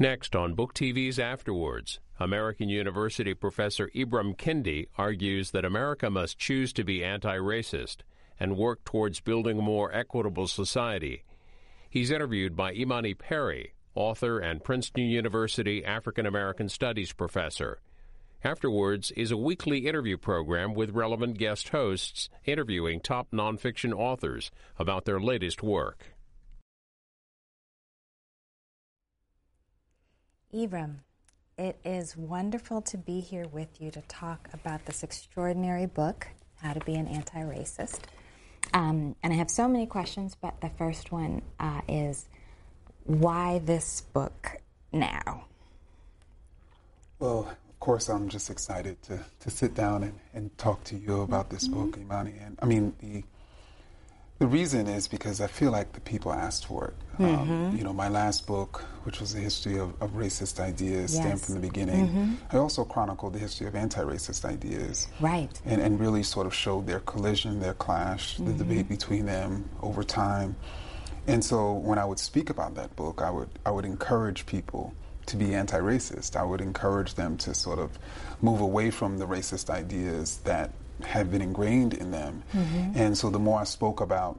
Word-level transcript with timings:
Next 0.00 0.36
on 0.36 0.54
Book 0.54 0.74
TV's 0.74 1.18
After 1.18 1.52
Words, 1.52 1.98
American 2.20 2.68
University 2.68 3.34
professor 3.34 3.90
Ibram 3.96 4.36
Kendi 4.36 4.86
argues 4.96 5.50
that 5.50 5.64
America 5.64 6.08
must 6.08 6.38
choose 6.38 6.72
to 6.74 6.84
be 6.84 7.02
anti 7.02 7.36
racist 7.36 8.02
and 8.38 8.56
work 8.56 8.84
towards 8.84 9.18
building 9.18 9.58
a 9.58 9.62
more 9.62 9.92
equitable 9.92 10.46
society. 10.46 11.24
He's 11.90 12.12
interviewed 12.12 12.54
by 12.54 12.74
Imani 12.74 13.14
Perry, 13.14 13.74
author 13.96 14.38
and 14.38 14.62
Princeton 14.62 15.06
University 15.06 15.84
African 15.84 16.26
American 16.26 16.68
Studies 16.68 17.12
professor. 17.12 17.80
After 18.44 18.70
Words 18.70 19.10
is 19.16 19.32
a 19.32 19.36
weekly 19.36 19.88
interview 19.88 20.16
program 20.16 20.74
with 20.74 20.90
relevant 20.90 21.38
guest 21.38 21.70
hosts 21.70 22.28
interviewing 22.44 23.00
top 23.00 23.32
nonfiction 23.32 23.92
authors 23.92 24.52
about 24.78 25.06
their 25.06 25.18
latest 25.18 25.60
work. 25.60 26.12
Ibram, 30.54 31.00
it 31.58 31.78
is 31.84 32.16
wonderful 32.16 32.80
to 32.82 32.96
be 32.96 33.20
here 33.20 33.46
with 33.48 33.82
you 33.82 33.90
to 33.90 34.00
talk 34.08 34.48
about 34.54 34.86
this 34.86 35.02
extraordinary 35.02 35.84
book, 35.84 36.26
How 36.62 36.72
to 36.72 36.80
Be 36.80 36.94
an 36.94 37.06
Anti 37.06 37.40
Racist. 37.40 38.00
Um, 38.72 39.14
and 39.22 39.32
I 39.32 39.36
have 39.36 39.50
so 39.50 39.68
many 39.68 39.84
questions, 39.84 40.36
but 40.40 40.58
the 40.62 40.70
first 40.70 41.12
one 41.12 41.42
uh, 41.60 41.82
is 41.86 42.26
why 43.04 43.58
this 43.58 44.00
book 44.00 44.56
now? 44.90 45.44
Well, 47.18 47.40
of 47.68 47.80
course, 47.80 48.08
I'm 48.08 48.30
just 48.30 48.48
excited 48.48 49.02
to, 49.02 49.20
to 49.40 49.50
sit 49.50 49.74
down 49.74 50.02
and, 50.02 50.18
and 50.32 50.56
talk 50.56 50.82
to 50.84 50.96
you 50.96 51.20
about 51.20 51.50
this 51.50 51.68
mm-hmm. 51.68 51.90
book, 51.90 51.98
Imani. 51.98 52.34
And 52.40 52.58
I 52.62 52.64
mean, 52.64 52.94
the 53.00 53.22
the 54.38 54.46
reason 54.46 54.86
is 54.86 55.08
because 55.08 55.40
I 55.40 55.48
feel 55.48 55.72
like 55.72 55.92
the 55.92 56.00
people 56.00 56.32
asked 56.32 56.66
for 56.66 56.88
it. 56.88 56.94
Um, 57.18 57.26
mm-hmm. 57.26 57.52
Um, 57.52 57.76
you 57.76 57.82
know, 57.82 57.92
my 57.92 58.08
last 58.08 58.46
book, 58.46 58.84
which 59.02 59.20
was 59.20 59.34
the 59.34 59.40
history 59.40 59.78
of, 59.78 60.00
of 60.00 60.12
racist 60.12 60.60
ideas, 60.60 61.14
yes. 61.14 61.22
stamped 61.22 61.44
from 61.46 61.54
the 61.54 61.60
beginning. 61.60 62.08
Mm-hmm. 62.08 62.34
I 62.52 62.58
also 62.58 62.84
chronicled 62.84 63.32
the 63.32 63.40
history 63.40 63.66
of 63.66 63.74
anti-racist 63.74 64.44
ideas, 64.44 65.08
right? 65.18 65.60
And, 65.64 65.80
and 65.80 65.98
really 65.98 66.22
sort 66.22 66.46
of 66.46 66.54
showed 66.54 66.86
their 66.86 67.00
collision, 67.00 67.58
their 67.58 67.74
clash, 67.74 68.36
mm-hmm. 68.36 68.46
the 68.46 68.52
debate 68.52 68.88
between 68.88 69.26
them 69.26 69.68
over 69.82 70.04
time. 70.04 70.54
And 71.26 71.44
so, 71.44 71.72
when 71.72 71.98
I 71.98 72.04
would 72.04 72.20
speak 72.20 72.48
about 72.48 72.76
that 72.76 72.94
book, 72.94 73.20
I 73.20 73.30
would 73.30 73.50
I 73.66 73.70
would 73.70 73.84
encourage 73.84 74.46
people 74.46 74.94
to 75.26 75.36
be 75.36 75.54
anti-racist. 75.54 76.36
I 76.36 76.44
would 76.44 76.60
encourage 76.60 77.14
them 77.14 77.36
to 77.38 77.54
sort 77.54 77.78
of 77.78 77.98
move 78.40 78.60
away 78.60 78.90
from 78.90 79.18
the 79.18 79.26
racist 79.26 79.68
ideas 79.68 80.38
that 80.44 80.72
have 81.04 81.30
been 81.30 81.42
ingrained 81.42 81.94
in 81.94 82.10
them. 82.10 82.42
Mm-hmm. 82.54 82.92
And 82.96 83.16
so 83.16 83.30
the 83.30 83.38
more 83.38 83.60
I 83.60 83.64
spoke 83.64 84.00
about 84.00 84.38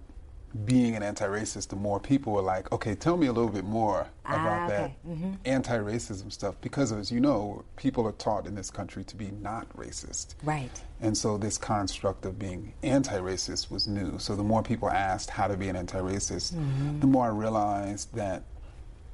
being 0.65 0.95
an 0.95 1.03
anti-racist, 1.03 1.67
the 1.67 1.75
more 1.75 1.99
people 1.99 2.33
were 2.33 2.41
like, 2.41 2.71
"Okay, 2.71 2.95
tell 2.95 3.17
me 3.17 3.27
a 3.27 3.31
little 3.31 3.51
bit 3.51 3.65
more 3.65 4.07
ah, 4.25 4.33
about 4.33 4.71
okay. 4.71 4.77
that 4.81 5.07
mm-hmm. 5.07 5.33
anti-racism 5.45 6.31
stuff." 6.31 6.55
Because, 6.61 6.91
as 6.91 7.11
you 7.11 7.19
know, 7.19 7.63
people 7.75 8.07
are 8.07 8.13
taught 8.13 8.47
in 8.47 8.55
this 8.55 8.71
country 8.71 9.03
to 9.05 9.15
be 9.15 9.31
not 9.41 9.69
racist, 9.77 10.35
right? 10.43 10.81
And 11.01 11.15
so 11.15 11.37
this 11.37 11.57
construct 11.57 12.25
of 12.25 12.39
being 12.39 12.73
anti-racist 12.83 13.69
was 13.69 13.87
new. 13.87 14.17
So 14.17 14.35
the 14.35 14.43
more 14.43 14.63
people 14.63 14.89
asked 14.89 15.29
how 15.29 15.47
to 15.47 15.55
be 15.55 15.69
an 15.69 15.75
anti-racist, 15.75 16.53
mm-hmm. 16.53 16.99
the 16.99 17.07
more 17.07 17.25
I 17.25 17.29
realized 17.29 18.15
that 18.15 18.43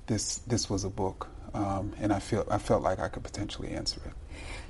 this 0.08 0.38
this 0.48 0.70
was 0.70 0.86
a 0.86 0.90
book, 0.90 1.28
um, 1.54 1.94
and 2.00 2.14
I 2.14 2.20
feel 2.20 2.48
I 2.50 2.60
felt 2.60 2.82
like 2.82 3.00
I 3.00 3.10
could 3.10 3.24
potentially 3.24 3.72
answer 3.72 4.00
it. 4.06 4.14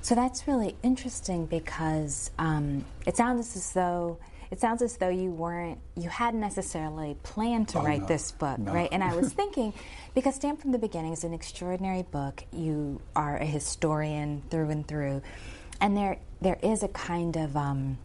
So 0.06 0.14
that's 0.14 0.46
really 0.46 0.76
interesting 0.84 1.46
because 1.46 2.30
um, 2.38 2.84
it 3.08 3.16
sounds 3.16 3.56
as 3.56 3.72
though 3.72 4.18
it 4.52 4.60
sounds 4.60 4.80
as 4.80 4.96
though 4.98 5.08
you 5.08 5.32
weren't 5.32 5.80
you 5.96 6.08
hadn't 6.08 6.38
necessarily 6.38 7.16
planned 7.24 7.70
to 7.70 7.80
oh, 7.80 7.82
write 7.82 8.02
no. 8.02 8.06
this 8.06 8.30
book, 8.30 8.56
no. 8.60 8.72
right? 8.72 8.88
And 8.92 9.02
I 9.02 9.16
was 9.16 9.32
thinking 9.40 9.74
because 10.14 10.36
Stamped 10.36 10.62
from 10.62 10.70
the 10.70 10.78
Beginning 10.78 11.12
is 11.12 11.24
an 11.24 11.32
extraordinary 11.32 12.04
book. 12.04 12.44
You 12.52 13.00
are 13.16 13.36
a 13.36 13.44
historian 13.44 14.44
through 14.48 14.70
and 14.70 14.86
through, 14.86 15.22
and 15.80 15.96
there 15.96 16.18
there 16.40 16.60
is 16.62 16.84
a 16.84 16.88
kind 16.88 17.36
of 17.36 17.56
um, 17.56 17.98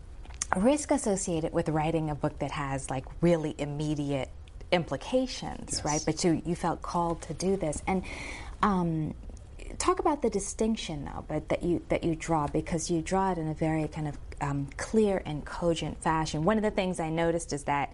risk 0.57 0.89
associated 0.89 1.53
with 1.53 1.69
writing 1.69 2.09
a 2.09 2.16
book 2.16 2.39
that 2.39 2.50
has 2.50 2.89
like 2.89 3.06
really 3.22 3.53
immediate 3.59 4.29
implications, 4.72 5.73
yes. 5.73 5.85
right? 5.85 6.01
But 6.03 6.23
you 6.23 6.41
you 6.47 6.56
felt 6.56 6.81
called 6.81 7.22
to 7.22 7.35
do 7.35 7.57
this, 7.57 7.83
and 7.85 8.01
um, 8.63 9.13
talk 9.77 9.99
about 9.99 10.21
the 10.21 10.29
distinction 10.29 11.05
though, 11.05 11.25
but 11.27 11.49
that 11.49 11.63
you 11.63 11.81
that 11.89 12.03
you 12.03 12.15
draw 12.15 12.47
because 12.47 12.89
you 12.89 13.01
draw 13.01 13.31
it 13.31 13.37
in 13.37 13.47
a 13.47 13.53
very 13.53 13.87
kind 13.87 14.07
of 14.07 14.17
um, 14.41 14.67
clear 14.77 15.21
and 15.25 15.45
cogent 15.45 16.01
fashion. 16.01 16.43
One 16.43 16.57
of 16.57 16.63
the 16.63 16.71
things 16.71 16.99
I 16.99 17.09
noticed 17.09 17.53
is 17.53 17.63
that 17.65 17.93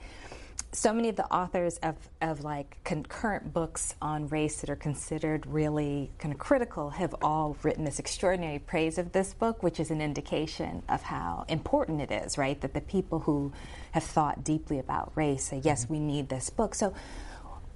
so 0.72 0.94
many 0.94 1.10
of 1.10 1.16
the 1.16 1.26
authors 1.34 1.78
of, 1.78 1.96
of 2.22 2.44
like 2.44 2.78
concurrent 2.84 3.54
books 3.54 3.96
on 4.02 4.28
race 4.28 4.62
that 4.62 4.70
are 4.70 4.76
considered 4.76 5.46
really 5.48 6.12
kind 6.20 6.34
of 6.34 6.40
critical 6.40 6.90
have 6.92 7.16
all 7.22 7.58
written 7.64 7.86
this 7.86 8.00
extraordinary 8.00 8.60
praise 8.60 8.98
of 8.98 9.12
this 9.14 9.34
book, 9.34 9.64
which 9.64 9.80
is 9.80 9.92
an 9.92 10.02
indication 10.02 10.84
of 10.90 11.02
how 11.04 11.46
important 11.48 12.02
it 12.02 12.12
is, 12.12 12.38
right? 12.38 12.60
That 12.62 12.74
the 12.74 12.82
people 12.82 13.20
who 13.20 13.54
have 13.92 14.04
thought 14.04 14.44
deeply 14.44 14.78
about 14.78 15.12
race 15.16 15.46
say, 15.46 15.62
yes, 15.64 15.86
mm-hmm. 15.86 15.94
we 15.94 16.00
need 16.00 16.30
this 16.30 16.50
book. 16.50 16.76
So 16.76 16.94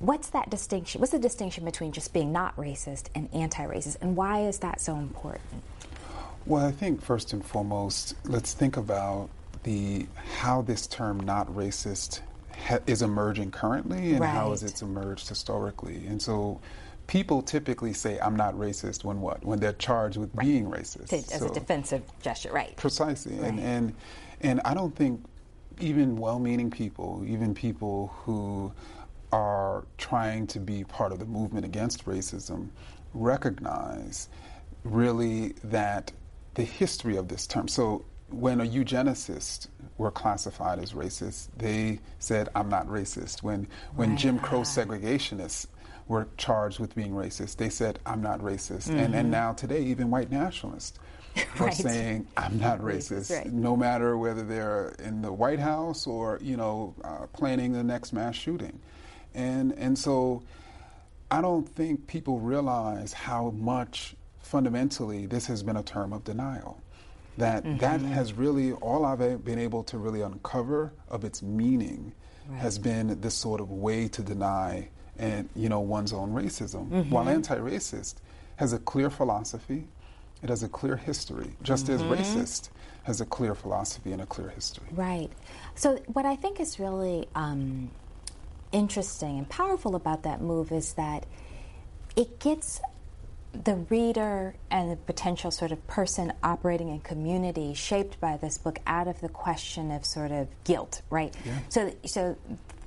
What's 0.01 0.29
that 0.29 0.49
distinction? 0.49 0.99
What's 0.99 1.11
the 1.11 1.19
distinction 1.19 1.63
between 1.63 1.91
just 1.91 2.11
being 2.11 2.31
not 2.31 2.55
racist 2.57 3.05
and 3.13 3.29
anti 3.33 3.63
racist, 3.63 3.97
and 4.01 4.15
why 4.15 4.41
is 4.41 4.57
that 4.59 4.81
so 4.81 4.95
important? 4.95 5.63
Well, 6.47 6.65
I 6.65 6.71
think 6.71 7.03
first 7.03 7.33
and 7.33 7.45
foremost, 7.45 8.15
let's 8.25 8.53
think 8.53 8.77
about 8.77 9.29
the 9.61 10.07
how 10.39 10.63
this 10.63 10.87
term 10.87 11.19
"not 11.19 11.47
racist" 11.49 12.21
ha- 12.57 12.79
is 12.87 13.03
emerging 13.03 13.51
currently, 13.51 14.13
and 14.13 14.21
right. 14.21 14.29
how 14.29 14.49
has 14.49 14.63
it 14.63 14.81
emerged 14.81 15.29
historically. 15.29 16.07
And 16.07 16.19
so, 16.19 16.59
people 17.05 17.43
typically 17.43 17.93
say, 17.93 18.17
"I'm 18.19 18.35
not 18.35 18.55
racist" 18.55 19.03
when 19.03 19.21
what? 19.21 19.45
When 19.45 19.59
they're 19.59 19.73
charged 19.73 20.17
with 20.17 20.31
right. 20.33 20.47
being 20.47 20.65
racist, 20.65 21.13
as 21.13 21.27
so, 21.27 21.45
a 21.45 21.53
defensive 21.53 22.01
gesture, 22.23 22.51
right? 22.51 22.75
Precisely, 22.75 23.35
right. 23.35 23.49
and 23.49 23.59
and 23.59 23.93
and 24.41 24.61
I 24.65 24.73
don't 24.73 24.95
think 24.95 25.23
even 25.79 26.15
well-meaning 26.15 26.71
people, 26.71 27.23
even 27.27 27.53
people 27.53 28.13
who 28.23 28.71
are 29.31 29.85
trying 29.97 30.47
to 30.47 30.59
be 30.59 30.83
part 30.83 31.11
of 31.11 31.19
the 31.19 31.25
movement 31.25 31.65
against 31.65 32.05
racism 32.05 32.69
recognize 33.13 34.29
really 34.83 35.49
that 35.63 36.11
the 36.55 36.63
history 36.63 37.17
of 37.17 37.27
this 37.27 37.47
term. 37.47 37.67
So 37.67 38.05
when 38.29 38.61
a 38.61 38.65
eugenicist 38.65 39.67
were 39.97 40.11
classified 40.11 40.79
as 40.79 40.93
racist, 40.93 41.49
they 41.57 41.99
said, 42.19 42.49
I'm 42.55 42.69
not 42.69 42.87
racist. 42.87 43.43
When, 43.43 43.67
when 43.95 44.11
right. 44.11 44.19
Jim 44.19 44.39
Crow 44.39 44.61
segregationists 44.61 45.67
were 46.07 46.27
charged 46.37 46.79
with 46.79 46.95
being 46.95 47.11
racist, 47.11 47.57
they 47.57 47.69
said, 47.69 47.99
I'm 48.05 48.21
not 48.21 48.39
racist. 48.39 48.89
Mm-hmm. 48.89 48.99
And, 48.99 49.15
and 49.15 49.31
now 49.31 49.53
today, 49.53 49.83
even 49.83 50.09
white 50.09 50.31
nationalists 50.31 50.99
are 51.59 51.67
right. 51.67 51.73
saying, 51.73 52.27
I'm 52.35 52.59
not 52.59 52.79
racist, 52.79 53.31
right. 53.31 53.51
no 53.51 53.75
matter 53.75 54.17
whether 54.17 54.43
they're 54.43 54.95
in 54.99 55.21
the 55.21 55.31
White 55.31 55.59
House 55.59 56.07
or, 56.07 56.39
you 56.41 56.57
know, 56.57 56.95
uh, 57.03 57.27
planning 57.27 57.71
the 57.71 57.83
next 57.83 58.11
mass 58.11 58.35
shooting. 58.35 58.79
And, 59.33 59.73
and 59.73 59.97
so 59.97 60.43
I 61.29 61.41
don't 61.41 61.67
think 61.67 62.07
people 62.07 62.39
realize 62.39 63.13
how 63.13 63.51
much 63.51 64.15
fundamentally 64.41 65.25
this 65.25 65.45
has 65.45 65.63
been 65.63 65.77
a 65.77 65.83
term 65.83 66.11
of 66.11 66.23
denial. 66.23 66.81
That 67.37 67.63
mm-hmm. 67.63 67.77
that 67.77 68.01
has 68.01 68.33
really 68.33 68.73
all 68.73 69.05
I've 69.05 69.45
been 69.45 69.57
able 69.57 69.83
to 69.85 69.97
really 69.97 70.21
uncover 70.21 70.91
of 71.09 71.23
its 71.23 71.41
meaning 71.41 72.11
right. 72.49 72.59
has 72.59 72.77
been 72.77 73.21
this 73.21 73.33
sort 73.33 73.61
of 73.61 73.71
way 73.71 74.09
to 74.09 74.21
deny 74.21 74.89
and 75.17 75.47
you 75.55 75.69
know 75.69 75.79
one's 75.79 76.11
own 76.11 76.33
racism. 76.33 76.89
Mm-hmm. 76.89 77.09
While 77.09 77.29
anti-racist 77.29 78.15
has 78.57 78.73
a 78.73 78.79
clear 78.79 79.09
philosophy, 79.09 79.87
it 80.43 80.49
has 80.49 80.63
a 80.63 80.67
clear 80.67 80.97
history, 80.97 81.55
just 81.63 81.87
mm-hmm. 81.87 82.11
as 82.11 82.19
racist 82.19 82.69
has 83.03 83.21
a 83.21 83.25
clear 83.25 83.55
philosophy 83.55 84.11
and 84.11 84.21
a 84.21 84.25
clear 84.25 84.49
history. 84.49 84.87
Right. 84.91 85.29
So 85.75 85.97
what 86.07 86.25
I 86.25 86.35
think 86.35 86.59
is 86.59 86.79
really 86.79 87.27
um, 87.35 87.89
interesting 88.71 89.37
and 89.37 89.49
powerful 89.49 89.95
about 89.95 90.23
that 90.23 90.41
move 90.41 90.71
is 90.71 90.93
that 90.93 91.25
it 92.15 92.39
gets 92.39 92.81
the 93.53 93.75
reader 93.89 94.55
and 94.69 94.91
the 94.91 94.95
potential 94.95 95.51
sort 95.51 95.71
of 95.71 95.87
person 95.87 96.31
operating 96.41 96.89
in 96.89 96.99
community 96.99 97.73
shaped 97.73 98.19
by 98.19 98.37
this 98.37 98.57
book 98.57 98.79
out 98.87 99.07
of 99.07 99.19
the 99.21 99.29
question 99.29 99.91
of 99.91 100.05
sort 100.05 100.31
of 100.31 100.47
guilt, 100.63 101.01
right? 101.09 101.35
Yeah. 101.45 101.59
So, 101.69 101.93
so 102.05 102.37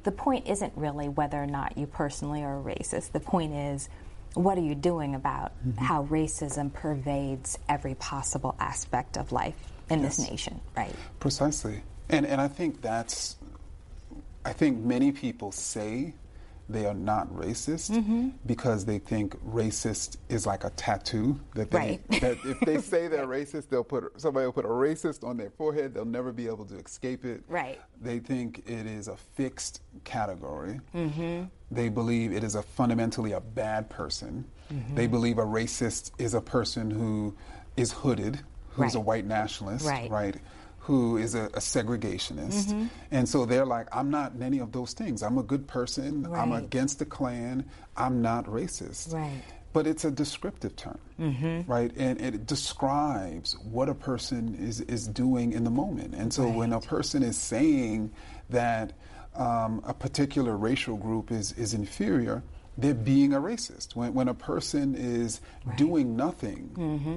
the 0.04 0.12
point 0.12 0.46
isn't 0.46 0.72
really 0.76 1.08
whether 1.08 1.42
or 1.42 1.46
not 1.46 1.76
you 1.76 1.86
personally 1.86 2.42
are 2.42 2.58
a 2.58 2.62
racist. 2.62 3.12
The 3.12 3.20
point 3.20 3.52
is, 3.52 3.88
what 4.34 4.58
are 4.58 4.62
you 4.62 4.74
doing 4.74 5.14
about 5.14 5.52
mm-hmm. 5.66 5.84
how 5.84 6.04
racism 6.04 6.72
pervades 6.72 7.58
every 7.68 7.94
possible 7.94 8.56
aspect 8.58 9.16
of 9.16 9.32
life 9.32 9.54
in 9.90 10.00
yes. 10.00 10.16
this 10.16 10.30
nation, 10.30 10.60
right? 10.76 10.94
Precisely. 11.20 11.82
And, 12.08 12.26
and 12.26 12.40
I 12.40 12.48
think 12.48 12.80
that's 12.80 13.36
I 14.44 14.52
think 14.52 14.78
many 14.80 15.12
people 15.12 15.52
say 15.52 16.14
they 16.68 16.86
are 16.86 16.94
not 16.94 17.28
racist 17.34 17.90
Mm-hmm. 17.90 18.30
because 18.46 18.86
they 18.86 18.98
think 18.98 19.36
racist 19.44 20.16
is 20.30 20.46
like 20.46 20.64
a 20.64 20.70
tattoo 20.70 21.38
that 21.54 21.70
they 21.70 21.78
Right. 21.78 22.20
that 22.22 22.38
if 22.44 22.58
they 22.60 22.78
say 22.92 23.06
they're 23.06 23.26
racist, 23.26 23.68
they'll 23.68 23.84
put 23.84 24.18
somebody 24.18 24.46
will 24.46 24.52
put 24.54 24.64
a 24.64 24.68
racist 24.68 25.24
on 25.28 25.36
their 25.36 25.50
forehead. 25.50 25.92
They'll 25.92 26.06
never 26.06 26.32
be 26.32 26.46
able 26.46 26.64
to 26.66 26.76
escape 26.76 27.26
it. 27.26 27.42
Right. 27.48 27.78
They 28.00 28.18
think 28.18 28.62
it 28.66 28.86
is 28.86 29.08
a 29.08 29.16
fixed 29.16 29.82
category. 30.04 30.80
Mm-hmm. 30.94 31.44
They 31.70 31.88
believe 31.90 32.32
it 32.32 32.42
is 32.42 32.54
a 32.54 32.62
fundamentally 32.62 33.32
a 33.32 33.40
bad 33.40 33.90
person. 33.90 34.46
Mm-hmm. 34.72 34.94
They 34.94 35.06
believe 35.06 35.36
a 35.38 35.44
racist 35.44 36.12
is 36.18 36.32
a 36.32 36.40
person 36.40 36.90
who 36.90 37.34
is 37.76 37.92
hooded, 37.92 38.40
who's 38.70 38.94
a 38.94 39.00
white 39.00 39.26
nationalist, 39.26 39.84
Right. 39.86 40.10
right? 40.10 40.36
Who 40.84 41.16
is 41.16 41.34
a, 41.34 41.44
a 41.46 41.60
segregationist. 41.60 42.88
And 43.10 43.28
so 43.28 43.46
they're 43.46 43.66
like, 43.66 43.88
I'm 43.90 44.10
not 44.10 44.32
any 44.40 44.58
of 44.58 44.72
those 44.72 44.92
things. 44.92 45.22
I'm 45.22 45.38
a 45.38 45.42
good 45.42 45.66
person. 45.66 46.26
I'm 46.32 46.52
against 46.52 46.98
the 46.98 47.04
Klan. 47.06 47.64
I'm 47.96 48.20
not 48.22 48.46
racist. 48.46 49.12
Right. 49.12 49.42
But 49.72 49.86
it's 49.88 50.04
a 50.04 50.10
descriptive 50.10 50.76
term, 50.76 50.98
right? 51.66 51.90
And 51.96 52.20
it 52.20 52.46
describes 52.46 53.56
what 53.58 53.88
a 53.88 53.94
person 53.94 54.54
is, 54.54 54.80
is 54.82 55.08
doing 55.08 55.52
in 55.52 55.64
the 55.64 55.70
moment. 55.70 56.14
And 56.14 56.32
so 56.32 56.48
when 56.48 56.72
a 56.72 56.80
person 56.80 57.24
is 57.24 57.36
saying 57.36 58.12
that 58.50 58.92
um, 59.34 59.82
a 59.84 59.92
particular 59.92 60.56
racial 60.56 60.96
group 60.96 61.32
is, 61.32 61.50
is 61.52 61.74
inferior, 61.74 62.42
they're 62.76 62.94
being 62.94 63.32
a 63.32 63.40
racist. 63.40 63.94
When, 63.94 64.14
when 64.14 64.28
a 64.28 64.34
person 64.34 64.94
is 64.94 65.40
doing 65.76 66.16
nothing 66.16 66.70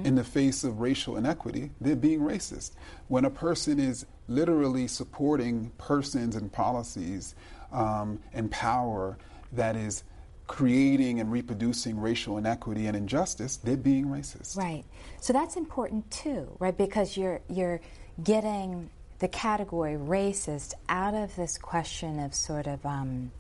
in 0.06 0.16
the 0.16 0.24
face 0.24 0.64
of 0.64 0.80
racial 0.80 1.18
inequity, 1.18 1.72
they're 1.82 1.96
being 1.96 2.22
racist. 2.22 2.72
When 3.08 3.26
a 3.26 3.30
person 3.30 3.80
is 3.80 4.06
literally 4.28 4.88
supporting 4.88 5.72
persons 5.78 6.36
and 6.36 6.52
policies 6.52 7.36
um, 7.72 8.20
and 8.34 8.52
power 8.52 9.18
that 9.54 9.76
is 9.76 10.04
creating 10.48 11.20
and 11.20 11.32
reproducing 11.32 12.00
racial 12.00 12.38
inequity 12.38 12.88
and 12.88 12.96
injustice, 12.96 13.58
they're 13.58 13.76
being 13.76 14.06
racist. 14.06 14.58
Right. 14.58 14.86
So 15.20 15.34
that's 15.34 15.58
important 15.58 16.10
too, 16.12 16.56
right? 16.60 16.78
Because 16.78 17.18
you're 17.18 17.42
you're 17.50 17.82
getting 18.24 18.90
the 19.20 19.28
category 19.28 19.96
racist 19.96 20.74
out 20.88 21.14
of 21.14 21.36
this 21.36 21.58
question 21.58 22.20
of 22.20 22.34
sort 22.34 22.68
of 22.68 22.86
um, 22.86 23.32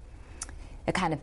a 0.87 0.91
kind 0.91 1.13
of 1.13 1.19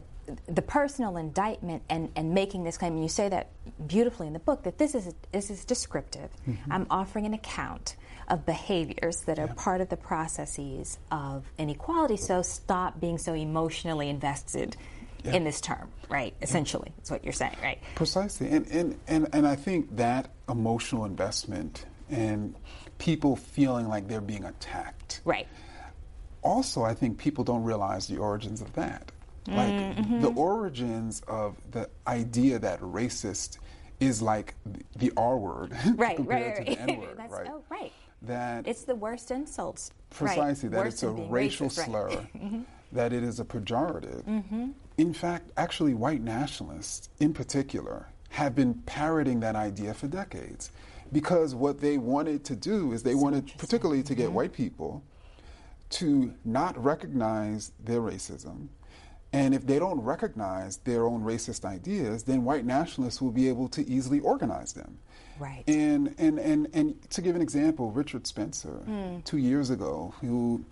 the 0.46 0.62
personal 0.62 1.16
indictment 1.16 1.82
and, 1.88 2.10
and 2.16 2.32
making 2.32 2.64
this 2.64 2.76
claim. 2.76 2.94
And 2.94 3.02
you 3.02 3.08
say 3.08 3.28
that 3.28 3.50
beautifully 3.86 4.26
in 4.26 4.32
the 4.32 4.38
book 4.38 4.64
that 4.64 4.78
this 4.78 4.94
is 4.94 5.14
this 5.32 5.50
is 5.50 5.64
descriptive. 5.64 6.30
Mm-hmm. 6.48 6.72
I'm 6.72 6.86
offering 6.90 7.26
an 7.26 7.34
account 7.34 7.96
of 8.28 8.46
behaviors 8.46 9.20
that 9.22 9.38
are 9.38 9.48
part 9.48 9.80
of 9.80 9.88
the 9.88 9.96
processes 9.96 10.98
of 11.10 11.44
inequality. 11.58 12.16
So 12.16 12.42
stop 12.42 13.00
being 13.00 13.18
so 13.18 13.34
emotionally 13.34 14.08
invested 14.08 14.76
in 15.24 15.44
this 15.44 15.60
term, 15.60 15.88
right? 16.08 16.34
Essentially, 16.42 16.92
that's 16.96 17.10
what 17.10 17.24
you're 17.24 17.32
saying, 17.32 17.56
right? 17.62 17.78
Precisely. 17.94 18.48
And, 18.50 18.66
and, 18.68 19.00
and, 19.06 19.28
and 19.32 19.46
I 19.46 19.56
think 19.56 19.96
that 19.96 20.30
emotional 20.48 21.04
investment 21.04 21.86
and 22.10 22.54
people 22.98 23.36
feeling 23.36 23.88
like 23.88 24.08
they're 24.08 24.20
being 24.20 24.44
attacked. 24.44 25.20
Right. 25.24 25.48
Also, 26.42 26.82
I 26.82 26.92
think 26.92 27.16
people 27.18 27.42
don't 27.42 27.64
realize 27.64 28.06
the 28.06 28.18
origins 28.18 28.60
of 28.60 28.72
that. 28.74 29.10
Like 29.46 29.68
Mm-hmm. 29.68 30.20
the 30.22 30.28
origins 30.32 31.22
of 31.28 31.56
the 31.70 31.88
idea 32.06 32.58
that 32.58 32.80
racist 32.80 33.58
is 34.00 34.22
like 34.22 34.54
the 34.96 35.12
R 35.16 35.36
word 35.36 35.72
Right, 35.96 36.16
compared 36.16 36.58
right, 36.58 36.66
to 36.66 36.74
the 36.74 36.80
right. 36.80 36.90
N 36.90 37.00
word, 37.00 37.16
That's- 37.18 37.30
right? 37.32 37.48
oh, 37.50 37.62
right. 37.68 37.92
That 38.22 38.66
It's 38.66 38.82
the 38.84 38.94
worst 38.94 39.30
insults. 39.30 39.90
precisely 40.10 40.68
that 40.70 40.78
Worse 40.84 40.94
it's 40.94 41.02
a 41.02 41.10
racial 41.10 41.68
racist, 41.68 41.92
right. 41.92 42.18
Mm-hmm. 42.36 42.48
slur, 42.48 42.64
that 42.92 43.12
it 43.12 43.22
is 43.22 43.38
a 43.40 43.44
pejorative. 43.44 44.72
In 44.96 45.12
fact, 45.12 45.50
actually, 45.56 45.92
white 45.94 46.22
nationalists 46.22 47.08
in 47.20 47.34
particular 47.34 48.08
have 48.30 48.54
been 48.54 48.74
parroting 48.86 49.40
that 49.40 49.56
idea 49.56 49.92
for 49.92 50.06
decades 50.08 50.70
because 51.12 51.54
what 51.54 51.80
they 51.80 51.98
wanted 51.98 52.44
to 52.44 52.56
do 52.56 52.92
is 52.92 53.02
they 53.02 53.14
wanted, 53.14 53.52
particularly 53.58 54.02
to 54.04 54.14
Mm-hmm. 54.14 54.22
get 54.22 54.32
white 54.32 54.52
people, 54.54 55.02
to 55.90 56.32
not 56.44 56.82
recognize 56.82 57.72
their 57.84 58.00
racism. 58.00 58.68
And 59.34 59.52
if 59.52 59.66
they 59.66 59.80
don't 59.80 60.00
recognize 60.00 60.76
their 60.78 61.06
own 61.06 61.22
racist 61.22 61.64
ideas, 61.64 62.22
then 62.22 62.44
white 62.44 62.64
nationalists 62.64 63.20
will 63.20 63.32
be 63.32 63.48
able 63.48 63.68
to 63.70 63.84
easily 63.88 64.20
organize 64.20 64.72
them. 64.72 64.96
Right. 65.40 65.64
And, 65.66 66.14
and, 66.18 66.38
and, 66.38 66.68
and 66.72 67.10
to 67.10 67.20
give 67.20 67.34
an 67.34 67.42
example, 67.42 67.90
Richard 67.90 68.28
Spencer, 68.28 68.68
hmm. 68.68 69.20
two 69.24 69.38
years 69.38 69.70
ago, 69.70 70.14
who 70.20 70.64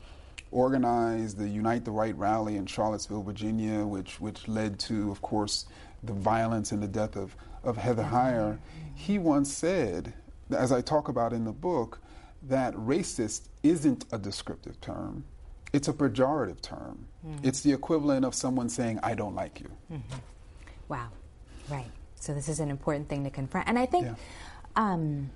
organized 0.53 1.39
the 1.39 1.49
Unite 1.49 1.85
the 1.85 1.91
Right 1.91 2.17
rally 2.17 2.57
in 2.57 2.67
Charlottesville, 2.67 3.25
Virginia, 3.25 3.85
which, 3.85 4.21
which 4.21 4.47
led 4.47 4.79
to, 4.81 5.11
of 5.11 5.21
course, 5.23 5.67
the 6.05 6.13
violence 6.13 6.71
and 6.71 6.81
the 6.81 6.87
death 6.89 7.17
of, 7.17 7.35
of 7.65 7.77
Heather 7.77 8.05
mm-hmm. 8.05 8.15
Heyer, 8.15 8.59
he 8.95 9.19
once 9.19 9.53
said, 9.53 10.13
as 10.57 10.71
I 10.71 10.83
talk 10.83 11.09
about 11.09 11.33
in 11.33 11.45
the 11.45 11.53
book, 11.53 11.99
that 12.45 12.75
racist 12.75 13.49
isn't 13.65 14.05
a 14.13 14.19
descriptive 14.19 14.81
term. 14.81 15.25
It's 15.73 15.89
a 15.89 15.93
pejorative 15.93 16.61
term. 16.61 17.07
It's 17.43 17.61
the 17.61 17.73
equivalent 17.73 18.25
of 18.25 18.35
someone 18.35 18.69
saying, 18.69 18.99
I 19.03 19.15
don't 19.15 19.35
like 19.35 19.61
you. 19.61 19.71
Wow. 20.89 21.09
Right. 21.71 21.91
So 22.17 22.35
this 22.35 22.49
is 22.49 22.61
an 22.61 22.71
important 22.71 23.09
thing 23.09 23.25
to 23.25 23.31
confront. 23.31 23.69
And 23.69 23.79
I 23.79 23.87
think 23.87 24.07
Yeah. 24.07 24.15
um, 24.77 25.31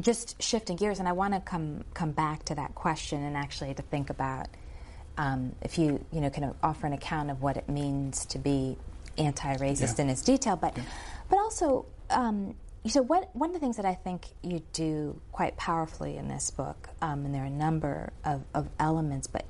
just 0.00 0.40
shifting 0.42 0.76
gears, 0.76 0.98
and 0.98 1.08
I 1.08 1.12
want 1.12 1.34
to 1.34 1.40
come 1.40 1.84
come 1.94 2.12
back 2.12 2.44
to 2.44 2.54
that 2.54 2.74
question 2.74 3.22
and 3.22 3.36
actually 3.36 3.74
to 3.74 3.82
think 3.82 4.10
about 4.10 4.46
um, 5.18 5.52
if 5.62 5.78
you 5.78 6.04
you 6.12 6.20
know 6.20 6.30
can 6.30 6.54
offer 6.62 6.86
an 6.86 6.92
account 6.92 7.30
of 7.30 7.42
what 7.42 7.56
it 7.56 7.68
means 7.68 8.24
to 8.26 8.38
be 8.38 8.76
anti-racist 9.18 9.98
Yeah. 9.98 10.04
in 10.04 10.10
its 10.10 10.22
detail, 10.22 10.56
but 10.56 10.76
but 11.28 11.38
also. 11.38 11.86
Um, 12.10 12.54
so 12.86 13.02
what, 13.02 13.34
one 13.34 13.50
of 13.50 13.54
the 13.54 13.60
things 13.60 13.76
that 13.76 13.84
I 13.84 13.94
think 13.94 14.26
you 14.42 14.62
do 14.72 15.20
quite 15.32 15.56
powerfully 15.56 16.16
in 16.16 16.28
this 16.28 16.50
book, 16.50 16.88
um, 17.02 17.24
and 17.26 17.34
there 17.34 17.42
are 17.42 17.46
a 17.46 17.50
number 17.50 18.12
of, 18.24 18.42
of 18.54 18.68
elements, 18.78 19.26
but 19.26 19.44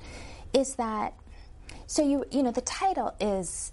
is 0.53 0.75
that 0.75 1.13
so 1.87 2.03
you 2.03 2.25
you 2.29 2.43
know 2.43 2.51
the 2.51 2.61
title 2.61 3.15
is 3.19 3.71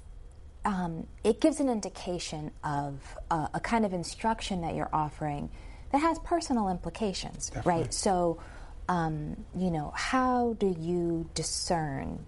um, 0.64 1.06
it 1.25 1.40
gives 1.40 1.60
an 1.60 1.69
indication 1.69 2.50
of 2.62 3.00
uh, 3.31 3.49
a 3.55 3.60
kind 3.60 3.84
of 3.84 3.93
instruction 3.93 4.60
that 4.62 4.75
you're 4.75 4.90
offering 4.93 5.50
that 5.93 5.99
has 5.99 6.19
personal 6.20 6.69
implications, 6.69 7.49
Definitely. 7.49 7.82
right? 7.82 7.94
So, 7.94 8.38
um, 8.88 9.37
you 9.56 9.70
know, 9.70 9.93
how 9.94 10.56
do 10.58 10.75
you 10.78 11.28
discern 11.34 12.26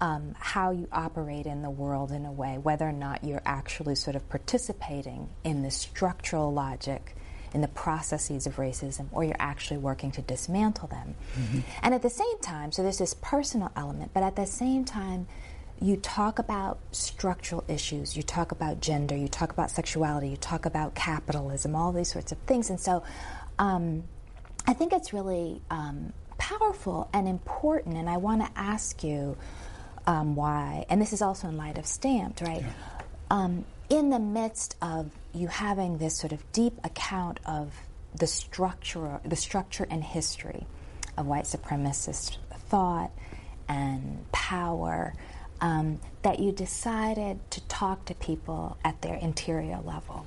um, 0.00 0.34
how 0.38 0.70
you 0.70 0.88
operate 0.92 1.46
in 1.46 1.62
the 1.62 1.70
world 1.70 2.12
in 2.12 2.24
a 2.24 2.32
way, 2.32 2.58
whether 2.58 2.88
or 2.88 2.92
not 2.92 3.24
you're 3.24 3.42
actually 3.44 3.94
sort 3.94 4.16
of 4.16 4.28
participating 4.28 5.28
in 5.44 5.62
the 5.62 5.70
structural 5.70 6.52
logic, 6.52 7.16
in 7.52 7.62
the 7.62 7.68
processes 7.68 8.46
of 8.46 8.56
racism, 8.56 9.06
or 9.10 9.24
you're 9.24 9.34
actually 9.38 9.78
working 9.78 10.10
to 10.12 10.22
dismantle 10.22 10.88
them? 10.88 11.14
And 11.82 11.94
at 11.94 12.02
the 12.02 12.10
same 12.10 12.38
time, 12.40 12.72
so 12.72 12.82
there's 12.82 12.98
this 12.98 13.14
personal 13.14 13.72
element, 13.74 14.12
but 14.14 14.22
at 14.22 14.36
the 14.36 14.46
same 14.46 14.84
time, 14.84 15.26
you 15.80 15.96
talk 15.96 16.38
about 16.38 16.78
structural 16.92 17.64
issues, 17.68 18.16
you 18.16 18.22
talk 18.22 18.52
about 18.52 18.80
gender, 18.80 19.16
you 19.16 19.28
talk 19.28 19.52
about 19.52 19.70
sexuality, 19.70 20.28
you 20.28 20.36
talk 20.36 20.66
about 20.66 20.94
capitalism, 20.94 21.74
all 21.76 21.92
these 21.92 22.10
sorts 22.12 22.32
of 22.32 22.38
things. 22.38 22.68
And 22.70 22.80
so 22.80 23.02
um, 23.58 24.02
I 24.66 24.74
think 24.74 24.92
it's 24.92 25.12
really 25.12 25.62
um, 25.70 26.12
powerful 26.36 27.08
and 27.12 27.28
important. 27.28 27.96
And 27.96 28.10
I 28.10 28.16
want 28.16 28.44
to 28.44 28.50
ask 28.60 29.04
you 29.04 29.36
um, 30.08 30.34
why, 30.34 30.86
and 30.88 31.02
this 31.02 31.12
is 31.12 31.20
also 31.20 31.48
in 31.48 31.58
light 31.58 31.76
of 31.76 31.86
Stamped, 31.86 32.40
right? 32.40 32.64
Um, 33.30 33.66
in 33.90 34.08
the 34.08 34.18
midst 34.18 34.74
of 34.80 35.10
you 35.34 35.48
having 35.48 35.98
this 35.98 36.16
sort 36.16 36.32
of 36.32 36.50
deep 36.52 36.72
account 36.82 37.40
of 37.44 37.74
the 38.14 38.26
structure, 38.26 39.20
the 39.26 39.36
structure 39.36 39.86
and 39.90 40.02
history 40.02 40.66
of 41.18 41.26
white 41.26 41.44
supremacist 41.44 42.38
thought 42.70 43.10
and 43.68 44.24
power, 44.32 45.12
um, 45.60 46.00
that 46.22 46.38
you 46.38 46.52
decided 46.52 47.38
to 47.50 47.60
talk 47.68 48.06
to 48.06 48.14
people 48.14 48.78
at 48.82 49.02
their 49.02 49.16
interior 49.16 49.78
level. 49.84 50.24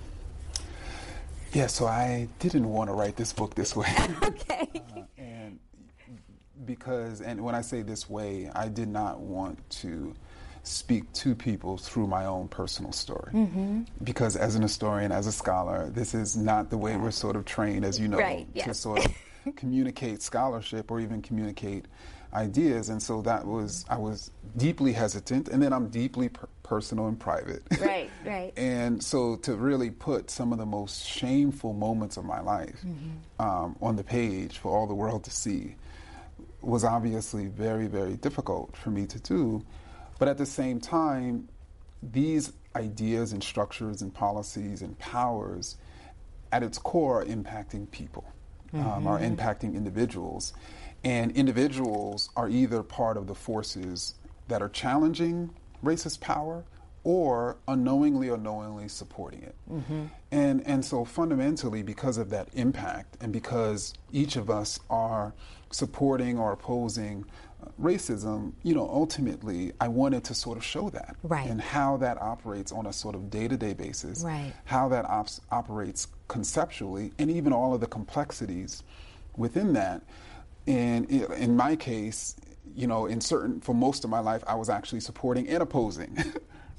Yeah, 1.53 1.67
so 1.67 1.87
I 1.87 2.27
didn't 2.37 2.69
want 2.69 2.91
to 2.91 2.93
write 2.93 3.15
this 3.15 3.33
book 3.33 3.55
this 3.55 3.75
way. 3.75 3.91
Okay. 4.23 4.69
and 5.17 5.59
because 6.65 7.21
and 7.21 7.43
when 7.43 7.55
I 7.55 7.61
say 7.61 7.81
this 7.81 8.09
way, 8.09 8.49
I 8.53 8.67
did 8.67 8.87
not 8.89 9.19
want 9.19 9.57
to 9.81 10.13
speak 10.63 11.11
to 11.13 11.33
people 11.33 11.77
through 11.77 12.05
my 12.07 12.25
own 12.25 12.47
personal 12.47 12.91
story. 12.91 13.31
Mm-hmm. 13.33 13.81
Because 14.03 14.35
as 14.35 14.55
an 14.55 14.61
historian, 14.61 15.11
as 15.11 15.25
a 15.27 15.31
scholar, 15.31 15.89
this 15.89 16.13
is 16.13 16.37
not 16.37 16.69
the 16.69 16.77
way 16.77 16.95
we're 16.97 17.11
sort 17.11 17.35
of 17.35 17.45
trained, 17.45 17.83
as 17.83 17.99
you 17.99 18.07
know, 18.07 18.19
Right, 18.19 18.47
to 18.63 18.73
sort 18.73 19.05
of 19.05 19.11
communicate 19.55 20.21
scholarship 20.21 20.91
or 20.91 20.99
even 20.99 21.21
communicate 21.23 21.85
ideas. 22.33 22.89
And 22.89 23.01
so 23.01 23.21
that 23.23 23.45
was 23.45 23.85
I 23.89 23.97
was 23.97 24.29
deeply 24.55 24.93
hesitant, 24.93 25.49
and 25.49 25.61
then 25.63 25.73
I'm 25.73 25.87
deeply 25.89 26.29
per- 26.29 26.47
personal 26.63 27.07
and 27.07 27.19
private. 27.19 27.63
Right, 27.81 28.09
right. 28.25 28.53
And 28.57 29.03
so 29.03 29.35
to 29.37 29.55
really 29.55 29.89
put 29.89 30.29
some 30.29 30.51
of 30.53 30.59
the 30.59 30.65
most 30.65 31.05
shameful 31.07 31.73
moments 31.73 32.17
of 32.17 32.23
my 32.25 32.39
life 32.39 32.79
Mm-hmm. 32.85 33.41
um, 33.45 33.75
on 33.81 33.95
the 33.95 34.03
page 34.03 34.59
for 34.59 34.71
all 34.71 34.85
the 34.87 34.93
world 34.93 35.23
to 35.25 35.31
see 35.31 35.75
was 36.61 36.83
obviously 36.83 37.47
very, 37.47 37.87
very 37.87 38.15
difficult 38.15 38.75
for 38.75 38.89
me 38.89 39.05
to 39.07 39.19
do. 39.19 39.65
But 40.19 40.27
at 40.27 40.37
the 40.37 40.45
same 40.45 40.79
time, 40.79 41.49
these 42.03 42.53
ideas 42.75 43.33
and 43.33 43.43
structures 43.43 44.01
and 44.01 44.13
policies 44.13 44.81
and 44.81 44.97
powers 44.99 45.77
at 46.51 46.63
its 46.63 46.77
core 46.77 47.21
are 47.21 47.25
impacting 47.25 47.89
people, 47.91 48.25
mm-hmm. 48.73 48.87
um, 48.87 49.07
are 49.07 49.19
impacting 49.19 49.75
individuals. 49.75 50.53
And 51.03 51.31
individuals 51.31 52.29
are 52.35 52.49
either 52.49 52.83
part 52.83 53.17
of 53.17 53.27
the 53.27 53.35
forces 53.35 54.15
that 54.47 54.61
are 54.61 54.69
challenging 54.69 55.49
racist 55.83 56.19
power 56.19 56.63
or 57.03 57.57
unknowingly 57.67 58.29
or 58.29 58.37
knowingly 58.37 58.87
supporting 58.87 59.41
it. 59.41 59.55
Mm-hmm. 59.71 60.05
And, 60.31 60.65
and 60.67 60.85
so 60.85 61.03
fundamentally, 61.03 61.81
because 61.81 62.17
of 62.17 62.29
that 62.29 62.49
impact, 62.53 63.17
and 63.21 63.33
because 63.33 63.93
each 64.11 64.35
of 64.35 64.49
us 64.49 64.79
are 64.89 65.33
supporting 65.71 66.37
or 66.37 66.51
opposing 66.51 67.25
uh, 67.61 67.69
racism, 67.81 68.53
you 68.63 68.75
know, 68.75 68.87
ultimately, 68.87 69.71
I 69.81 69.87
wanted 69.87 70.23
to 70.25 70.35
sort 70.35 70.57
of 70.57 70.63
show 70.63 70.89
that. 70.91 71.15
Right. 71.23 71.49
And 71.49 71.59
how 71.59 71.97
that 71.97 72.21
operates 72.21 72.71
on 72.71 72.85
a 72.85 72.93
sort 72.93 73.15
of 73.15 73.29
day 73.29 73.47
to 73.47 73.57
day 73.57 73.73
basis. 73.73 74.23
Right. 74.23 74.53
How 74.65 74.87
that 74.89 75.05
op- 75.05 75.29
operates 75.51 76.07
conceptually, 76.27 77.11
and 77.17 77.31
even 77.31 77.51
all 77.51 77.73
of 77.73 77.81
the 77.81 77.87
complexities 77.87 78.83
within 79.35 79.73
that. 79.73 80.03
And 80.67 81.09
in 81.09 81.55
my 81.55 81.75
case, 81.75 82.35
you 82.75 82.87
know, 82.87 83.07
in 83.07 83.19
certain, 83.21 83.59
for 83.59 83.73
most 83.73 84.03
of 84.03 84.09
my 84.09 84.19
life, 84.19 84.43
I 84.45 84.55
was 84.55 84.69
actually 84.69 84.99
supporting 84.99 85.47
and 85.49 85.63
opposing 85.63 86.15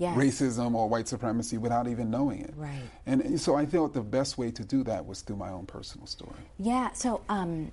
yes. 0.02 0.16
racism 0.16 0.75
or 0.75 0.88
white 0.88 1.09
supremacy 1.09 1.59
without 1.59 1.87
even 1.87 2.11
knowing 2.11 2.40
it. 2.40 2.54
Right. 2.56 2.82
And 3.06 3.40
so 3.40 3.54
I 3.54 3.64
thought 3.64 3.94
the 3.94 4.02
best 4.02 4.37
way 4.37 4.50
to 4.50 4.64
do 4.64 4.82
that 4.85 5.06
was 5.06 5.23
through 5.23 5.37
my 5.37 5.50
own 5.50 5.66
personal 5.66 6.06
story. 6.06 6.37
Yeah. 6.59 6.92
So, 6.92 7.21
um, 7.28 7.71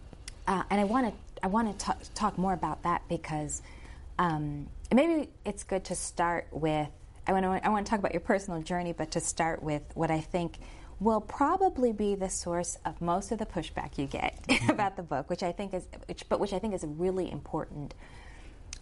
uh, 0.48 0.63
and 0.69 0.79
I 0.79 0.83
want 0.83 1.07
to 1.07 1.13
I 1.41 1.48
want 1.48 1.79
to 1.79 1.95
talk 2.15 2.38
more 2.38 2.53
about 2.53 2.83
that 2.83 3.01
because 3.07 3.62
um, 4.17 4.67
maybe 4.93 5.29
it's 5.45 5.63
good 5.63 5.86
to 5.86 5.95
start 5.95 6.48
with. 6.51 6.89
I 7.27 7.33
want 7.33 7.45
to 7.45 7.65
I 7.65 7.69
want 7.69 7.86
to 7.86 7.89
talk 7.89 8.00
about 8.00 8.13
your 8.13 8.21
personal 8.21 8.62
journey, 8.62 8.93
but 8.93 9.12
to 9.12 9.19
start 9.19 9.63
with 9.63 9.83
what 9.93 10.12
I 10.12 10.19
think 10.19 10.59
will 11.00 11.21
probably 11.21 11.93
be 11.93 12.15
the 12.15 12.29
source 12.29 12.77
of 12.83 13.00
most 13.00 13.31
of 13.31 13.39
the 13.39 13.45
pushback 13.45 13.98
you 13.98 14.05
get 14.05 14.41
mm-hmm. 14.48 14.69
about 14.69 14.98
the 14.98 15.03
book, 15.03 15.29
which 15.29 15.43
I 15.43 15.53
think 15.53 15.74
is, 15.74 15.88
which, 16.07 16.27
but 16.27 16.41
which 16.41 16.51
I 16.51 16.59
think 16.59 16.74
is 16.74 16.83
a 16.83 16.88
really 16.88 17.31
important 17.31 17.93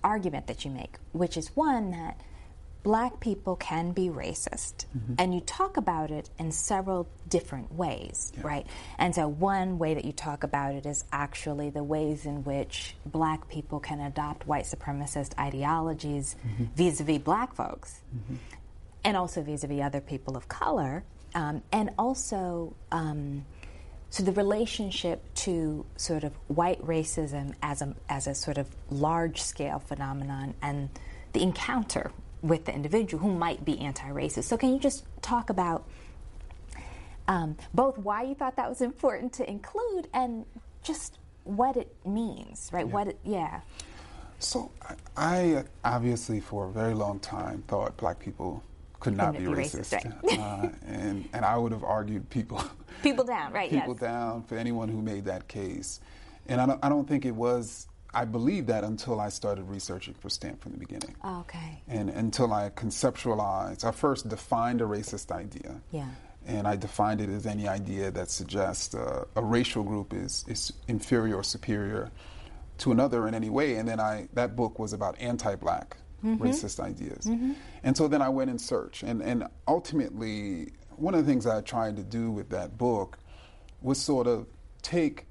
argument 0.03 0.47
that 0.47 0.65
you 0.65 0.71
make, 0.71 0.97
which 1.11 1.37
is 1.37 1.55
one 1.55 1.91
that 1.91 2.19
black 2.87 3.19
people 3.19 3.57
can 3.57 3.91
be 3.91 4.07
racist. 4.07 4.85
Mm-hmm. 4.97 5.15
And 5.19 5.35
you 5.35 5.41
talk 5.41 5.75
about 5.75 6.09
it 6.09 6.29
in 6.39 6.53
several 6.53 7.05
different 7.27 7.73
ways, 7.73 8.31
yeah. 8.33 8.47
right? 8.47 8.67
And 8.97 9.13
so, 9.13 9.27
one 9.27 9.77
way 9.77 9.93
that 9.93 10.05
you 10.05 10.13
talk 10.13 10.43
about 10.43 10.73
it 10.73 10.85
is 10.85 11.03
actually 11.11 11.69
the 11.69 11.83
ways 11.83 12.25
in 12.25 12.45
which 12.45 12.95
black 13.05 13.49
people 13.49 13.81
can 13.81 13.99
adopt 13.99 14.47
white 14.47 14.63
supremacist 14.63 15.37
ideologies 15.37 16.37
vis 16.77 17.01
a 17.01 17.03
vis 17.03 17.17
black 17.17 17.53
folks, 17.53 17.99
mm-hmm. 18.15 18.35
and 19.03 19.17
also 19.17 19.41
vis 19.41 19.65
a 19.65 19.67
vis 19.67 19.81
other 19.81 19.99
people 19.99 20.37
of 20.37 20.47
color, 20.47 21.03
um, 21.35 21.61
and 21.73 21.89
also. 21.99 22.73
Um, 22.91 23.45
so 24.09 24.23
the 24.23 24.31
relationship 24.31 25.21
to 25.43 25.85
sort 25.97 26.23
of 26.23 26.31
white 26.47 26.81
racism 26.81 27.53
as 27.61 27.81
a 27.81 27.93
as 28.07 28.27
a 28.27 28.33
sort 28.33 28.57
of 28.57 28.65
large 28.89 29.41
scale 29.41 29.79
phenomenon 29.79 30.53
and 30.61 30.89
the 31.33 31.43
encounter 31.43 32.13
with 32.41 32.65
the 32.65 32.73
individual 32.73 33.23
who 33.23 33.33
might 33.33 33.65
be 33.65 33.79
anti-racist. 33.79 34.43
So 34.43 34.57
can 34.57 34.73
you 34.73 34.79
just 34.79 35.05
talk 35.21 35.49
about 35.49 35.85
um, 37.27 37.57
both 37.73 37.97
why 37.97 38.23
you 38.23 38.35
thought 38.35 38.55
that 38.55 38.69
was 38.69 38.81
important 38.81 39.33
to 39.33 39.49
include 39.49 40.07
and 40.13 40.45
just 40.83 41.17
what 41.43 41.75
it 41.77 41.93
means, 42.05 42.69
right? 42.71 42.85
Yeah. 42.85 42.93
What 42.93 43.07
it, 43.07 43.19
yeah. 43.23 43.61
So 44.39 44.71
I 45.15 45.63
obviously 45.83 46.39
for 46.39 46.67
a 46.67 46.71
very 46.71 46.93
long 46.93 47.19
time 47.19 47.63
thought 47.67 47.97
black 47.97 48.19
people 48.19 48.63
could 48.99 49.15
not 49.15 49.33
be, 49.33 49.39
be, 49.39 49.45
racist, 49.45 49.93
racist 49.93 50.23
right. 50.23 50.39
uh, 50.39 50.69
and 50.85 51.27
and 51.33 51.45
I 51.45 51.57
would 51.57 51.71
have 51.71 51.83
argued 51.83 52.29
people 52.29 52.63
people 53.03 53.25
down, 53.25 53.51
right? 53.51 53.69
people 53.69 53.93
yes. 53.93 54.01
down 54.01 54.43
for 54.43 54.57
anyone 54.57 54.89
who 54.89 55.01
made 55.01 55.25
that 55.25 55.47
case, 55.47 56.01
and 56.47 56.61
I 56.61 56.65
don't, 56.65 56.79
I 56.83 56.89
don't 56.89 57.07
think 57.07 57.25
it 57.25 57.35
was 57.35 57.87
I 58.13 58.25
believed 58.25 58.67
that 58.67 58.83
until 58.83 59.19
I 59.19 59.29
started 59.29 59.63
researching 59.63 60.13
for 60.13 60.29
Stamp 60.29 60.61
from 60.61 60.71
the 60.71 60.77
beginning. 60.77 61.15
Oh, 61.23 61.41
okay. 61.41 61.81
And 61.87 62.09
until 62.09 62.53
I 62.53 62.69
conceptualized, 62.69 63.83
I 63.83 63.91
first 63.91 64.29
defined 64.29 64.81
a 64.81 64.85
racist 64.85 65.31
idea. 65.31 65.81
Yeah. 65.91 66.07
And 66.45 66.67
I 66.67 66.77
defined 66.77 67.19
it 67.21 67.29
as 67.29 67.45
any 67.45 67.67
idea 67.67 68.09
that 68.11 68.31
suggests 68.31 68.95
uh, 68.95 69.25
a 69.35 69.43
racial 69.43 69.83
group 69.83 70.13
is, 70.13 70.45
is 70.47 70.71
inferior 70.87 71.35
or 71.35 71.43
superior 71.43 72.09
to 72.79 72.91
another 72.91 73.27
in 73.27 73.33
any 73.33 73.49
way. 73.49 73.75
And 73.75 73.87
then 73.87 73.99
I 73.99 74.29
that 74.33 74.55
book 74.55 74.79
was 74.79 74.93
about 74.93 75.19
anti-black 75.19 75.97
mm-hmm. 76.23 76.41
racist 76.41 76.79
ideas. 76.79 77.25
Mm-hmm. 77.25 77.53
And 77.83 77.97
so 77.97 78.07
then 78.07 78.21
I 78.21 78.29
went 78.29 78.49
in 78.49 78.59
search. 78.59 79.03
And, 79.03 79.21
and 79.21 79.47
ultimately, 79.67 80.71
one 80.95 81.13
of 81.13 81.25
the 81.25 81.29
things 81.29 81.45
I 81.45 81.61
tried 81.61 81.97
to 81.97 82.03
do 82.03 82.31
with 82.31 82.49
that 82.49 82.77
book 82.77 83.17
was 83.81 83.99
sort 83.99 84.27
of 84.27 84.47
take 84.81 85.25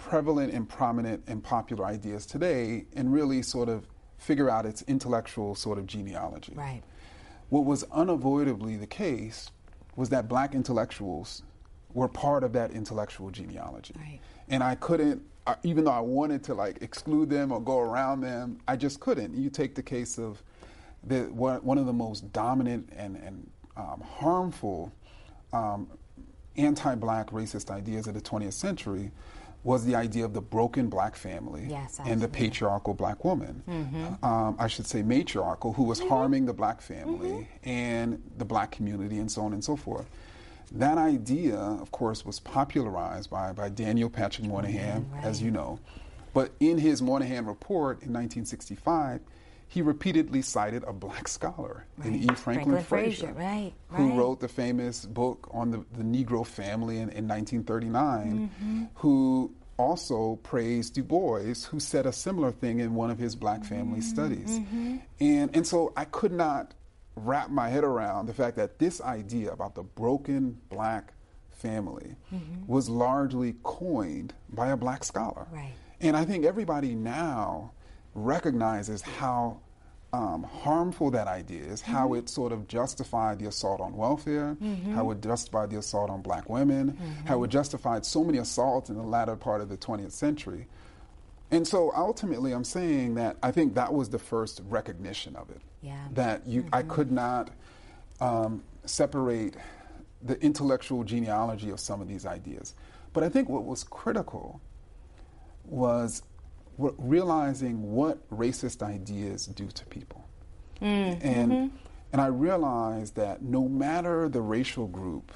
prevalent 0.00 0.52
and 0.52 0.68
prominent 0.68 1.22
and 1.28 1.44
popular 1.44 1.84
ideas 1.84 2.26
today 2.26 2.86
and 2.96 3.12
really 3.12 3.42
sort 3.42 3.68
of 3.68 3.86
figure 4.18 4.50
out 4.50 4.66
its 4.66 4.82
intellectual 4.82 5.54
sort 5.54 5.78
of 5.78 5.86
genealogy. 5.86 6.54
Right. 6.56 6.82
What 7.50 7.64
was 7.64 7.84
unavoidably 7.92 8.76
the 8.76 8.86
case 8.86 9.50
was 9.96 10.08
that 10.08 10.28
black 10.28 10.54
intellectuals 10.54 11.42
were 11.92 12.08
part 12.08 12.44
of 12.44 12.52
that 12.54 12.70
intellectual 12.70 13.30
genealogy. 13.30 13.94
Right. 13.96 14.20
And 14.48 14.62
I 14.62 14.74
couldn't, 14.76 15.22
even 15.62 15.84
though 15.84 15.90
I 15.90 16.00
wanted 16.00 16.42
to 16.44 16.54
like 16.54 16.80
exclude 16.80 17.28
them 17.28 17.52
or 17.52 17.60
go 17.60 17.78
around 17.78 18.22
them, 18.22 18.58
I 18.66 18.76
just 18.76 19.00
couldn't. 19.00 19.36
You 19.36 19.50
take 19.50 19.74
the 19.74 19.82
case 19.82 20.18
of 20.18 20.42
the, 21.04 21.24
one 21.24 21.78
of 21.78 21.86
the 21.86 21.92
most 21.92 22.32
dominant 22.32 22.88
and, 22.96 23.16
and 23.16 23.50
um, 23.76 24.02
harmful 24.06 24.92
um, 25.52 25.88
anti 26.56 26.94
black 26.94 27.30
racist 27.30 27.70
ideas 27.70 28.06
of 28.06 28.14
the 28.14 28.20
20th 28.20 28.52
century 28.52 29.10
was 29.62 29.84
the 29.84 29.94
idea 29.94 30.24
of 30.24 30.32
the 30.32 30.40
broken 30.40 30.88
black 30.88 31.14
family 31.14 31.66
yes, 31.68 32.00
and 32.06 32.20
the 32.20 32.28
patriarchal 32.28 32.94
black 32.94 33.24
woman. 33.24 33.62
Mm-hmm. 33.68 34.24
Um, 34.24 34.56
I 34.58 34.68
should 34.68 34.86
say 34.86 35.02
matriarchal, 35.02 35.74
who 35.74 35.82
was 35.82 36.00
mm-hmm. 36.00 36.08
harming 36.08 36.46
the 36.46 36.54
black 36.54 36.80
family 36.80 37.28
mm-hmm. 37.28 37.68
and 37.68 38.22
the 38.38 38.44
black 38.44 38.70
community 38.70 39.18
and 39.18 39.30
so 39.30 39.42
on 39.42 39.52
and 39.52 39.62
so 39.62 39.76
forth. 39.76 40.08
That 40.72 40.98
idea, 40.98 41.56
of 41.56 41.90
course, 41.90 42.24
was 42.24 42.40
popularized 42.40 43.28
by, 43.28 43.52
by 43.52 43.68
Daniel 43.68 44.08
Patrick 44.08 44.46
Moynihan, 44.46 45.10
right. 45.12 45.24
as 45.24 45.42
you 45.42 45.50
know. 45.50 45.78
But 46.32 46.52
in 46.60 46.78
his 46.78 47.02
Moynihan 47.02 47.44
report 47.44 48.02
in 48.02 48.12
1965, 48.12 49.20
he 49.70 49.82
repeatedly 49.82 50.42
cited 50.42 50.82
a 50.82 50.92
black 50.92 51.28
scholar 51.28 51.86
right. 51.96 52.08
in 52.08 52.14
E. 52.16 52.26
Franklin, 52.26 52.34
Franklin 52.34 52.82
Frazier, 52.82 53.26
Frazier 53.28 53.38
right, 53.38 53.72
who 53.90 54.08
right. 54.08 54.18
wrote 54.18 54.40
the 54.40 54.48
famous 54.48 55.06
book 55.06 55.48
on 55.52 55.70
the, 55.70 55.84
the 55.96 56.02
Negro 56.02 56.44
family 56.44 56.96
in, 56.96 57.08
in 57.10 57.28
1939, 57.28 58.50
mm-hmm. 58.50 58.84
who 58.94 59.54
also 59.78 60.40
praised 60.42 60.94
Du 60.94 61.04
Bois, 61.04 61.54
who 61.70 61.78
said 61.78 62.04
a 62.04 62.12
similar 62.12 62.50
thing 62.50 62.80
in 62.80 62.96
one 62.96 63.12
of 63.12 63.18
his 63.20 63.36
black 63.36 63.64
family 63.64 64.00
mm-hmm. 64.00 64.08
studies. 64.08 64.58
Mm-hmm. 64.58 64.96
And, 65.20 65.56
and 65.56 65.64
so 65.64 65.92
I 65.96 66.04
could 66.04 66.32
not 66.32 66.74
wrap 67.14 67.48
my 67.48 67.68
head 67.68 67.84
around 67.84 68.26
the 68.26 68.34
fact 68.34 68.56
that 68.56 68.80
this 68.80 69.00
idea 69.00 69.52
about 69.52 69.76
the 69.76 69.84
broken 69.84 70.58
black 70.68 71.12
family 71.50 72.16
mm-hmm. 72.34 72.66
was 72.66 72.88
largely 72.88 73.54
coined 73.62 74.34
by 74.48 74.70
a 74.70 74.76
black 74.76 75.04
scholar. 75.04 75.46
Right. 75.52 75.74
And 76.00 76.16
I 76.16 76.24
think 76.24 76.44
everybody 76.44 76.96
now 76.96 77.70
recognizes 78.14 79.02
how 79.02 79.60
um, 80.12 80.42
harmful 80.42 81.10
that 81.12 81.28
idea 81.28 81.62
is, 81.64 81.80
mm-hmm. 81.82 81.92
how 81.92 82.14
it 82.14 82.28
sort 82.28 82.52
of 82.52 82.66
justified 82.66 83.38
the 83.38 83.46
assault 83.46 83.80
on 83.80 83.96
welfare, 83.96 84.56
mm-hmm. 84.60 84.92
how 84.92 85.10
it 85.10 85.20
justified 85.20 85.70
the 85.70 85.78
assault 85.78 86.10
on 86.10 86.20
black 86.20 86.48
women, 86.48 86.92
mm-hmm. 86.92 87.26
how 87.26 87.42
it 87.44 87.48
justified 87.48 88.04
so 88.04 88.24
many 88.24 88.38
assaults 88.38 88.90
in 88.90 88.96
the 88.96 89.02
latter 89.02 89.36
part 89.36 89.60
of 89.60 89.68
the 89.68 89.76
20th 89.76 90.12
century. 90.12 90.66
And 91.52 91.66
so 91.66 91.92
ultimately, 91.94 92.52
I'm 92.52 92.64
saying 92.64 93.14
that 93.14 93.36
I 93.42 93.50
think 93.50 93.74
that 93.74 93.92
was 93.92 94.10
the 94.10 94.18
first 94.18 94.62
recognition 94.68 95.36
of 95.36 95.50
it. 95.50 95.60
Yeah. 95.82 95.96
That 96.12 96.46
you, 96.46 96.66
I 96.72 96.82
mm-hmm. 96.82 96.90
could 96.90 97.12
not 97.12 97.50
um, 98.20 98.62
separate 98.84 99.56
the 100.22 100.40
intellectual 100.42 101.02
genealogy 101.04 101.70
of 101.70 101.80
some 101.80 102.00
of 102.00 102.08
these 102.08 102.26
ideas. 102.26 102.74
But 103.12 103.24
I 103.24 103.28
think 103.28 103.48
what 103.48 103.64
was 103.64 103.82
critical 103.84 104.60
was 105.64 106.22
realizing 106.98 107.92
what 107.92 108.28
racist 108.30 108.82
ideas 108.82 109.46
do 109.46 109.66
to 109.66 109.84
people. 109.86 110.24
Mm, 110.80 111.18
and, 111.22 111.52
mm-hmm. 111.52 111.76
and 112.12 112.20
I 112.20 112.26
realized 112.26 113.16
that 113.16 113.42
no 113.42 113.68
matter 113.68 114.28
the 114.28 114.40
racial 114.40 114.86
group, 114.86 115.32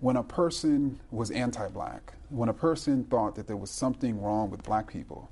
when 0.00 0.16
a 0.16 0.22
person 0.22 0.98
was 1.10 1.30
anti 1.30 1.68
black, 1.68 2.14
when 2.30 2.48
a 2.48 2.54
person 2.54 3.04
thought 3.04 3.34
that 3.34 3.46
there 3.46 3.56
was 3.56 3.70
something 3.70 4.20
wrong 4.20 4.50
with 4.50 4.62
black 4.62 4.86
people, 4.86 5.30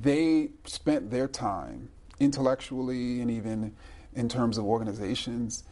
they 0.00 0.50
spent 0.64 1.10
their 1.10 1.28
time 1.28 1.90
intellectually 2.20 3.20
and 3.20 3.30
even 3.30 3.74
in 4.14 4.28
terms 4.28 4.56
of 4.56 4.64
organizations 4.64 5.64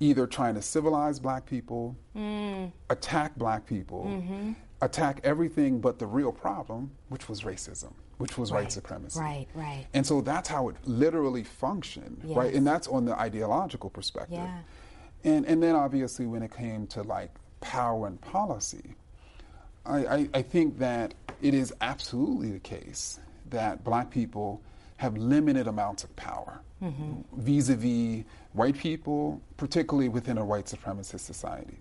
either 0.00 0.26
trying 0.26 0.54
to 0.54 0.62
civilize 0.62 1.20
black 1.20 1.46
people, 1.46 1.96
mm. 2.16 2.70
attack 2.90 3.36
black 3.36 3.64
people, 3.64 4.04
mm-hmm. 4.04 4.52
attack 4.80 5.20
everything 5.22 5.80
but 5.80 6.00
the 6.00 6.06
real 6.06 6.32
problem, 6.32 6.90
which 7.08 7.28
was 7.28 7.42
racism 7.42 7.92
which 8.22 8.38
was 8.38 8.52
Right. 8.52 8.62
white 8.62 8.72
supremacy. 8.72 9.18
Right, 9.18 9.48
right. 9.52 9.84
And 9.94 10.06
so 10.06 10.20
that's 10.20 10.48
how 10.48 10.68
it 10.68 10.76
literally 10.84 11.42
functioned, 11.42 12.22
right? 12.24 12.54
And 12.54 12.64
that's 12.64 12.86
on 12.86 13.04
the 13.04 13.18
ideological 13.18 13.90
perspective. 13.90 14.38
Yeah. 14.38 14.60
And 15.24 15.44
and 15.46 15.60
then 15.60 15.74
obviously 15.74 16.26
when 16.26 16.42
it 16.44 16.54
came 16.54 16.86
to 16.88 17.02
like 17.02 17.30
power 17.60 18.06
and 18.06 18.20
policy, 18.20 18.94
I, 19.84 20.06
I, 20.06 20.28
I 20.34 20.42
think 20.42 20.78
that 20.78 21.14
it 21.40 21.52
is 21.52 21.74
absolutely 21.80 22.52
the 22.52 22.60
case 22.60 23.18
that 23.50 23.82
black 23.82 24.10
people 24.10 24.60
have 24.98 25.16
limited 25.16 25.66
amounts 25.66 26.04
of 26.04 26.14
power 26.14 26.60
mm-hmm. 26.80 27.22
vis-a-vis 27.32 28.24
white 28.52 28.78
people, 28.78 29.40
particularly 29.56 30.08
within 30.08 30.38
a 30.38 30.44
white 30.44 30.66
supremacist 30.66 31.20
society. 31.20 31.78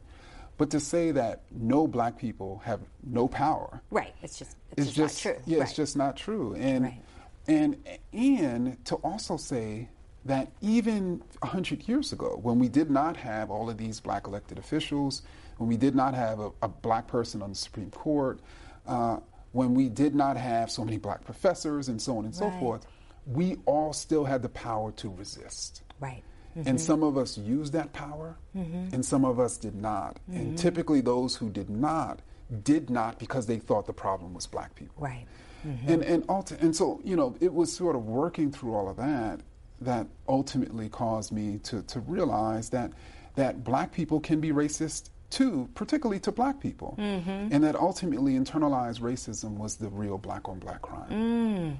But 0.57 0.69
to 0.71 0.79
say 0.79 1.11
that 1.11 1.41
no 1.51 1.87
black 1.87 2.17
people 2.19 2.61
have 2.65 2.81
no 3.03 3.27
power 3.27 3.81
Right. 3.89 4.13
It's 4.21 4.37
just 4.37 4.55
it's, 4.77 4.87
it's 4.87 4.95
just, 4.95 5.23
just, 5.23 5.25
not 5.25 5.33
true. 5.35 5.43
yeah, 5.45 5.57
right. 5.59 5.67
it's 5.67 5.75
just 5.75 5.97
not 5.97 6.15
true. 6.17 6.55
And 6.55 6.85
Right. 6.85 7.01
and 7.47 7.77
and 8.13 8.85
to 8.85 8.95
also 8.97 9.37
say 9.37 9.89
that 10.25 10.51
even 10.61 11.23
hundred 11.41 11.87
years 11.87 12.13
ago, 12.13 12.39
when 12.41 12.59
we 12.59 12.69
did 12.69 12.91
not 12.91 13.17
have 13.17 13.49
all 13.49 13.69
of 13.69 13.77
these 13.77 13.99
black 13.99 14.27
elected 14.27 14.59
officials, 14.59 15.23
when 15.57 15.67
we 15.67 15.77
did 15.77 15.95
not 15.95 16.13
have 16.13 16.39
a, 16.39 16.51
a 16.61 16.67
black 16.67 17.07
person 17.07 17.41
on 17.41 17.49
the 17.49 17.55
Supreme 17.55 17.89
Court, 17.89 18.39
uh, 18.85 19.17
when 19.51 19.73
we 19.73 19.89
did 19.89 20.13
not 20.13 20.37
have 20.37 20.69
so 20.69 20.85
many 20.85 20.97
black 20.97 21.25
professors 21.25 21.89
and 21.89 21.99
so 22.01 22.17
on 22.17 22.25
and 22.25 22.35
so 22.35 22.51
forth, 22.51 22.85
we 23.25 23.57
all 23.65 23.93
still 23.93 24.23
had 24.25 24.41
the 24.43 24.49
power 24.49 24.91
to 24.93 25.09
resist. 25.09 25.81
right. 25.99 26.23
Mm-hmm. 26.57 26.67
And 26.67 26.81
some 26.81 27.01
of 27.03 27.17
us 27.17 27.37
used 27.37 27.73
that 27.73 27.93
power, 27.93 28.35
mm-hmm. 28.55 28.93
and 28.93 29.05
some 29.05 29.23
of 29.23 29.39
us 29.39 29.57
did 29.57 29.75
not. 29.75 30.19
And 30.27 30.47
mm-hmm. 30.47 30.55
typically, 30.55 31.01
those 31.01 31.35
who 31.35 31.49
did 31.49 31.69
not 31.69 32.21
did 32.63 32.89
not 32.89 33.17
because 33.19 33.45
they 33.47 33.57
thought 33.57 33.85
the 33.85 33.93
problem 33.93 34.33
was 34.33 34.47
black 34.47 34.75
people. 34.75 35.03
Right. 35.03 35.25
And 35.63 36.03
and 36.03 36.25
ulti- 36.27 36.59
and 36.61 36.75
so 36.75 36.99
you 37.03 37.15
know, 37.15 37.35
it 37.39 37.53
was 37.53 37.71
sort 37.71 37.95
of 37.95 38.05
working 38.05 38.51
through 38.51 38.73
all 38.73 38.89
of 38.89 38.97
that 38.97 39.41
that 39.79 40.07
ultimately 40.27 40.89
caused 40.89 41.31
me 41.31 41.59
to 41.59 41.83
to 41.83 41.99
realize 42.01 42.69
that 42.69 42.91
that 43.35 43.63
black 43.63 43.91
people 43.93 44.19
can 44.19 44.39
be 44.41 44.49
racist 44.51 45.09
too, 45.29 45.69
particularly 45.75 46.19
to 46.19 46.31
black 46.31 46.59
people, 46.59 46.95
and 46.97 47.63
that 47.63 47.75
ultimately 47.75 48.33
internalized 48.33 48.99
racism 48.99 49.51
was 49.57 49.77
the 49.77 49.87
real 49.89 50.17
black 50.17 50.49
on 50.49 50.59
black 50.59 50.81
crime. 50.81 51.79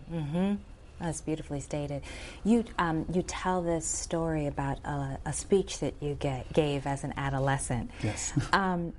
That's 1.01 1.21
beautifully 1.21 1.59
stated. 1.59 2.03
You 2.43 2.63
um, 2.77 3.05
you 3.11 3.23
tell 3.23 3.61
this 3.61 3.85
story 3.85 4.47
about 4.47 4.79
a, 4.85 5.17
a 5.25 5.33
speech 5.33 5.79
that 5.79 5.95
you 5.99 6.15
ga- 6.15 6.45
gave 6.53 6.85
as 6.85 7.03
an 7.03 7.13
adolescent. 7.17 7.91
Yes. 8.03 8.33
Um, 8.53 8.93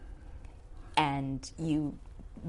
and 0.96 1.50
you 1.58 1.96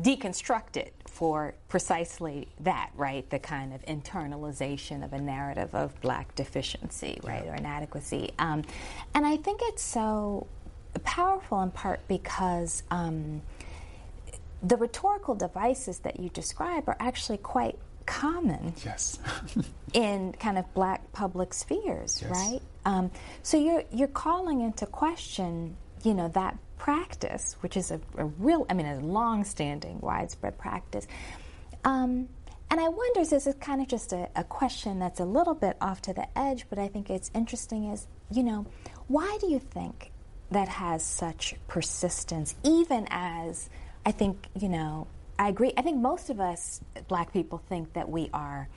deconstruct 0.01 0.77
it 0.77 0.93
for 1.07 1.53
precisely 1.69 2.47
that, 2.61 2.89
right? 2.95 3.29
The 3.29 3.39
kind 3.39 3.73
of 3.73 3.85
internalization 3.85 5.03
of 5.03 5.13
a 5.13 5.19
narrative 5.19 5.75
of 5.75 5.99
black 6.01 6.33
deficiency, 6.35 7.19
right, 7.23 7.45
or 7.45 7.55
inadequacy. 7.55 8.31
Um, 8.39 8.63
and 9.13 9.25
I 9.25 9.37
think 9.37 9.61
it's 9.63 9.83
so 9.83 10.47
powerful 11.03 11.61
in 11.61 11.71
part 11.71 11.99
because 12.07 12.83
um, 12.89 13.41
the 14.63 14.77
rhetorical 14.77 15.35
devices 15.35 15.99
that 15.99 16.19
you 16.19 16.29
describe 16.29 16.87
are 16.87 16.97
actually 16.99 17.37
quite 17.37 17.77
common 18.05 18.73
yes. 18.85 19.19
in 19.93 20.33
kind 20.33 20.57
of 20.57 20.71
black 20.73 21.11
public 21.13 21.53
spheres, 21.53 22.21
Yes. 22.21 22.31
right? 22.31 22.59
Um, 22.85 23.11
so 23.43 23.57
you're 23.57 23.83
you're 23.91 24.07
calling 24.07 24.61
into 24.61 24.85
question, 24.85 25.75
you 26.03 26.13
know, 26.13 26.27
that 26.29 26.57
practice, 26.77 27.55
which 27.61 27.77
is 27.77 27.91
a, 27.91 27.99
a 28.17 28.25
real, 28.25 28.65
I 28.69 28.73
mean, 28.73 28.85
a 28.85 28.99
long-standing, 28.99 29.99
widespread 30.01 30.57
practice. 30.57 31.07
Um, 31.85 32.27
and 32.69 32.79
I 32.81 32.89
wonder, 32.89 33.23
so 33.23 33.35
this 33.35 33.47
is 33.47 33.55
kind 33.61 33.81
of 33.81 33.87
just 33.87 34.11
a, 34.13 34.27
a 34.35 34.43
question 34.43 34.99
that's 34.99 35.19
a 35.19 35.25
little 35.25 35.53
bit 35.53 35.77
off 35.79 36.01
to 36.03 36.13
the 36.13 36.27
edge, 36.37 36.65
but 36.69 36.79
I 36.79 36.87
think 36.87 37.09
it's 37.09 37.29
interesting. 37.33 37.85
Is 37.91 38.07
you 38.31 38.43
know, 38.43 38.65
why 39.07 39.37
do 39.39 39.47
you 39.49 39.59
think 39.59 40.11
that 40.51 40.67
has 40.67 41.03
such 41.03 41.55
persistence, 41.67 42.55
even 42.63 43.07
as 43.09 43.69
I 44.05 44.11
think 44.11 44.47
you 44.59 44.69
know 44.69 45.07
I 45.39 45.49
agree. 45.49 45.73
I 45.77 45.81
think 45.81 45.97
most 45.97 46.29
of 46.29 46.39
us 46.39 46.81
black 47.07 47.33
people 47.33 47.61
think 47.69 47.93
that 47.93 48.07
we 48.09 48.29
are 48.33 48.67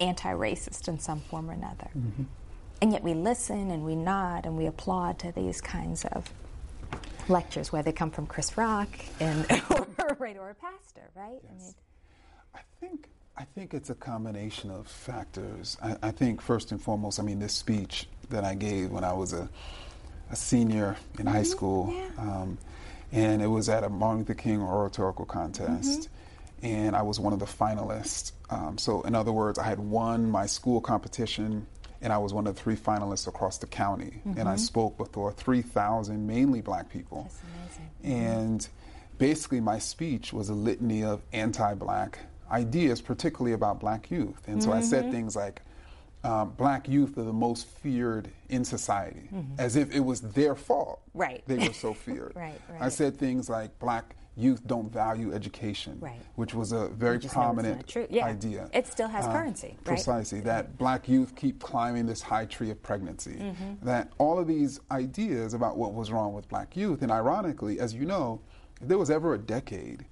anti 0.00 0.32
racist 0.32 0.88
in 0.88 0.98
some 0.98 1.20
form 1.20 1.50
or 1.50 1.52
another. 1.52 1.90
And 2.80 2.92
yet 2.92 3.02
we 3.02 3.14
listen 3.14 3.70
and 3.70 3.84
we 3.84 3.96
nod 3.96 4.46
and 4.46 4.56
we 4.56 4.66
applaud 4.66 5.18
to 5.20 5.32
these 5.32 5.60
kinds 5.60 6.04
of 6.06 6.32
lectures, 7.28 7.72
whether 7.72 7.84
they 7.84 7.92
come 7.92 8.10
from 8.10 8.26
Chris 8.26 8.56
Rock 8.56 8.88
and 9.20 9.44
or, 9.70 10.16
right, 10.18 10.36
or 10.36 10.50
a 10.50 10.54
pastor, 10.54 11.10
right? 11.14 11.40
I 11.48 11.54
mean, 11.58 11.74
I 12.54 12.60
think 12.80 13.08
I 13.36 13.44
think 13.44 13.72
it's 13.74 13.90
a 13.90 13.94
combination 13.94 14.70
of 14.70 14.88
factors. 14.88 15.76
I, 15.82 15.96
I 16.02 16.10
think 16.10 16.40
first 16.40 16.72
and 16.72 16.82
foremost, 16.82 17.20
I 17.20 17.22
mean, 17.22 17.38
this 17.38 17.52
speech 17.52 18.08
that 18.30 18.44
I 18.44 18.54
gave 18.54 18.90
when 18.90 19.04
I 19.04 19.12
was 19.12 19.32
a, 19.32 19.48
a 20.30 20.36
senior 20.36 20.96
in 21.20 21.26
high 21.26 21.44
school, 21.44 21.92
yeah. 21.94 22.08
um, 22.18 22.58
and 23.12 23.42
it 23.42 23.46
was 23.46 23.68
at 23.68 23.84
a 23.84 23.88
Martin 23.88 24.18
Luther 24.20 24.34
King 24.34 24.62
oratorical 24.62 25.26
mm-hmm. 25.26 25.38
contest, 25.38 26.08
and 26.62 26.96
I 26.96 27.02
was 27.02 27.20
one 27.20 27.32
of 27.32 27.38
the 27.38 27.46
finalists. 27.46 28.32
Um, 28.50 28.78
so, 28.78 29.02
in 29.02 29.14
other 29.14 29.32
words, 29.32 29.58
I 29.58 29.64
had 29.64 29.78
won 29.78 30.30
my 30.30 30.46
school 30.46 30.80
competition. 30.80 31.66
And 32.00 32.12
I 32.12 32.18
was 32.18 32.32
one 32.32 32.46
of 32.46 32.54
the 32.54 32.62
three 32.62 32.76
finalists 32.76 33.26
across 33.26 33.58
the 33.58 33.66
county, 33.66 34.22
and 34.24 34.48
I 34.48 34.52
mm-hmm. 34.52 34.56
spoke 34.58 34.96
before 34.96 35.32
3,000 35.32 36.24
mainly 36.24 36.60
black 36.60 36.88
people. 36.88 37.24
That's 37.24 37.78
amazing. 38.04 38.22
And 38.22 38.68
basically, 39.18 39.58
my 39.58 39.80
speech 39.80 40.32
was 40.32 40.48
a 40.48 40.54
litany 40.54 41.02
of 41.02 41.22
anti 41.32 41.74
black 41.74 42.20
ideas, 42.50 43.00
particularly 43.00 43.52
about 43.52 43.80
black 43.80 44.10
youth. 44.10 44.46
And 44.46 44.62
so 44.62 44.72
I 44.72 44.80
said 44.80 45.04
mm-hmm. 45.04 45.12
things 45.12 45.36
like, 45.36 45.62
um, 46.28 46.50
black 46.56 46.88
youth 46.88 47.16
are 47.18 47.22
the 47.24 47.32
most 47.32 47.66
feared 47.66 48.30
in 48.48 48.64
society, 48.64 49.28
as 49.58 49.76
if 49.76 49.94
it 49.94 50.00
was 50.00 50.20
their 50.20 50.54
fault. 50.54 51.00
Right. 51.14 51.42
They 51.46 51.56
were 51.68 51.72
so 51.72 51.94
feared. 52.04 52.32
Right, 52.36 52.60
right, 52.68 52.82
I 52.82 52.88
said 52.88 53.16
things 53.16 53.48
like, 53.48 53.78
black 53.78 54.14
youth 54.36 54.64
don't 54.66 54.92
value 54.92 55.32
education, 55.32 55.98
Right. 56.00 56.20
which 56.36 56.54
was 56.54 56.70
a 56.72 56.88
very 56.90 57.18
just 57.18 57.34
know 57.34 57.40
it's 57.42 57.46
prominent. 57.54 57.96
Yeah. 58.10 58.26
idea. 58.26 58.70
It 58.72 58.86
still 58.86 59.08
has 59.08 59.24
Uh, 59.26 59.32
currency, 59.32 59.68
right? 59.78 59.84
Precisely. 59.84 60.40
That 60.40 60.78
black 60.78 61.08
youth 61.08 61.34
keep 61.34 61.60
climbing 61.60 62.06
this 62.06 62.22
high 62.22 62.44
tree 62.46 62.70
of 62.70 62.80
pregnancy. 62.82 63.34
Mm-hmm. 63.40 63.84
That 63.86 64.12
all 64.18 64.38
of 64.38 64.46
these 64.46 64.78
ideas 64.92 65.54
about 65.54 65.76
what 65.76 65.92
was 65.94 66.12
wrong 66.12 66.34
with 66.34 66.48
black 66.48 66.76
youth, 66.76 67.02
and 67.02 67.10
ironically, 67.10 67.80
as 67.80 67.94
you 67.94 68.04
know, 68.04 68.40
if 68.80 68.86
there 68.86 68.98
was 68.98 69.10
ever 69.10 69.34
a 69.34 69.38
decade 69.38 70.04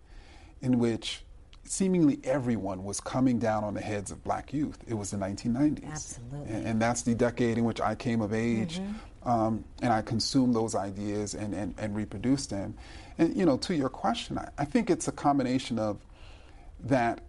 in 0.60 0.78
which 0.80 1.22
seemingly 1.66 2.18
everyone 2.24 2.84
was 2.84 3.00
coming 3.00 3.38
down 3.38 3.64
on 3.64 3.74
the 3.74 3.80
heads 3.80 4.10
of 4.10 4.22
black 4.24 4.52
youth, 4.52 4.78
it 4.86 4.94
was 4.94 5.10
the 5.10 5.16
1990s. 5.16 5.90
Absolutely. 5.90 6.54
And, 6.54 6.66
and 6.66 6.82
that's 6.82 7.02
the 7.02 7.14
decade 7.14 7.58
in 7.58 7.64
which 7.64 7.80
I 7.80 7.94
came 7.94 8.20
of 8.20 8.32
age, 8.32 8.80
Mm-hmm. 8.80 9.28
um, 9.28 9.64
and 9.82 9.92
I 9.92 10.02
consumed 10.02 10.54
those 10.54 10.74
ideas 10.74 11.34
and, 11.34 11.54
and, 11.54 11.74
and 11.78 11.94
reproduced 11.96 12.50
them. 12.50 12.74
And, 13.18 13.36
you 13.36 13.44
know, 13.46 13.56
to 13.58 13.74
your 13.74 13.88
question, 13.88 14.38
I, 14.38 14.48
I 14.58 14.64
think 14.64 14.90
it's 14.90 15.08
a 15.08 15.12
combination 15.12 15.78
of 15.78 15.98
that 16.84 17.20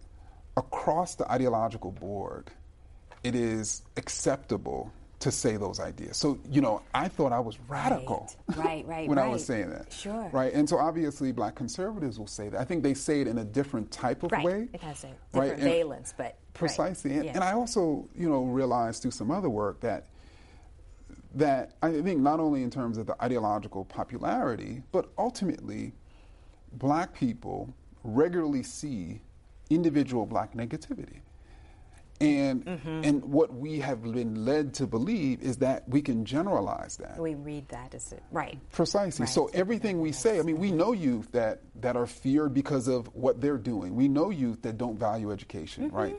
across 0.55 1.15
the 1.15 1.31
ideological 1.31 1.91
board, 1.91 2.51
it 3.23 3.35
is 3.35 3.83
acceptable 3.95 4.91
to 5.19 5.31
say 5.31 5.57
those 5.57 5.79
ideas. 5.79 6.15
So, 6.15 6.37
you 6.51 6.61
know, 6.61 6.81
I 6.93 7.07
thought 7.07 7.31
I 7.31 7.39
was 7.39 7.57
radical. 7.67 8.31
Right, 8.55 8.85
right, 8.85 9.07
when 9.09 9.17
I 9.17 9.27
was 9.27 9.43
saying 9.43 9.71
that. 9.71 9.91
Sure. 9.91 10.29
Right. 10.31 10.53
And 10.53 10.69
so 10.69 10.77
obviously 10.77 11.31
black 11.31 11.55
conservatives 11.55 12.19
will 12.19 12.27
say 12.27 12.49
that. 12.49 12.59
I 12.61 12.63
think 12.63 12.83
they 12.83 12.93
say 12.93 13.21
it 13.21 13.27
in 13.27 13.39
a 13.39 13.43
different 13.43 13.89
type 13.89 14.21
of 14.21 14.31
right. 14.31 14.45
way. 14.45 14.69
It 14.73 14.81
has 14.81 15.03
a 15.03 15.07
Right, 15.07 15.49
different 15.49 15.63
and- 15.63 15.71
valence, 15.71 16.13
but. 16.15 16.23
right. 16.23 16.35
Precisely. 16.53 17.13
And, 17.15 17.25
Yeah. 17.25 17.31
and 17.35 17.43
I 17.43 17.53
also, 17.53 18.07
you 18.15 18.29
know, 18.29 18.43
realized 18.43 19.01
through 19.01 19.11
some 19.11 19.31
other 19.31 19.49
work 19.49 19.79
that 19.81 20.05
that 21.35 21.73
I 21.83 22.01
think 22.01 22.19
not 22.21 22.39
only 22.39 22.63
in 22.63 22.71
terms 22.71 22.97
of 22.97 23.05
the 23.05 23.21
ideological 23.23 23.85
popularity, 23.85 24.81
but 24.91 25.09
ultimately 25.19 25.93
black 26.73 27.13
people 27.13 27.71
regularly 28.03 28.63
see 28.63 29.21
individual 29.69 30.25
black 30.25 30.55
negativity. 30.55 31.19
And 32.19 32.65
Mm-hmm. 32.65 33.01
and 33.03 33.25
what 33.25 33.53
we 33.53 33.79
have 33.79 34.01
been 34.01 34.43
led 34.43 34.73
to 34.75 34.87
believe 34.87 35.41
is 35.41 35.57
that 35.57 35.87
we 35.87 36.01
can 36.01 36.25
generalize 36.25 36.97
that. 36.97 37.19
we 37.19 37.35
read 37.35 37.67
that 37.69 37.93
as 37.93 38.11
it, 38.11 38.23
right. 38.31 38.57
Precisely. 38.71 39.23
Right. 39.23 39.29
So 39.29 39.49
everything 39.53 40.01
we 40.01 40.11
say, 40.11 40.39
I 40.39 40.41
mean, 40.41 40.57
we 40.57 40.71
know 40.71 40.93
youth 40.93 41.31
that, 41.33 41.61
that 41.81 41.95
are 41.95 42.07
feared 42.07 42.53
because 42.55 42.87
of 42.87 43.05
what 43.13 43.39
they're 43.39 43.57
doing. 43.57 43.95
We 43.95 44.07
know 44.07 44.31
youth 44.31 44.63
that 44.63 44.77
don't 44.79 44.97
value 44.97 45.31
education, 45.31 45.87
Mm-hmm. 45.89 45.95
right? 45.95 46.15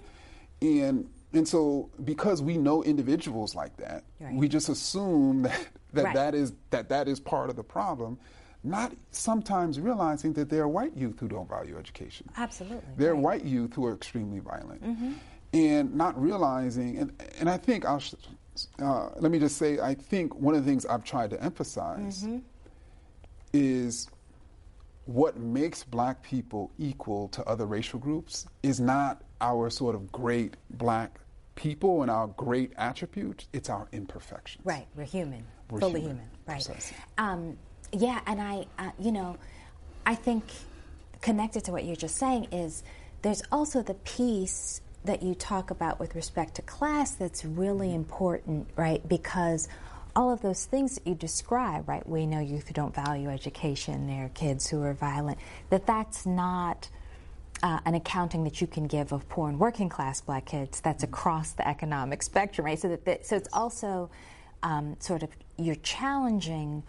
And 0.63 1.09
and 1.33 1.47
so 1.47 1.91
because 2.05 2.41
we 2.43 2.57
know 2.57 2.83
individuals 2.85 3.55
like 3.55 3.77
that, 3.79 4.05
Right. 4.21 4.35
we 4.35 4.49
just 4.49 4.69
assume 4.69 5.43
that 5.49 5.67
that, 5.95 6.05
Right. 6.05 6.15
that 6.15 6.35
is 6.37 6.53
that 6.71 6.89
that 6.91 7.09
is 7.09 7.19
part 7.19 7.51
of 7.51 7.57
the 7.57 7.65
problem, 7.65 8.19
not 8.63 8.93
sometimes 9.11 9.81
realizing 9.81 10.33
that 10.35 10.49
there 10.49 10.63
are 10.63 10.69
white 10.69 10.97
youth 10.97 11.19
who 11.21 11.27
don't 11.29 11.49
value 11.49 11.77
education. 11.77 12.29
Absolutely. 12.37 12.89
There 12.97 13.11
are 13.11 13.15
right. 13.15 13.23
white 13.23 13.45
youth 13.45 13.75
who 13.75 13.85
are 13.85 13.95
extremely 13.95 14.39
violent, 14.39 14.83
and 15.53 15.95
not 15.95 16.21
realizing. 16.21 16.99
And 16.99 17.23
and 17.39 17.49
I 17.51 17.57
think 17.57 17.85
I'll. 17.85 18.01
sh- 18.01 18.15
Uh, 18.83 19.11
let 19.21 19.31
me 19.31 19.39
just 19.39 19.57
say, 19.57 19.79
I 19.79 19.95
think 19.95 20.35
one 20.35 20.57
of 20.57 20.65
the 20.65 20.69
things 20.69 20.85
I've 20.85 21.05
tried 21.05 21.31
to 21.31 21.41
emphasize 21.41 22.27
is 23.53 24.09
what 25.07 25.37
makes 25.39 25.85
black 25.85 26.23
people 26.23 26.71
equal 26.77 27.29
to 27.29 27.45
other 27.45 27.67
racial 27.67 27.99
groups 28.01 28.47
is 28.65 28.81
not 28.81 29.23
our 29.41 29.71
sort 29.71 29.95
of 29.95 30.11
great 30.11 30.57
black 30.71 31.21
people 31.55 32.03
and 32.03 32.11
our 32.11 32.27
great 32.29 32.73
attributes, 32.77 33.47
it's 33.53 33.71
our 33.71 33.89
imperfections. 33.93 34.65
Right, 34.67 34.87
we're 34.97 35.05
human, 35.05 35.45
We're 35.71 35.81
fully 35.81 36.01
human, 36.01 36.29
human. 36.47 36.65
Right. 36.69 36.93
Um, 37.17 37.57
yeah, 37.93 38.21
and 38.27 38.41
I, 38.43 38.67
uh, 38.79 38.91
you 38.99 39.13
know, 39.13 39.37
I 40.05 40.15
think 40.15 40.45
connected 41.21 41.65
to 41.65 41.73
what 41.73 41.85
you're 41.85 41.97
just 41.97 42.17
saying 42.17 42.49
is 42.53 42.83
there's 43.23 43.43
also 43.51 43.83
the 43.83 43.95
piece 43.95 44.81
that 45.05 45.23
you 45.23 45.35
talk 45.35 45.71
about 45.71 46.01
with 46.01 46.15
respect 46.15 46.57
to 46.57 46.63
class 46.63 47.13
that's 47.13 47.45
really 47.45 47.95
important, 47.95 48.69
right? 48.77 49.07
Because 49.09 49.69
all 50.17 50.33
of 50.33 50.43
those 50.43 50.65
things 50.65 50.97
that 50.97 51.07
you 51.07 51.15
describe, 51.15 51.89
right? 51.89 52.07
We 52.09 52.27
know 52.27 52.41
youth 52.41 52.69
who 52.69 52.75
don't 52.75 52.95
value 52.95 53.29
education, 53.29 54.07
there 54.07 54.27
are 54.27 54.31
kids 54.31 54.69
who 54.69 54.83
are 54.83 54.95
violent, 54.95 55.39
that 55.71 55.87
that's 55.87 56.27
not 56.27 56.89
uh, 57.63 57.81
an 57.85 57.95
accounting 57.95 58.45
that 58.45 58.61
you 58.61 58.67
can 58.67 58.87
give 58.87 59.13
of 59.13 59.29
poor 59.29 59.49
and 59.49 59.59
working 59.59 59.89
class 59.89 60.21
black 60.21 60.47
kids 60.47 60.81
that's 60.81 61.03
across 61.03 61.53
the 61.53 61.67
economic 61.67 62.23
spectrum, 62.23 62.67
right? 62.67 62.79
So 62.79 62.89
that, 62.89 63.05
that 63.05 63.27
so 63.27 63.37
it's 63.37 63.49
also 63.53 64.11
um, 64.63 64.97
sort 64.99 65.23
of 65.23 65.31
you're 65.57 65.75
challenging 65.77 66.83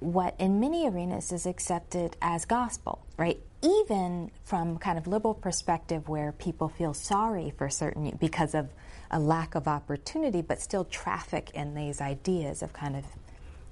what 0.00 0.34
in 0.38 0.60
many 0.60 0.88
arenas 0.88 1.32
is 1.32 1.46
accepted 1.46 2.16
as 2.22 2.44
gospel, 2.44 3.04
right? 3.16 3.40
Even 3.62 4.30
from 4.44 4.78
kind 4.78 4.98
of 4.98 5.06
liberal 5.06 5.34
perspective 5.34 6.08
where 6.08 6.32
people 6.32 6.68
feel 6.68 6.94
sorry 6.94 7.52
for 7.56 7.68
certain 7.68 8.16
because 8.18 8.54
of 8.54 8.68
a 9.10 9.18
lack 9.18 9.54
of 9.54 9.68
opportunity, 9.68 10.40
but 10.40 10.60
still 10.60 10.84
traffic 10.84 11.50
in 11.52 11.74
these 11.74 12.00
ideas 12.00 12.62
of 12.62 12.72
kind 12.72 12.96
of 12.96 13.04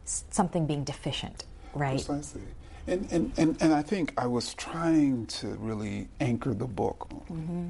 something 0.04 0.66
being 0.66 0.84
deficient, 0.84 1.44
right? 1.74 1.92
Precisely. 1.92 2.42
And, 2.86 3.06
and, 3.12 3.32
and, 3.36 3.56
and 3.60 3.74
I 3.74 3.82
think 3.82 4.14
I 4.16 4.26
was 4.26 4.54
trying 4.54 5.26
to 5.26 5.48
really 5.56 6.08
anchor 6.20 6.54
the 6.54 6.66
book 6.66 7.10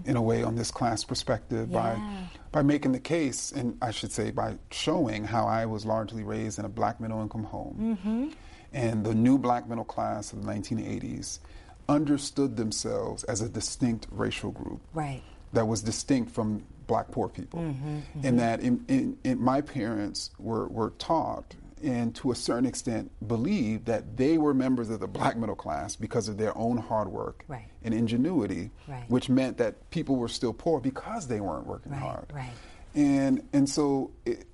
in 0.04 0.16
a 0.16 0.22
way 0.22 0.44
on 0.44 0.54
this 0.54 0.70
class 0.70 1.04
perspective 1.04 1.72
by, 1.72 1.94
Mm-hmm. 1.94 2.24
By 2.50 2.62
making 2.62 2.92
the 2.92 3.00
case, 3.00 3.52
and 3.52 3.76
I 3.82 3.90
should 3.90 4.10
say 4.10 4.30
by 4.30 4.56
showing 4.70 5.24
how 5.24 5.46
I 5.46 5.66
was 5.66 5.84
largely 5.84 6.22
raised 6.22 6.58
in 6.58 6.64
a 6.64 6.68
black 6.68 6.98
middle 6.98 7.20
income 7.20 7.44
home. 7.44 7.98
Mm-hmm. 8.02 8.28
And 8.72 9.04
the 9.04 9.14
new 9.14 9.36
black 9.36 9.68
middle 9.68 9.84
class 9.84 10.32
of 10.32 10.42
the 10.42 10.50
1980s 10.50 11.40
understood 11.88 12.56
themselves 12.56 13.24
as 13.24 13.40
a 13.40 13.48
distinct 13.48 14.06
racial 14.10 14.50
group 14.50 14.80
Right. 14.94 15.22
that 15.52 15.66
was 15.66 15.82
distinct 15.82 16.30
from 16.32 16.64
black 16.86 17.10
poor 17.10 17.28
people. 17.28 17.60
Mm-hmm, 17.60 17.88
mm-hmm. 17.98 18.26
And 18.26 18.40
that 18.40 18.60
in, 18.60 18.84
in, 18.88 19.18
in 19.24 19.40
my 19.42 19.60
parents 19.60 20.30
were, 20.38 20.68
were 20.68 20.90
taught 20.98 21.54
and 21.82 22.14
to 22.16 22.32
a 22.32 22.34
certain 22.34 22.66
extent 22.66 23.10
believed 23.26 23.86
that 23.86 24.16
they 24.16 24.36
were 24.36 24.52
members 24.52 24.90
of 24.90 24.98
the 24.98 25.06
black 25.06 25.36
middle 25.36 25.54
class 25.54 25.94
because 25.94 26.28
of 26.28 26.36
their 26.36 26.56
own 26.58 26.76
hard 26.76 27.08
work 27.08 27.44
Right. 27.46 27.68
and 27.84 27.94
ingenuity, 27.94 28.70
Right. 28.88 29.04
which 29.08 29.28
meant 29.28 29.58
that 29.58 29.88
people 29.90 30.16
were 30.16 30.28
still 30.28 30.52
poor 30.52 30.80
because 30.80 31.28
they 31.28 31.40
weren't 31.40 31.66
working 31.66 31.92
Right, 31.92 32.00
hard. 32.00 32.26
right. 32.34 32.50
And, 32.94 33.46
and 33.52 33.68
so, 33.68 34.10
it, 34.26 34.44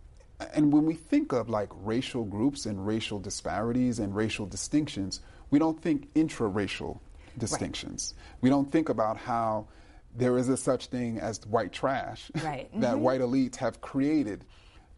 and 0.52 0.70
when 0.72 0.84
we 0.84 0.94
think 0.94 1.32
of 1.32 1.48
like 1.48 1.70
racial 1.82 2.24
groups 2.24 2.66
and 2.66 2.84
racial 2.86 3.18
disparities 3.18 3.98
and 4.00 4.14
racial 4.14 4.44
distinctions, 4.44 5.20
we 5.50 5.58
don't 5.58 5.80
think 5.80 6.08
intra-racial 6.14 7.00
distinctions. 7.38 8.14
We 8.40 8.50
don't 8.50 8.70
think 8.70 8.88
about 8.88 9.16
how 9.16 9.68
there 10.16 10.38
is 10.38 10.48
a 10.48 10.56
such 10.56 10.86
thing 10.86 11.18
as 11.18 11.40
white 11.46 11.72
trash 11.72 12.30
Right. 12.42 12.68
that 12.80 12.98
white 12.98 13.20
elites 13.20 13.56
have 13.56 13.80
created 13.80 14.44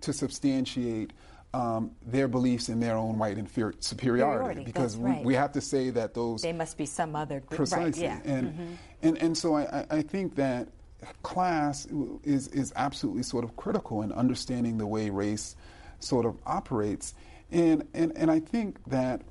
to 0.03 0.13
substantiate 0.13 1.13
um, 1.55 1.93
their 2.05 2.29
beliefs 2.29 2.69
in 2.69 2.81
their 2.81 2.97
own 2.97 3.19
white 3.19 3.39
inferior, 3.39 3.75
superiority. 3.81 4.37
Superiority, 4.37 4.65
Because 4.65 4.97
we, 4.99 5.11
right. 5.11 5.25
we 5.25 5.35
have 5.35 5.53
to 5.53 5.61
say 5.63 5.89
that 5.91 6.13
those 6.13 6.43
They 6.43 6.53
must 6.53 6.77
be 6.77 6.85
some 6.85 7.17
other 7.17 7.41
group. 7.41 7.57
precisely 7.57 8.07
Right, 8.09 8.21
yeah. 8.25 8.33
Mm-hmm. 8.33 8.61
and, 8.61 8.79
and 9.03 9.19
and 9.23 9.39
so 9.39 9.55
I, 9.57 9.63
I- 9.63 9.87
I 9.99 10.03
think 10.03 10.35
that 10.35 10.69
class 11.23 11.87
is 12.25 12.49
is 12.49 12.73
absolutely 12.77 13.23
sort 13.23 13.45
of 13.45 13.57
critical 13.57 14.03
in 14.03 14.13
understanding 14.13 14.77
the 14.79 14.87
way 14.87 15.09
race 15.11 15.57
sort 16.01 16.27
of 16.27 16.37
operates 16.47 17.15
and 17.51 17.87
and, 17.95 18.13
and 18.17 18.31
I 18.31 18.41
think 18.41 18.83
that 18.89 19.23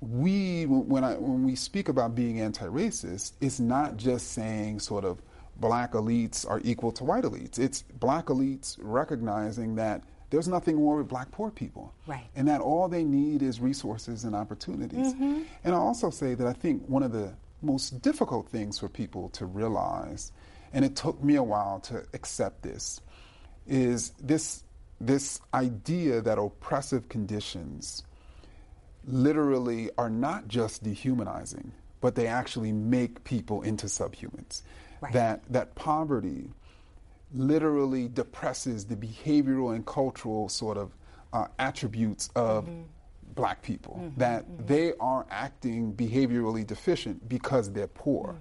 we 0.00 0.64
when 0.64 1.04
I 1.04 1.14
when 1.14 1.44
we 1.44 1.54
speak 1.56 1.88
about 1.88 2.14
being 2.14 2.40
anti-racist 2.40 3.32
it's 3.40 3.60
not 3.60 3.96
just 3.96 4.32
saying 4.32 4.80
sort 4.80 5.04
of 5.04 5.20
black 5.56 5.92
elites 5.92 6.48
are 6.48 6.60
equal 6.64 6.90
to 6.92 7.04
white 7.04 7.24
elites 7.24 7.58
it's 7.58 7.82
black 7.82 8.26
elites 8.26 8.78
recognizing 8.80 9.74
that 9.74 10.02
there's 10.30 10.48
nothing 10.48 10.82
wrong 10.82 10.98
with 10.98 11.08
black 11.08 11.30
poor 11.32 11.50
people 11.50 11.92
Right. 12.06 12.26
and 12.34 12.48
that 12.48 12.60
all 12.62 12.88
they 12.88 13.04
need 13.04 13.42
is 13.42 13.60
resources 13.60 14.24
and 14.24 14.34
opportunities. 14.34 15.12
Mm-hmm. 15.12 15.42
And 15.64 15.74
I 15.74 15.78
also 15.78 16.08
say 16.10 16.34
that 16.34 16.46
I 16.46 16.52
think 16.52 16.86
one 16.86 17.02
of 17.02 17.12
the 17.12 17.34
most 17.62 18.00
difficult 18.00 18.48
things 18.48 18.78
for 18.78 18.88
people 18.88 19.28
to 19.30 19.44
realize, 19.44 20.32
and 20.72 20.84
it 20.84 20.94
took 20.96 21.22
me 21.22 21.34
a 21.34 21.42
while 21.42 21.80
to 21.80 22.04
accept 22.14 22.62
this, 22.62 23.00
is 23.66 24.10
this 24.22 24.62
this 25.00 25.40
idea 25.52 26.20
that 26.20 26.38
oppressive 26.38 27.08
conditions 27.08 28.04
literally 29.06 29.90
are 29.96 30.10
not 30.10 30.48
just 30.48 30.82
dehumanizing, 30.82 31.72
but 32.00 32.14
they 32.14 32.26
actually 32.26 32.72
make 32.72 33.24
people 33.24 33.62
into 33.62 33.86
subhumans. 33.86 34.62
Right. 35.00 35.12
That 35.12 35.42
that 35.50 35.74
poverty 35.74 36.50
literally 37.32 38.08
depresses 38.08 38.84
the 38.84 38.96
behavioral 38.96 39.74
and 39.74 39.86
cultural 39.86 40.48
sort 40.48 40.76
of 40.76 40.92
uh, 41.32 41.46
attributes 41.58 42.28
of 42.34 42.64
mm-hmm. 42.64 42.82
black 43.34 43.62
people. 43.62 44.00
Mm-hmm, 44.02 44.20
that 44.20 44.44
mm-hmm. 44.44 44.66
they 44.66 44.92
are 45.00 45.26
acting 45.30 45.94
behaviorally 45.94 46.66
deficient 46.66 47.28
because 47.28 47.72
they're 47.72 47.86
poor. 47.86 48.36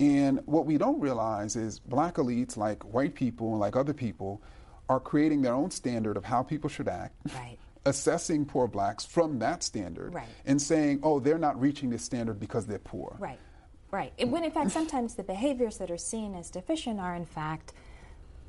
And 0.00 0.40
what 0.46 0.64
we 0.64 0.78
don't 0.78 0.98
realize 0.98 1.56
is 1.56 1.78
black 1.78 2.14
elites, 2.14 2.56
like 2.56 2.82
white 2.84 3.14
people 3.14 3.50
and 3.50 3.60
like 3.60 3.76
other 3.76 3.92
people, 3.92 4.40
are 4.88 4.98
creating 4.98 5.42
their 5.42 5.52
own 5.52 5.70
standard 5.70 6.16
of 6.16 6.24
how 6.24 6.42
people 6.42 6.70
should 6.70 6.88
act. 6.88 7.14
Right. 7.34 7.58
Assessing 7.86 8.44
poor 8.44 8.66
blacks 8.68 9.04
from 9.06 9.38
that 9.38 9.62
standard 9.62 10.14
Right. 10.14 10.28
and 10.44 10.60
saying, 10.60 11.00
oh, 11.02 11.18
they're 11.18 11.38
not 11.38 11.58
reaching 11.60 11.88
this 11.90 12.04
standard 12.04 12.38
because 12.38 12.66
they're 12.66 12.78
poor. 12.78 13.16
Right, 13.18 13.38
right. 13.90 14.12
And 14.18 14.30
when 14.30 14.44
in 14.44 14.50
fact 14.50 14.70
sometimes 14.72 15.14
the 15.14 15.22
behaviors 15.22 15.78
that 15.78 15.90
are 15.90 15.96
seen 15.96 16.34
as 16.34 16.50
deficient 16.50 17.00
are 17.00 17.14
in 17.14 17.24
fact 17.24 17.72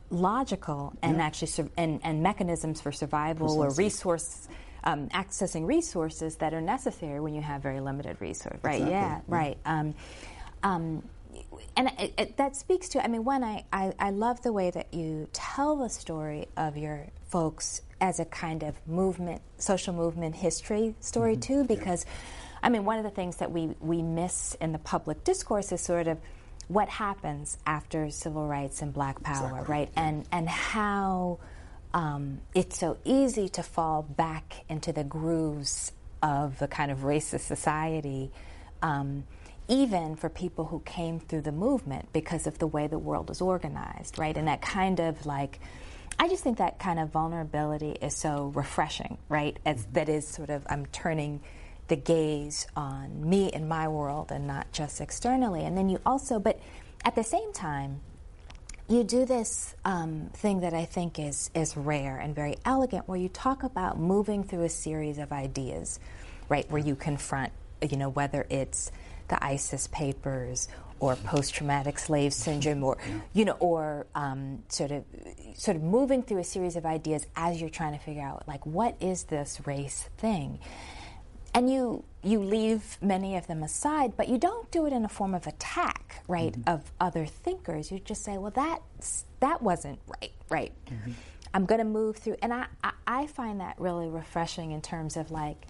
logical 0.10 0.94
and 1.02 1.17
Yeah. 1.17 1.24
actually 1.24 1.48
sur- 1.48 1.70
and, 1.78 2.02
and 2.04 2.22
mechanisms 2.22 2.82
for 2.82 2.91
survival 2.91 3.62
or 3.62 3.70
resource 3.72 4.48
um, 4.84 5.10
accessing 5.10 5.67
resources 5.67 6.38
that 6.38 6.54
are 6.56 6.62
necessary 6.62 7.20
when 7.20 7.36
you 7.36 7.41
have 7.41 7.62
very 7.62 7.80
limited 7.80 8.17
resources. 8.20 8.60
Right? 8.63 8.82
Exactly, 8.82 8.91
Yeah. 8.91 9.08
yeah. 9.10 9.22
Right. 9.28 9.58
Um, 9.65 9.94
um, 10.63 11.04
and 11.78 11.88
it, 12.00 12.13
it, 12.17 12.38
that 12.38 12.56
speaks 12.58 12.89
to. 12.89 13.04
I 13.04 13.08
mean, 13.08 13.24
one, 13.24 13.44
I, 13.44 13.63
I 13.72 13.94
I 14.00 14.10
love 14.10 14.41
the 14.41 14.52
way 14.52 14.70
that 14.72 14.94
you 14.94 15.30
tell 15.32 15.78
the 15.78 15.88
story 15.89 16.48
of 16.58 16.76
your 16.78 17.08
folks 17.30 17.82
as 18.01 18.19
a 18.19 18.25
kind 18.25 18.63
of 18.63 18.75
movement, 18.87 19.41
social 19.57 19.93
movement 19.93 20.35
history 20.35 20.95
story 20.99 21.37
too, 21.37 21.63
because. 21.63 22.05
I 22.63 22.69
mean, 22.69 22.85
one 22.85 22.99
of 22.99 23.03
the 23.03 23.09
things 23.09 23.37
that 23.37 23.51
we, 23.51 23.73
we 23.79 24.03
miss 24.03 24.53
in 24.61 24.71
the 24.71 24.77
public 24.77 25.23
discourse 25.23 25.71
is 25.71 25.81
sort 25.81 26.05
of 26.07 26.19
what 26.67 26.89
happens 26.89 27.57
after 27.65 28.11
civil 28.11 28.45
rights 28.47 28.83
and 28.83 28.93
black 28.93 29.23
power, 29.23 29.47
Exactly. 29.47 29.73
right? 29.75 29.89
And, 29.95 30.27
and 30.31 30.47
how 30.47 31.39
um, 31.91 32.41
it's 32.53 32.79
so 32.79 32.97
easy 33.03 33.49
to 33.49 33.63
fall 33.63 34.03
back 34.03 34.63
into 34.69 34.93
the 34.93 35.03
grooves 35.03 35.91
of 36.21 36.59
the 36.59 36.67
kind 36.67 36.91
of 36.91 36.99
racist 36.99 37.39
society, 37.47 38.31
um, 38.83 39.23
even 39.67 40.15
for 40.15 40.29
people 40.29 40.65
who 40.65 40.81
came 40.81 41.19
through 41.19 41.41
the 41.41 41.51
movement 41.51 42.09
because 42.13 42.45
of 42.45 42.59
the 42.59 42.67
way 42.67 42.85
the 42.85 42.99
world 42.99 43.31
is 43.31 43.41
organized, 43.41 44.19
right? 44.19 44.37
And 44.37 44.47
that 44.47 44.61
kind 44.61 44.99
of 44.99 45.25
like, 45.25 45.59
I 46.19 46.28
just 46.28 46.43
think 46.43 46.60
that 46.60 46.80
kind 46.80 47.00
of 47.00 47.10
vulnerability 47.10 47.91
is 48.02 48.15
so 48.15 48.52
refreshing, 48.56 49.17
right? 49.28 49.58
As 49.65 49.86
that 49.93 50.10
is 50.10 50.28
sort 50.28 50.50
of 50.50 50.65
I'm 50.69 50.86
turning 50.88 51.41
the 51.88 51.95
gaze 51.95 52.67
on 52.76 53.30
me 53.30 53.52
and 53.52 53.67
my 53.67 53.88
world 53.88 54.32
and 54.32 54.47
not 54.47 54.71
just 54.71 55.02
externally. 55.02 55.65
And 55.65 55.78
then 55.78 55.89
you 55.89 56.00
also, 56.06 56.39
but 56.39 56.60
at 57.04 57.15
the 57.15 57.24
same 57.24 57.52
time, 57.54 58.02
you 58.88 59.04
do 59.04 59.26
this 59.26 59.76
um, 59.86 60.30
thing 60.34 60.62
that 60.62 60.74
I 60.74 60.86
think 60.86 61.17
is 61.17 61.50
is 61.56 61.78
rare 61.78 62.17
and 62.17 62.36
very 62.36 62.58
elegant, 62.65 63.08
where 63.08 63.17
you 63.17 63.30
talk 63.30 63.63
about 63.63 63.97
moving 64.00 64.43
through 64.43 64.63
a 64.63 64.69
series 64.69 65.17
of 65.17 65.32
ideas, 65.32 66.00
right? 66.50 66.69
Where 66.69 66.82
you 66.82 66.95
confront, 66.95 67.54
you 67.82 67.97
know, 67.97 68.10
whether 68.10 68.45
it's 68.50 68.91
the 69.30 69.43
ISIS 69.43 69.88
papers 69.88 70.67
or 71.01 71.17
post-traumatic 71.17 71.99
slave 71.99 72.33
syndrome, 72.33 72.83
or 72.83 72.97
you 73.33 73.43
know, 73.43 73.57
or 73.59 74.05
um, 74.15 74.63
sort 74.69 74.91
of 74.91 75.03
sort 75.55 75.75
of 75.75 75.83
moving 75.83 76.23
through 76.23 76.37
a 76.37 76.43
series 76.45 76.75
of 76.77 76.85
ideas 76.85 77.25
as 77.35 77.59
you're 77.59 77.69
trying 77.69 77.91
to 77.97 77.99
figure 77.99 78.21
out, 78.23 78.47
like, 78.47 78.65
what 78.65 78.95
is 79.01 79.23
this 79.25 79.59
race 79.65 80.09
thing? 80.17 80.59
and 81.53 81.69
you 81.69 82.03
you 82.23 82.39
leave 82.39 82.97
many 83.01 83.35
of 83.35 83.47
them 83.47 83.63
aside, 83.63 84.15
but 84.15 84.29
you 84.29 84.37
don't 84.37 84.69
do 84.71 84.85
it 84.85 84.93
in 84.93 85.03
a 85.03 85.09
form 85.09 85.33
of 85.33 85.47
attack, 85.47 86.21
right, 86.27 86.55
of 86.67 86.91
other 86.99 87.25
thinkers. 87.25 87.91
You 87.91 87.99
just 87.99 88.23
say, 88.23 88.37
well, 88.37 88.51
that 88.51 88.79
that 89.39 89.61
wasn't 89.61 89.99
right, 90.07 90.31
right. 90.49 90.71
I'm 91.53 91.65
going 91.65 91.79
to 91.79 91.85
move 91.85 92.17
through, 92.17 92.37
and 92.41 92.53
I, 92.53 92.67
I 92.83 92.91
I 93.07 93.27
find 93.27 93.59
that 93.59 93.75
really 93.79 94.07
refreshing 94.07 94.71
in 94.71 94.81
terms 94.81 95.17
of 95.17 95.31
like, 95.31 95.65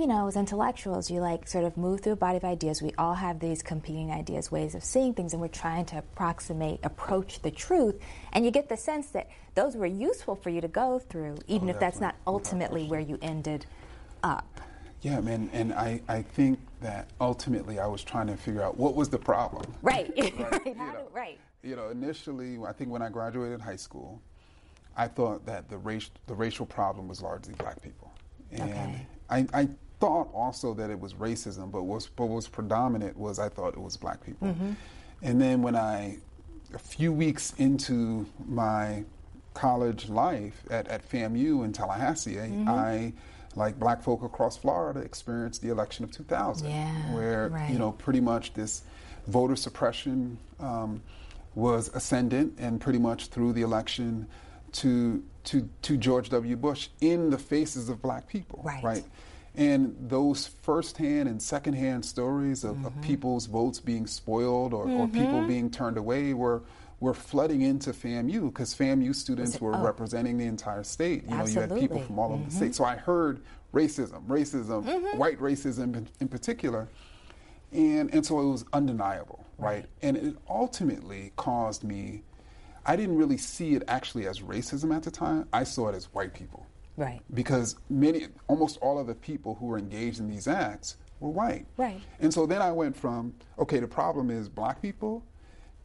you 0.00 0.06
know, 0.06 0.26
as 0.28 0.34
intellectuals, 0.36 1.10
you 1.10 1.20
like 1.20 1.46
sort 1.46 1.62
of 1.62 1.76
move 1.76 2.00
through 2.00 2.14
a 2.14 2.16
body 2.16 2.38
of 2.38 2.44
ideas. 2.44 2.80
We 2.80 2.90
all 2.96 3.12
have 3.12 3.38
these 3.38 3.62
competing 3.62 4.10
ideas, 4.10 4.50
ways 4.50 4.74
of 4.74 4.82
seeing 4.82 5.12
things, 5.12 5.34
and 5.34 5.42
we're 5.42 5.48
trying 5.48 5.84
to 5.86 5.98
approximate, 5.98 6.80
approach 6.82 7.42
the 7.42 7.50
truth. 7.50 8.00
And 8.32 8.42
you 8.42 8.50
get 8.50 8.70
the 8.70 8.78
sense 8.78 9.08
that 9.08 9.28
those 9.54 9.76
were 9.76 9.84
useful 9.84 10.36
for 10.36 10.48
you 10.48 10.62
to 10.62 10.68
go 10.68 11.00
through, 11.00 11.34
oh, 11.38 11.42
even 11.48 11.68
Oh, 11.68 11.72
if 11.72 11.80
that's 11.80 12.00
not 12.00 12.14
ultimately 12.26 12.86
where 12.86 12.98
you 13.00 13.18
ended 13.20 13.66
up. 14.22 14.62
Yeah, 15.02 15.20
man, 15.20 15.50
and 15.52 15.74
I, 15.74 16.00
I 16.08 16.22
think 16.22 16.58
that 16.80 17.10
ultimately 17.20 17.78
I 17.78 17.86
was 17.86 18.02
trying 18.02 18.28
to 18.28 18.38
figure 18.38 18.62
out 18.62 18.78
what 18.78 18.94
was 18.94 19.10
the 19.10 19.18
problem. 19.18 19.66
Right. 19.82 20.10
right. 20.16 20.62
you 20.64 20.74
know. 20.76 21.08
right. 21.12 21.38
You 21.62 21.76
know, 21.76 21.90
initially, 21.90 22.56
I 22.66 22.72
think 22.72 22.88
when 22.88 23.02
I 23.02 23.10
graduated 23.10 23.60
high 23.60 23.76
school, 23.76 24.22
I 24.96 25.08
thought 25.08 25.44
that 25.44 25.68
the 25.68 25.76
race, 25.76 26.10
the 26.26 26.34
racial 26.34 26.64
problem 26.64 27.06
was 27.06 27.20
largely 27.20 27.52
black 27.58 27.82
people, 27.82 28.10
and 28.50 28.62
Okay. 28.62 29.06
I, 29.28 29.46
I 29.52 29.68
thought 30.00 30.28
also 30.34 30.74
that 30.74 30.90
it 30.90 30.98
was 30.98 31.14
racism, 31.14 31.70
but 31.70 31.82
was 31.84 32.08
what 32.16 32.28
was 32.28 32.48
predominant 32.48 33.16
was 33.16 33.38
I 33.38 33.48
thought 33.48 33.74
it 33.74 33.80
was 33.80 33.96
black 33.96 34.24
people, 34.24 34.48
Mm-hmm. 34.48 34.72
and 35.22 35.40
then 35.40 35.62
when 35.62 35.76
I, 35.76 36.18
a 36.74 36.78
few 36.78 37.12
weeks 37.12 37.52
into 37.58 38.26
my 38.48 39.04
college 39.54 40.08
life 40.08 40.62
at, 40.70 40.88
at 40.88 41.08
FAMU 41.08 41.64
in 41.64 41.72
Tallahassee, 41.72 42.36
Mm-hmm. 42.36 42.68
I, 42.68 43.12
like 43.56 43.78
black 43.80 44.00
folk 44.02 44.22
across 44.22 44.56
Florida, 44.56 45.00
experienced 45.00 45.60
the 45.60 45.70
election 45.70 46.04
of 46.04 46.12
2000, 46.12 46.68
Yeah, 46.70 47.14
where 47.14 47.48
right. 47.48 47.70
you 47.70 47.78
know 47.78 47.92
pretty 47.92 48.20
much 48.20 48.54
this 48.54 48.82
voter 49.26 49.56
suppression 49.56 50.38
um, 50.60 51.02
was 51.56 51.88
ascendant 51.94 52.54
and 52.58 52.80
pretty 52.80 53.00
much 53.00 53.26
threw 53.26 53.52
the 53.52 53.62
election 53.62 54.28
to 54.72 55.22
to 55.42 55.68
to 55.82 55.96
George 55.96 56.28
W. 56.30 56.54
Bush 56.56 56.88
in 57.00 57.30
the 57.30 57.38
faces 57.38 57.88
of 57.88 58.00
black 58.00 58.28
people, 58.28 58.60
Right. 58.64 59.04
And 59.56 59.96
those 60.00 60.46
firsthand 60.46 61.28
and 61.28 61.42
secondhand 61.42 62.04
stories 62.04 62.62
of, 62.64 62.76
Mm-hmm. 62.76 62.86
of 62.86 63.00
people's 63.02 63.46
votes 63.46 63.80
being 63.80 64.06
spoiled 64.06 64.72
or, 64.72 64.88
or 64.88 65.08
people 65.08 65.44
being 65.46 65.70
turned 65.70 65.96
away 65.96 66.34
were 66.34 66.62
were 67.00 67.14
flooding 67.14 67.62
into 67.62 67.90
FAMU 67.92 68.48
because 68.52 68.74
FAMU 68.74 69.14
students 69.14 69.54
it- 69.56 69.60
were 69.62 69.74
oh. 69.74 69.82
representing 69.82 70.36
the 70.36 70.44
entire 70.44 70.84
state. 70.84 71.24
You 71.24 71.30
know, 71.36 71.46
you 71.46 71.58
had 71.60 71.70
people 71.70 71.96
Absolutely. 71.96 71.98
Mm-hmm. 71.98 72.06
from 72.06 72.18
all 72.18 72.32
over 72.34 72.44
the 72.44 72.50
state. 72.50 72.74
So 72.74 72.84
I 72.84 72.96
heard 72.96 73.40
racism, 73.72 74.26
racism, 74.26 75.16
white 75.16 75.38
racism 75.40 75.96
in, 75.96 76.08
in 76.20 76.28
particular, 76.28 76.88
and 77.72 78.12
and 78.14 78.24
so 78.24 78.38
it 78.40 78.44
was 78.50 78.64
undeniable, 78.72 79.44
right? 79.58 79.86
And 80.02 80.16
it 80.16 80.36
ultimately 80.48 81.32
caused 81.36 81.84
me. 81.84 82.22
I 82.86 82.96
didn't 82.96 83.16
really 83.16 83.36
see 83.36 83.74
it 83.74 83.82
actually 83.88 84.26
as 84.26 84.40
racism 84.40 84.94
at 84.94 85.02
the 85.02 85.10
time. 85.10 85.46
I 85.52 85.64
saw 85.64 85.88
it 85.88 85.94
as 85.94 86.04
white 86.14 86.34
people 86.34 86.66
Right. 87.00 87.20
because 87.34 87.76
many, 87.88 88.26
almost 88.46 88.76
all 88.82 88.98
of 88.98 89.06
the 89.06 89.14
people 89.14 89.54
who 89.56 89.66
were 89.66 89.78
engaged 89.78 90.20
in 90.20 90.28
these 90.28 90.46
acts 90.46 90.96
were 91.18 91.30
white. 91.30 91.66
Right. 91.76 92.00
And 92.20 92.32
so 92.32 92.46
then 92.46 92.60
I 92.62 92.70
went 92.72 92.96
from, 92.96 93.34
okay, 93.58 93.80
the 93.80 93.88
problem 93.88 94.30
is 94.30 94.48
black 94.48 94.80
people, 94.82 95.24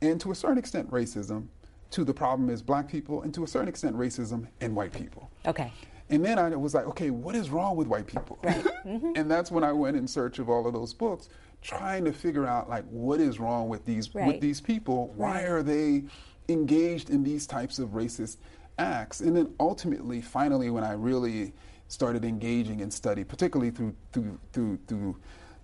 and 0.01 0.19
to 0.21 0.31
a 0.31 0.35
certain 0.35 0.57
extent 0.57 0.91
racism, 0.91 1.47
to 1.91 2.03
the 2.03 2.13
problem 2.13 2.49
is 2.49 2.61
black 2.61 2.89
people, 2.89 3.21
and 3.21 3.33
to 3.33 3.43
a 3.43 3.47
certain 3.47 3.69
extent 3.69 3.95
racism 3.95 4.47
and 4.61 4.75
white 4.75 4.91
people. 4.93 5.29
Okay. 5.45 5.71
And 6.09 6.23
then 6.23 6.37
I 6.37 6.49
was 6.55 6.73
like, 6.75 6.85
okay, 6.87 7.09
what 7.09 7.35
is 7.35 7.49
wrong 7.49 7.75
with 7.77 7.87
white 7.87 8.07
people? 8.07 8.37
Mm-hmm. 8.85 9.13
and 9.15 9.31
that's 9.31 9.49
when 9.49 9.63
I 9.63 9.71
went 9.71 9.97
in 9.97 10.07
search 10.07 10.37
of 10.37 10.47
all 10.47 10.67
of 10.67 10.73
those 10.73 10.93
books, 10.93 11.27
trying 11.63 12.05
to 12.05 12.13
figure 12.13 12.45
out 12.45 12.69
like 12.69 12.83
what 12.91 13.19
is 13.19 13.39
wrong 13.39 13.67
with 13.67 13.83
these 13.83 14.13
Right. 14.13 14.27
with 14.27 14.41
these 14.41 14.61
people? 14.61 15.11
Why 15.15 15.37
Right. 15.37 15.45
are 15.45 15.63
they 15.63 16.03
engaged 16.49 17.09
in 17.09 17.23
these 17.23 17.47
types 17.47 17.79
of 17.79 17.89
racist 17.89 18.37
acts? 18.77 19.21
And 19.21 19.35
then 19.35 19.53
ultimately, 19.59 20.21
finally, 20.21 20.69
when 20.69 20.83
I 20.83 20.93
really 20.93 21.53
started 21.87 22.25
engaging 22.25 22.79
in 22.79 22.91
study, 22.91 23.23
particularly 23.23 23.71
through 23.71 23.95
through 24.11 24.39
through, 24.53 24.79
through 24.87 25.17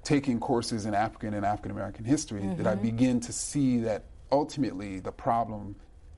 taking 0.03 0.39
courses 0.39 0.85
in 0.85 0.93
African 0.93 1.33
and 1.33 1.45
African 1.45 1.71
American 1.71 2.05
history, 2.05 2.41
that 2.57 2.67
I 2.67 2.73
Mm-hmm. 2.73 2.81
begin 2.81 3.19
to 3.21 3.33
see 3.33 3.79
that 3.81 4.05
ultimately 4.31 4.99
the 4.99 5.11
problem 5.11 5.75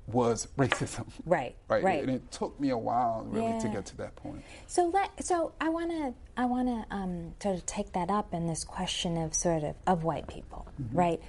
was 0.07 0.47
racism. 0.57 1.07
Right, 1.25 1.55
Right. 1.69 1.83
right. 1.83 2.01
And 2.01 2.11
it 2.11 2.29
took 2.31 2.59
me 2.59 2.69
a 2.71 2.77
while 2.77 3.25
really 3.29 3.57
to 3.59 3.67
get 3.69 3.85
to 3.87 3.97
that 3.97 4.15
point. 4.17 4.43
So 4.67 4.87
let 4.93 5.23
so 5.23 5.53
I 5.61 5.69
want 5.69 5.91
to 5.91 6.13
I 6.35 6.45
want 6.45 6.67
to 6.67 6.95
um, 6.95 7.33
sort 7.41 7.55
of 7.55 7.65
take 7.65 7.93
that 7.93 8.09
up 8.09 8.33
in 8.33 8.47
this 8.47 8.63
question 8.65 9.17
of 9.17 9.33
sort 9.33 9.63
of 9.63 9.75
of 9.87 10.03
white 10.03 10.27
people, 10.27 10.67
right? 10.91 11.21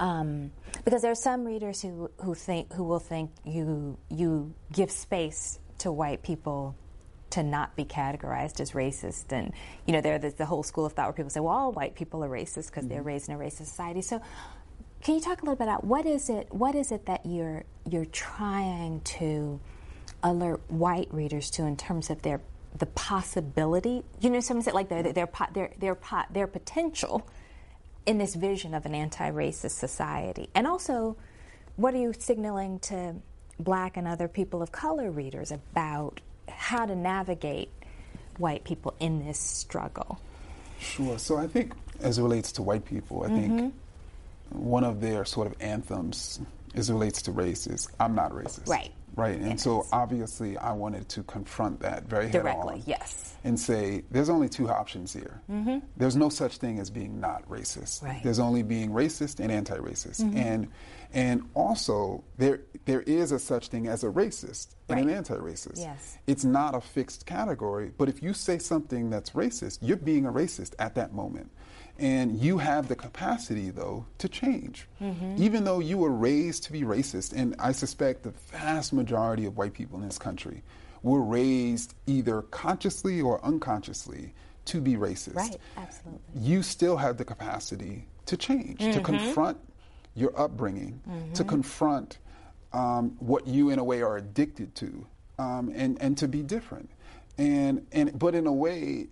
Um, 0.00 0.50
because 0.84 1.02
there 1.02 1.10
are 1.10 1.14
some 1.14 1.44
readers 1.44 1.82
who 1.82 2.10
who 2.24 2.34
think 2.34 2.72
who 2.72 2.84
will 2.84 2.98
think 2.98 3.30
you 3.44 3.98
you 4.08 4.54
give 4.72 4.90
space 4.90 5.60
to 5.78 5.92
white 5.92 6.22
people 6.22 6.74
to 7.30 7.42
not 7.42 7.76
be 7.76 7.84
categorized 7.84 8.60
as 8.60 8.72
racist, 8.72 9.30
and 9.30 9.52
you 9.86 9.92
know 9.92 10.00
there's 10.00 10.34
the 10.34 10.46
whole 10.46 10.62
school 10.62 10.86
of 10.86 10.94
thought 10.94 11.04
where 11.06 11.12
people 11.12 11.30
say, 11.30 11.40
well, 11.40 11.54
all 11.54 11.72
white 11.72 11.94
people 11.94 12.24
are 12.24 12.30
racist 12.30 12.68
because 12.68 12.88
they're 12.88 13.02
raised 13.02 13.28
in 13.28 13.34
a 13.34 13.38
racist 13.38 13.66
society. 13.66 14.02
So. 14.02 14.20
Can 15.02 15.14
you 15.14 15.22
talk 15.22 15.40
a 15.40 15.46
little 15.46 15.56
bit 15.56 15.64
about 15.64 15.84
what 15.84 16.04
is 16.04 16.28
it? 16.28 16.52
What 16.52 16.74
is 16.74 16.92
it 16.92 17.06
that 17.06 17.24
you're 17.24 17.64
you're 17.88 18.04
trying 18.04 19.00
to 19.00 19.58
alert 20.22 20.60
white 20.68 21.08
readers 21.10 21.50
to 21.52 21.64
in 21.64 21.78
terms 21.78 22.10
of 22.10 22.20
their 22.20 22.42
the 22.76 22.84
possibility? 22.84 24.04
You 24.20 24.28
know, 24.28 24.40
some 24.40 24.60
say 24.60 24.72
like 24.72 24.90
their 24.90 25.02
their 25.02 25.26
their 25.54 25.70
their 25.78 25.94
po- 25.94 26.28
their 26.30 26.46
potential 26.46 27.26
in 28.06 28.18
this 28.18 28.34
vision 28.34 28.74
of 28.74 28.86
an 28.86 28.94
anti-racist 28.94 29.72
society, 29.72 30.48
and 30.54 30.66
also, 30.66 31.16
what 31.76 31.94
are 31.94 31.98
you 31.98 32.12
signaling 32.18 32.78
to 32.80 33.14
black 33.58 33.96
and 33.96 34.08
other 34.08 34.28
people 34.28 34.62
of 34.62 34.72
color 34.72 35.10
readers 35.10 35.50
about 35.52 36.20
how 36.48 36.86
to 36.86 36.96
navigate 36.96 37.70
white 38.38 38.64
people 38.64 38.94
in 39.00 39.24
this 39.24 39.38
struggle? 39.38 40.18
Sure. 40.80 41.18
So 41.18 41.36
I 41.36 41.46
think 41.46 41.74
as 42.00 42.18
it 42.18 42.22
relates 42.22 42.52
to 42.52 42.62
white 42.62 42.84
people, 42.84 43.22
I 43.24 43.28
Mm-hmm. 43.28 43.58
think 43.58 43.74
one 44.50 44.82
of 44.82 45.00
their 45.00 45.24
sort 45.24 45.46
of 45.46 45.54
anthems 45.60 46.40
as 46.74 46.88
it 46.90 46.92
relates 46.92 47.22
to 47.22 47.32
race 47.32 47.66
is 47.66 47.88
I'm 48.00 48.14
not 48.14 48.32
racist. 48.32 48.68
Right. 48.68 48.90
Right. 49.16 49.38
And 49.38 49.50
Yes. 49.50 49.62
so 49.62 49.86
obviously 49.92 50.56
I 50.58 50.72
wanted 50.72 51.08
to 51.10 51.22
confront 51.24 51.80
that 51.80 52.04
very 52.08 52.24
head 52.26 52.32
Directly, 52.42 52.74
on. 52.76 52.82
yes. 52.86 53.34
And 53.44 53.58
say 53.58 54.04
there's 54.10 54.28
only 54.28 54.48
two 54.48 54.68
options 54.68 55.12
here. 55.12 55.40
There's 55.96 56.16
no 56.16 56.28
such 56.28 56.58
thing 56.58 56.78
as 56.78 56.90
being 56.90 57.20
not 57.20 57.48
racist. 57.48 57.98
Mm-hmm. 57.98 58.06
Right. 58.06 58.14
Mm-hmm. 58.16 58.24
There's 58.24 58.38
only 58.38 58.62
being 58.62 58.90
racist 58.90 59.40
and 59.40 59.50
anti-racist. 59.50 60.20
And 60.36 60.68
and 61.12 61.42
also 61.54 62.22
there 62.38 62.60
there 62.84 63.00
is 63.02 63.32
a 63.32 63.38
such 63.38 63.68
thing 63.68 63.86
as 63.88 64.04
a 64.04 64.08
racist 64.08 64.74
and 64.88 65.00
an 65.00 65.10
anti-racist. 65.10 65.78
Yes. 65.78 66.18
It's 66.26 66.44
not 66.44 66.74
a 66.74 66.80
fixed 66.80 67.26
category, 67.26 67.92
but 67.96 68.08
if 68.08 68.22
you 68.22 68.32
say 68.32 68.58
something 68.58 69.10
that's 69.10 69.30
racist, 69.30 69.78
you're 69.82 69.96
being 69.96 70.26
a 70.26 70.32
racist 70.32 70.74
at 70.78 70.94
that 70.96 71.12
moment. 71.12 71.50
And 72.00 72.40
you 72.40 72.56
have 72.56 72.88
the 72.88 72.96
capacity, 72.96 73.68
though, 73.68 74.06
to 74.18 74.28
change. 74.28 74.88
Even 75.36 75.64
though 75.64 75.80
you 75.80 75.98
were 75.98 76.10
raised 76.10 76.64
to 76.64 76.72
be 76.72 76.82
racist, 76.82 77.34
and 77.36 77.54
I 77.58 77.72
suspect 77.72 78.22
the 78.22 78.30
vast 78.50 78.92
majority 78.94 79.44
of 79.44 79.56
white 79.58 79.74
people 79.74 79.98
in 79.98 80.06
this 80.06 80.18
country 80.18 80.62
were 81.02 81.22
raised 81.22 81.94
either 82.06 82.42
consciously 82.42 83.20
or 83.20 83.44
unconsciously 83.44 84.34
to 84.66 84.80
be 84.80 84.94
racist. 84.94 85.34
Right, 85.34 85.58
absolutely. 85.76 86.20
You 86.34 86.62
still 86.62 86.96
have 86.96 87.18
the 87.18 87.24
capacity 87.24 88.06
to 88.26 88.36
change, 88.36 88.78
to 88.80 89.00
confront 89.00 89.58
your 90.14 90.38
upbringing, 90.40 91.00
to 91.34 91.44
confront 91.44 92.18
um, 92.72 93.16
what 93.18 93.46
you, 93.46 93.70
in 93.70 93.78
a 93.78 93.84
way, 93.84 94.00
are 94.00 94.16
addicted 94.16 94.74
to, 94.76 95.06
um, 95.38 95.70
and 95.74 96.00
and 96.00 96.16
to 96.18 96.28
be 96.28 96.42
different, 96.42 96.90
and 97.36 97.86
and 97.92 98.18
but 98.18 98.34
in 98.34 98.46
a 98.46 98.52
way, 98.52 99.08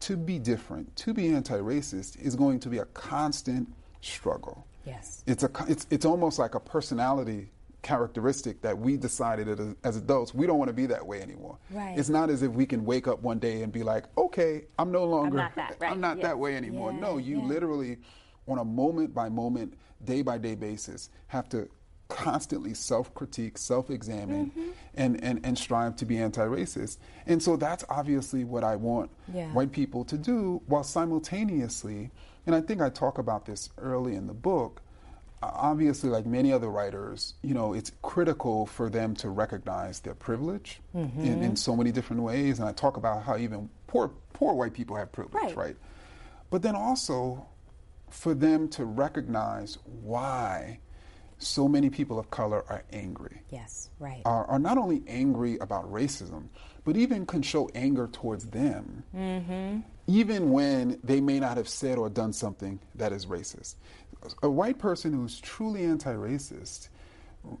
to 0.00 0.16
be 0.16 0.38
different, 0.38 0.94
to 0.96 1.14
be 1.14 1.28
anti-racist 1.28 2.20
is 2.20 2.34
going 2.34 2.58
to 2.60 2.68
be 2.68 2.78
a 2.78 2.86
constant 2.86 3.68
struggle. 4.00 4.66
Yes. 4.84 5.22
It's 5.26 5.44
a 5.44 5.50
it's 5.68 5.86
it's 5.90 6.06
almost 6.06 6.38
like 6.38 6.54
a 6.54 6.60
personality 6.60 7.52
characteristic 7.82 8.60
that 8.60 8.76
we 8.76 8.96
decided 8.96 9.48
as, 9.48 9.74
as 9.84 9.96
adults 9.96 10.34
we 10.34 10.46
don't 10.46 10.58
want 10.58 10.68
to 10.68 10.74
be 10.74 10.86
that 10.86 11.06
way 11.06 11.22
anymore. 11.22 11.58
Right. 11.70 11.98
It's 11.98 12.08
not 12.08 12.30
as 12.30 12.42
if 12.42 12.52
we 12.52 12.66
can 12.66 12.84
wake 12.84 13.06
up 13.06 13.22
one 13.22 13.38
day 13.38 13.62
and 13.62 13.72
be 13.72 13.82
like, 13.82 14.04
okay, 14.18 14.64
I'm 14.78 14.90
no 14.90 15.04
longer 15.04 15.38
not 15.38 15.54
that, 15.54 15.76
right, 15.80 15.90
I'm 15.90 16.00
not 16.00 16.18
yeah. 16.18 16.24
that 16.24 16.38
way 16.38 16.56
anymore. 16.56 16.92
Yeah, 16.92 17.00
no, 17.00 17.18
you 17.18 17.38
yeah. 17.38 17.46
literally 17.46 17.98
on 18.48 18.58
a 18.58 18.64
moment 18.64 19.14
by 19.14 19.28
moment, 19.28 19.74
day 20.04 20.22
by 20.22 20.38
day 20.38 20.54
basis 20.54 21.10
have 21.26 21.48
to 21.50 21.68
constantly 22.10 22.74
self-critique, 22.74 23.56
self-examine 23.56 24.46
Mm-hmm. 24.50 24.70
and, 24.94 25.24
and, 25.24 25.40
and 25.44 25.56
strive 25.56 25.96
to 25.96 26.04
be 26.04 26.18
anti-racist. 26.18 26.98
And 27.26 27.42
so 27.42 27.56
that's 27.56 27.84
obviously 27.88 28.44
what 28.44 28.64
I 28.64 28.76
want 28.76 29.10
Yeah. 29.32 29.50
white 29.52 29.72
people 29.72 30.04
to 30.06 30.18
do 30.18 30.60
while 30.66 30.82
simultaneously, 30.84 32.10
and 32.46 32.54
I 32.54 32.60
think 32.60 32.82
I 32.82 32.90
talk 32.90 33.16
about 33.18 33.46
this 33.46 33.70
early 33.78 34.14
in 34.16 34.26
the 34.26 34.34
book, 34.34 34.82
obviously 35.42 36.10
like 36.10 36.26
many 36.26 36.52
other 36.52 36.68
writers, 36.68 37.34
you 37.42 37.54
know, 37.54 37.72
it's 37.72 37.92
critical 38.02 38.66
for 38.66 38.90
them 38.90 39.14
to 39.16 39.30
recognize 39.30 40.00
their 40.00 40.14
privilege 40.14 40.80
Mm-hmm. 40.94 41.20
in, 41.24 41.42
in 41.42 41.56
so 41.56 41.74
many 41.76 41.92
different 41.92 42.22
ways. 42.22 42.58
And 42.58 42.68
I 42.68 42.72
talk 42.72 42.96
about 42.96 43.22
how 43.22 43.36
even 43.38 43.70
poor 43.86 44.10
poor 44.32 44.52
white 44.54 44.74
people 44.74 44.96
have 44.96 45.10
privilege, 45.12 45.42
Right. 45.44 45.56
right? 45.56 45.76
But 46.50 46.62
then 46.62 46.74
also 46.74 47.46
for 48.10 48.34
them 48.34 48.68
to 48.70 48.84
recognize 48.84 49.78
why 50.02 50.80
so 51.40 51.66
many 51.66 51.90
people 51.90 52.18
of 52.18 52.30
color 52.30 52.64
are 52.68 52.84
angry. 52.92 53.42
Yes, 53.50 53.90
right. 53.98 54.22
Are, 54.24 54.44
are 54.46 54.58
not 54.58 54.78
only 54.78 55.02
angry 55.06 55.58
about 55.58 55.90
racism, 55.90 56.44
but 56.84 56.96
even 56.96 57.26
can 57.26 57.42
show 57.42 57.68
anger 57.74 58.08
towards 58.12 58.46
them, 58.46 59.02
mm-hmm. 59.14 59.80
even 60.06 60.50
when 60.50 60.98
they 61.02 61.20
may 61.20 61.40
not 61.40 61.56
have 61.56 61.68
said 61.68 61.98
or 61.98 62.08
done 62.08 62.32
something 62.32 62.78
that 62.94 63.12
is 63.12 63.26
racist. 63.26 63.76
A 64.42 64.50
white 64.50 64.78
person 64.78 65.12
who's 65.12 65.40
truly 65.40 65.82
anti 65.84 66.12
racist 66.12 66.88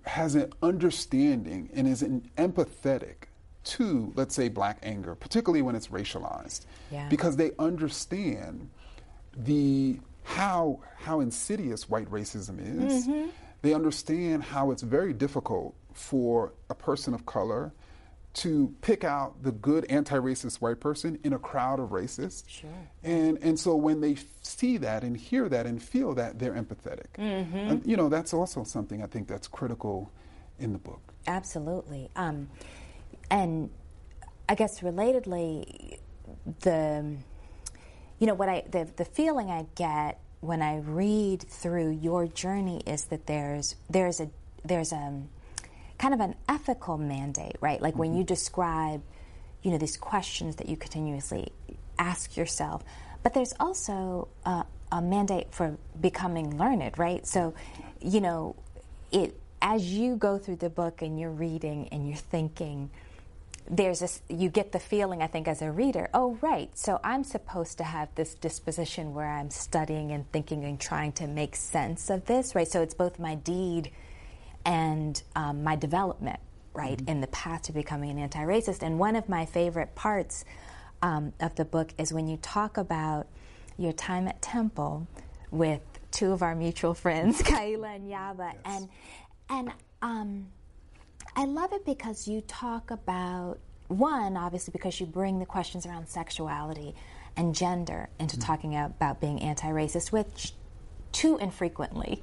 has 0.04 0.34
an 0.34 0.52
understanding 0.62 1.70
and 1.74 1.88
is 1.88 2.02
an 2.02 2.30
empathetic 2.36 3.28
to, 3.62 4.12
let's 4.14 4.34
say, 4.34 4.48
black 4.48 4.78
anger, 4.82 5.14
particularly 5.14 5.62
when 5.62 5.74
it's 5.74 5.88
racialized, 5.88 6.66
Yeah. 6.90 7.08
because 7.08 7.36
they 7.36 7.52
understand 7.58 8.68
the 9.36 9.98
how 10.24 10.80
how 10.98 11.20
insidious 11.20 11.88
white 11.88 12.10
racism 12.10 12.58
is. 12.60 13.08
They 13.62 13.74
understand 13.74 14.42
how 14.42 14.70
it's 14.70 14.82
very 14.82 15.12
difficult 15.12 15.74
for 15.92 16.52
a 16.68 16.74
person 16.74 17.14
of 17.14 17.26
color 17.26 17.72
to 18.32 18.72
pick 18.80 19.02
out 19.02 19.42
the 19.42 19.50
good 19.50 19.84
anti-racist 19.86 20.60
white 20.60 20.78
person 20.78 21.18
in 21.24 21.32
a 21.32 21.38
crowd 21.38 21.80
of 21.80 21.90
racists. 21.90 22.44
Sure. 22.48 22.70
And 23.02 23.38
and 23.42 23.58
so 23.58 23.74
when 23.74 24.00
they 24.00 24.16
see 24.42 24.76
that 24.78 25.02
and 25.02 25.16
hear 25.16 25.48
that 25.48 25.66
and 25.66 25.82
feel 25.82 26.14
that, 26.14 26.38
they're 26.38 26.54
empathetic. 26.54 27.06
And, 27.18 27.84
you 27.84 27.96
know, 27.96 28.08
that's 28.08 28.32
also 28.32 28.62
something 28.62 29.02
I 29.02 29.06
think 29.06 29.26
that's 29.26 29.48
critical 29.48 30.12
in 30.60 30.72
the 30.72 30.78
book. 30.78 31.00
Absolutely. 31.26 32.08
Um, 32.14 32.48
and 33.30 33.68
I 34.48 34.54
guess 34.54 34.80
relatedly, 34.80 35.98
the 36.60 37.16
you 38.20 38.26
know 38.26 38.34
what 38.34 38.48
I 38.48 38.62
the 38.70 38.88
the 38.96 39.04
feeling 39.04 39.50
I 39.50 39.66
get 39.74 40.20
when 40.40 40.62
I 40.62 40.78
read 40.78 41.42
through 41.42 41.90
your 41.90 42.26
journey 42.26 42.82
is 42.86 43.04
that 43.06 43.26
there's 43.26 43.76
there's 43.88 44.20
a 44.20 44.30
there's 44.64 44.92
a 44.92 45.22
kind 45.98 46.14
of 46.14 46.20
an 46.20 46.34
ethical 46.48 46.96
mandate, 46.96 47.56
right? 47.60 47.80
Like 47.80 47.96
when 47.96 48.10
mm-hmm. 48.10 48.18
you 48.18 48.24
describe, 48.24 49.02
you 49.62 49.70
know, 49.70 49.78
these 49.78 49.98
questions 49.98 50.56
that 50.56 50.68
you 50.68 50.76
continuously 50.76 51.52
ask 51.98 52.36
yourself, 52.36 52.82
but 53.22 53.34
there's 53.34 53.52
also 53.60 54.28
a, 54.46 54.64
a 54.90 55.02
mandate 55.02 55.48
for 55.52 55.76
becoming 56.00 56.56
learned, 56.56 56.98
right? 56.98 57.26
So, 57.26 57.54
you 58.00 58.22
know, 58.22 58.56
it 59.12 59.38
as 59.60 59.84
you 59.84 60.16
go 60.16 60.38
through 60.38 60.56
the 60.56 60.70
book 60.70 61.02
and 61.02 61.20
you're 61.20 61.30
reading 61.30 61.88
and 61.92 62.08
you're 62.08 62.16
thinking, 62.16 62.90
there's 63.72 64.00
this 64.00 64.20
you 64.28 64.48
get 64.48 64.72
the 64.72 64.80
feeling 64.80 65.22
i 65.22 65.26
think 65.28 65.46
as 65.46 65.62
a 65.62 65.70
reader 65.70 66.10
oh 66.12 66.36
right 66.42 66.76
so 66.76 66.98
i'm 67.04 67.22
supposed 67.22 67.78
to 67.78 67.84
have 67.84 68.08
this 68.16 68.34
disposition 68.34 69.14
where 69.14 69.28
i'm 69.28 69.48
studying 69.48 70.10
and 70.10 70.30
thinking 70.32 70.64
and 70.64 70.80
trying 70.80 71.12
to 71.12 71.26
make 71.26 71.54
sense 71.54 72.10
of 72.10 72.24
this 72.26 72.50
right? 72.54 72.68
So 72.68 72.82
it's 72.82 72.94
both 72.94 73.18
my 73.18 73.34
deed 73.34 73.90
and 74.64 75.20
um, 75.34 75.62
my 75.64 75.76
development 75.76 76.40
right 76.72 77.00
in 77.06 77.20
the 77.20 77.26
path 77.28 77.62
to 77.62 77.72
becoming 77.72 78.10
an 78.10 78.18
anti-racist. 78.18 78.82
And 78.82 78.98
one 78.98 79.16
of 79.16 79.28
my 79.28 79.46
favorite 79.46 79.94
parts 79.94 80.44
um, 81.02 81.32
of 81.40 81.54
the 81.56 81.64
book 81.64 81.92
is 81.98 82.12
when 82.12 82.28
you 82.28 82.36
talk 82.36 82.76
about 82.76 83.26
your 83.78 83.92
time 83.92 84.28
at 84.28 84.40
temple 84.42 85.06
with 85.50 85.80
two 86.10 86.32
of 86.32 86.42
our 86.42 86.54
mutual 86.54 86.94
friends 86.94 87.42
Kaila 87.42 87.96
and 87.96 88.10
yaba 88.10 88.52
and 88.64 88.88
and 89.48 89.72
um, 90.02 90.46
I 91.36 91.44
love 91.44 91.72
it 91.72 91.84
because 91.86 92.26
you 92.28 92.40
talk 92.42 92.90
about 92.90 93.58
one, 93.88 94.36
obviously, 94.36 94.72
because 94.72 95.00
you 95.00 95.06
bring 95.06 95.38
the 95.38 95.46
questions 95.46 95.86
around 95.86 96.08
sexuality 96.08 96.94
and 97.36 97.54
gender 97.54 98.08
into 98.18 98.38
talking 98.38 98.76
about 98.76 99.20
being 99.20 99.40
anti-racist, 99.40 100.12
which 100.12 100.52
too 101.12 101.38
infrequently 101.38 102.22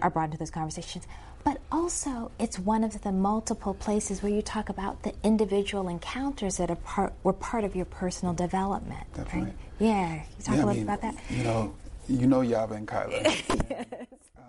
are 0.00 0.10
brought 0.10 0.26
into 0.26 0.38
those 0.38 0.50
conversations. 0.50 1.06
But 1.44 1.60
also, 1.70 2.32
it's 2.40 2.58
one 2.58 2.82
of 2.82 3.00
the 3.02 3.12
multiple 3.12 3.72
places 3.74 4.22
where 4.22 4.32
you 4.32 4.42
talk 4.42 4.68
about 4.68 5.04
the 5.04 5.14
individual 5.22 5.88
encounters 5.88 6.56
that 6.56 6.70
are 6.70 6.76
part 6.76 7.12
were 7.22 7.32
part 7.32 7.62
of 7.64 7.76
your 7.76 7.84
personal 7.84 8.34
development. 8.34 9.04
Definitely. 9.14 9.50
Right? 9.50 9.54
Yeah. 9.78 10.14
You 10.14 10.42
talk 10.42 10.54
Yeah, 10.56 10.60
a 10.60 10.62
I 10.62 10.64
little 10.64 10.74
mean, 10.74 10.82
about 10.82 11.02
that. 11.02 11.14
You 11.30 11.44
know, 11.44 11.74
you 12.08 12.26
know 12.26 12.40
Yaba 12.40 12.72
and 12.72 12.88
Kaila. 12.88 13.26
uh, 14.36 14.42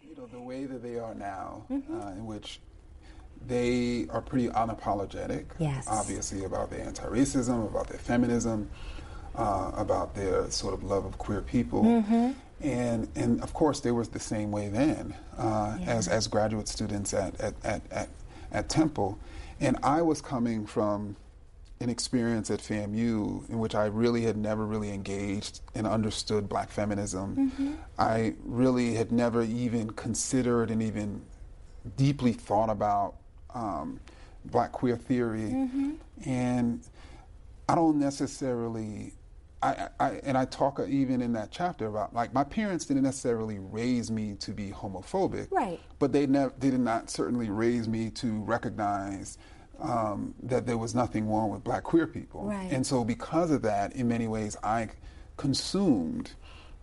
you 0.00 0.16
know 0.16 0.26
the 0.26 0.40
way 0.40 0.64
that 0.64 0.82
they 0.82 0.98
are 0.98 1.14
now, 1.14 1.64
Mm-hmm. 1.70 2.00
uh, 2.00 2.10
in 2.12 2.24
which 2.26 2.60
they 3.48 4.06
are 4.10 4.20
pretty 4.20 4.48
unapologetic. 4.48 5.46
Yes. 5.58 5.86
Obviously 5.88 6.44
about 6.44 6.70
their 6.70 6.82
anti-racism, 6.82 7.66
about 7.68 7.88
their 7.88 7.98
feminism, 7.98 8.70
uh, 9.36 9.72
about 9.76 10.14
their 10.14 10.50
sort 10.50 10.74
of 10.74 10.82
love 10.84 11.04
of 11.04 11.18
queer 11.18 11.40
people, 11.42 11.82
Mm-hmm. 11.82 12.32
and 12.62 13.08
and 13.14 13.40
of 13.42 13.52
course 13.54 13.80
they 13.80 13.90
were 13.90 14.04
the 14.04 14.20
same 14.20 14.50
way 14.52 14.68
then 14.68 15.14
uh, 15.38 15.78
as 15.86 16.08
as 16.08 16.28
graduate 16.28 16.68
students 16.68 17.12
at 17.14 17.40
at, 17.40 17.54
at 17.64 17.82
at 17.90 18.08
at 18.52 18.68
Temple, 18.68 19.18
and 19.60 19.76
I 19.82 20.02
was 20.02 20.20
coming 20.20 20.66
from 20.66 21.16
an 21.80 21.88
experience 21.90 22.48
at 22.50 22.60
FAMU 22.60 23.48
in 23.50 23.58
which 23.58 23.74
I 23.74 23.86
really 23.86 24.22
had 24.22 24.36
never 24.36 24.64
really 24.64 24.90
engaged 24.92 25.60
and 25.74 25.84
understood 25.86 26.48
black 26.48 26.70
feminism. 26.70 27.76
I 27.98 28.34
really 28.44 28.94
had 28.94 29.10
never 29.10 29.42
even 29.42 29.90
considered 29.90 30.70
and 30.70 30.80
even 30.80 31.22
deeply 31.96 32.32
thought 32.34 32.70
about 32.70 33.16
um, 33.54 34.00
black 34.46 34.72
queer 34.72 34.96
theory. 34.96 35.68
And 36.24 36.82
I 37.68 37.74
don't 37.74 37.98
necessarily. 37.98 39.14
I, 39.64 39.88
I, 40.00 40.10
and 40.24 40.36
I 40.36 40.44
talk 40.46 40.80
even 40.88 41.22
in 41.22 41.32
that 41.34 41.52
chapter 41.52 41.86
about 41.86 42.12
like 42.12 42.34
my 42.34 42.42
parents 42.42 42.84
didn't 42.84 43.04
necessarily 43.04 43.60
raise 43.60 44.10
me 44.10 44.34
to 44.40 44.50
be 44.50 44.70
homophobic, 44.70 45.52
Right. 45.52 45.78
But 46.00 46.10
they 46.10 46.26
never, 46.26 46.52
they 46.58 46.70
did 46.70 46.80
not 46.80 47.10
certainly 47.10 47.48
raise 47.48 47.86
me 47.88 48.10
to 48.10 48.42
recognize 48.42 49.38
um, 49.80 50.34
that 50.42 50.66
there 50.66 50.78
was 50.78 50.96
nothing 50.96 51.28
wrong 51.28 51.50
with 51.50 51.62
black 51.62 51.84
queer 51.84 52.08
people. 52.08 52.42
Right. 52.42 52.72
And 52.72 52.84
so, 52.84 53.04
because 53.04 53.52
of 53.52 53.62
that, 53.62 53.94
in 53.94 54.08
many 54.08 54.26
ways, 54.26 54.56
I 54.64 54.88
consumed 55.36 56.32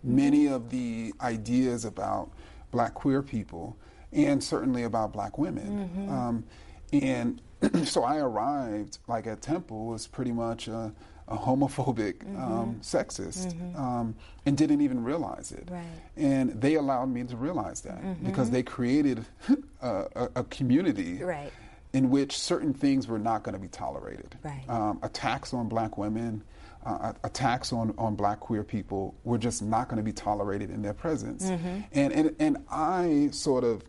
many 0.02 0.46
of 0.46 0.70
the 0.70 1.12
ideas 1.20 1.84
about 1.84 2.30
black 2.70 2.94
queer 2.94 3.22
people 3.22 3.76
and 4.12 4.42
certainly 4.42 4.82
about 4.84 5.12
black 5.12 5.38
women. 5.38 6.08
Um, 6.10 6.44
and 6.92 7.40
so, 7.86 8.02
I 8.04 8.16
arrived 8.18 8.98
like 9.06 9.26
at 9.26 9.42
Temple 9.42 9.86
was 9.86 10.06
pretty 10.06 10.32
much 10.32 10.66
a, 10.66 10.92
a 11.28 11.36
homophobic, 11.36 12.22
um, 12.38 12.80
sexist, 12.82 13.54
um, 13.78 14.14
and 14.46 14.56
didn't 14.56 14.80
even 14.80 15.04
realize 15.04 15.52
it. 15.52 15.68
Right. 15.70 15.84
And 16.16 16.60
they 16.60 16.74
allowed 16.74 17.10
me 17.10 17.22
to 17.24 17.36
realize 17.36 17.82
that 17.82 18.24
because 18.24 18.50
they 18.50 18.62
created 18.62 19.24
a, 19.82 19.88
a, 20.16 20.28
a 20.36 20.44
community 20.44 21.22
Right. 21.22 21.52
in 21.92 22.08
which 22.10 22.36
certain 22.38 22.72
things 22.74 23.06
were 23.06 23.18
not 23.18 23.42
going 23.42 23.52
to 23.54 23.60
be 23.60 23.68
tolerated. 23.68 24.36
Right. 24.42 24.64
Um, 24.68 24.98
attacks 25.02 25.52
on 25.52 25.68
black 25.68 25.98
women, 25.98 26.42
uh, 26.86 27.12
attacks 27.24 27.72
on, 27.74 27.94
on 27.98 28.14
black 28.16 28.40
queer 28.40 28.64
people 28.64 29.14
were 29.22 29.36
just 29.38 29.60
not 29.62 29.88
going 29.88 29.98
to 29.98 30.02
be 30.02 30.12
tolerated 30.14 30.70
in 30.70 30.80
their 30.80 30.94
presence. 30.94 31.44
Mm-hmm. 31.50 31.80
And, 31.92 32.12
and, 32.12 32.36
and 32.38 32.56
I 32.70 33.28
sort 33.32 33.64
of, 33.64 33.82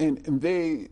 and, 0.00 0.26
and 0.26 0.40
they, 0.40 0.88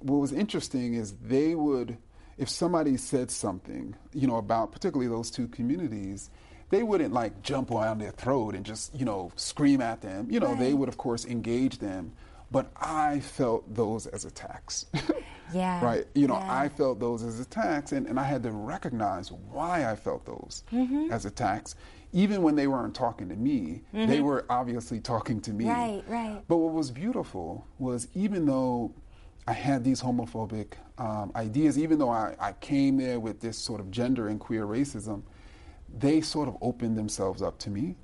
what 0.00 0.16
was 0.18 0.32
interesting 0.32 0.94
is 0.94 1.14
they 1.22 1.54
would, 1.54 1.96
if 2.36 2.48
somebody 2.48 2.96
said 2.96 3.30
something, 3.30 3.94
you 4.12 4.26
know, 4.26 4.36
about 4.36 4.72
particularly 4.72 5.08
those 5.08 5.30
two 5.30 5.48
communities, 5.48 6.30
they 6.70 6.82
wouldn't 6.82 7.12
like 7.14 7.42
jump 7.42 7.70
on 7.72 7.98
their 7.98 8.10
throat 8.12 8.54
and 8.54 8.64
just, 8.64 8.94
you 8.94 9.04
know, 9.04 9.32
scream 9.36 9.80
at 9.80 10.02
them. 10.02 10.28
You 10.30 10.38
know, 10.40 10.54
they 10.54 10.74
would, 10.74 10.88
of 10.88 10.98
course, 10.98 11.24
engage 11.24 11.78
them. 11.78 12.12
But 12.50 12.70
I 12.76 13.20
felt 13.20 13.74
those 13.74 14.06
as 14.06 14.24
attacks. 14.24 14.86
Yeah. 15.54 15.82
Right. 15.82 16.06
You 16.14 16.26
know, 16.26 16.34
Yeah. 16.34 16.60
I 16.60 16.68
felt 16.68 17.00
those 17.00 17.22
as 17.22 17.40
attacks, 17.40 17.92
and, 17.92 18.06
and 18.06 18.20
I 18.20 18.24
had 18.24 18.42
to 18.42 18.50
recognize 18.50 19.32
why 19.32 19.90
I 19.90 19.96
felt 19.96 20.26
those 20.26 20.62
Mm-hmm. 20.70 21.10
as 21.10 21.24
attacks. 21.24 21.74
Even 22.12 22.42
when 22.42 22.56
they 22.56 22.66
weren't 22.66 22.94
talking 22.94 23.28
to 23.28 23.36
me, 23.36 23.82
they 23.92 24.20
were 24.20 24.46
obviously 24.48 24.98
talking 25.00 25.40
to 25.42 25.52
me. 25.52 25.66
Mm-hmm. 25.66 25.80
Right, 25.80 26.04
right. 26.08 26.42
But 26.48 26.56
what 26.56 26.72
was 26.72 26.90
beautiful 26.90 27.66
was 27.78 28.08
even 28.14 28.46
though 28.46 28.92
I 29.46 29.52
had 29.52 29.84
these 29.84 30.00
homophobic 30.00 30.72
um, 30.98 31.32
ideas, 31.36 31.78
even 31.78 31.98
though 31.98 32.10
I, 32.10 32.34
I 32.40 32.52
came 32.52 32.96
there 32.96 33.20
with 33.20 33.40
this 33.40 33.58
sort 33.58 33.80
of 33.80 33.90
gender 33.90 34.28
and 34.28 34.40
queer 34.40 34.66
racism, 34.66 35.22
they 35.98 36.20
sort 36.22 36.48
of 36.48 36.56
opened 36.62 36.96
themselves 36.96 37.42
up 37.42 37.58
to 37.60 37.70
me. 37.70 37.96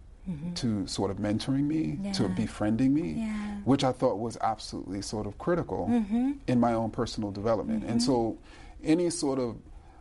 To 0.54 0.86
sort 0.86 1.10
of 1.10 1.18
mentoring 1.18 1.64
me, 1.64 1.98
to 2.14 2.22
Mm-hmm. 2.22 2.34
Befriending 2.34 2.94
me, 2.94 3.10
Yeah. 3.18 3.56
which 3.66 3.84
I 3.84 3.92
thought 3.92 4.18
was 4.18 4.38
absolutely 4.40 5.02
sort 5.02 5.26
of 5.26 5.36
critical 5.36 5.86
Mm-hmm. 5.90 6.32
in 6.46 6.58
my 6.58 6.72
own 6.72 6.90
personal 6.90 7.30
development. 7.30 7.84
And 7.84 8.02
so, 8.02 8.38
any 8.82 9.10
sort 9.10 9.38
of 9.38 9.56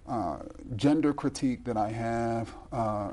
uh, 0.08 0.38
gender 0.76 1.13
critique 1.13 1.63
that 1.66 1.78
I 1.78 1.89
have, 1.89 2.54
uh, 2.72 3.12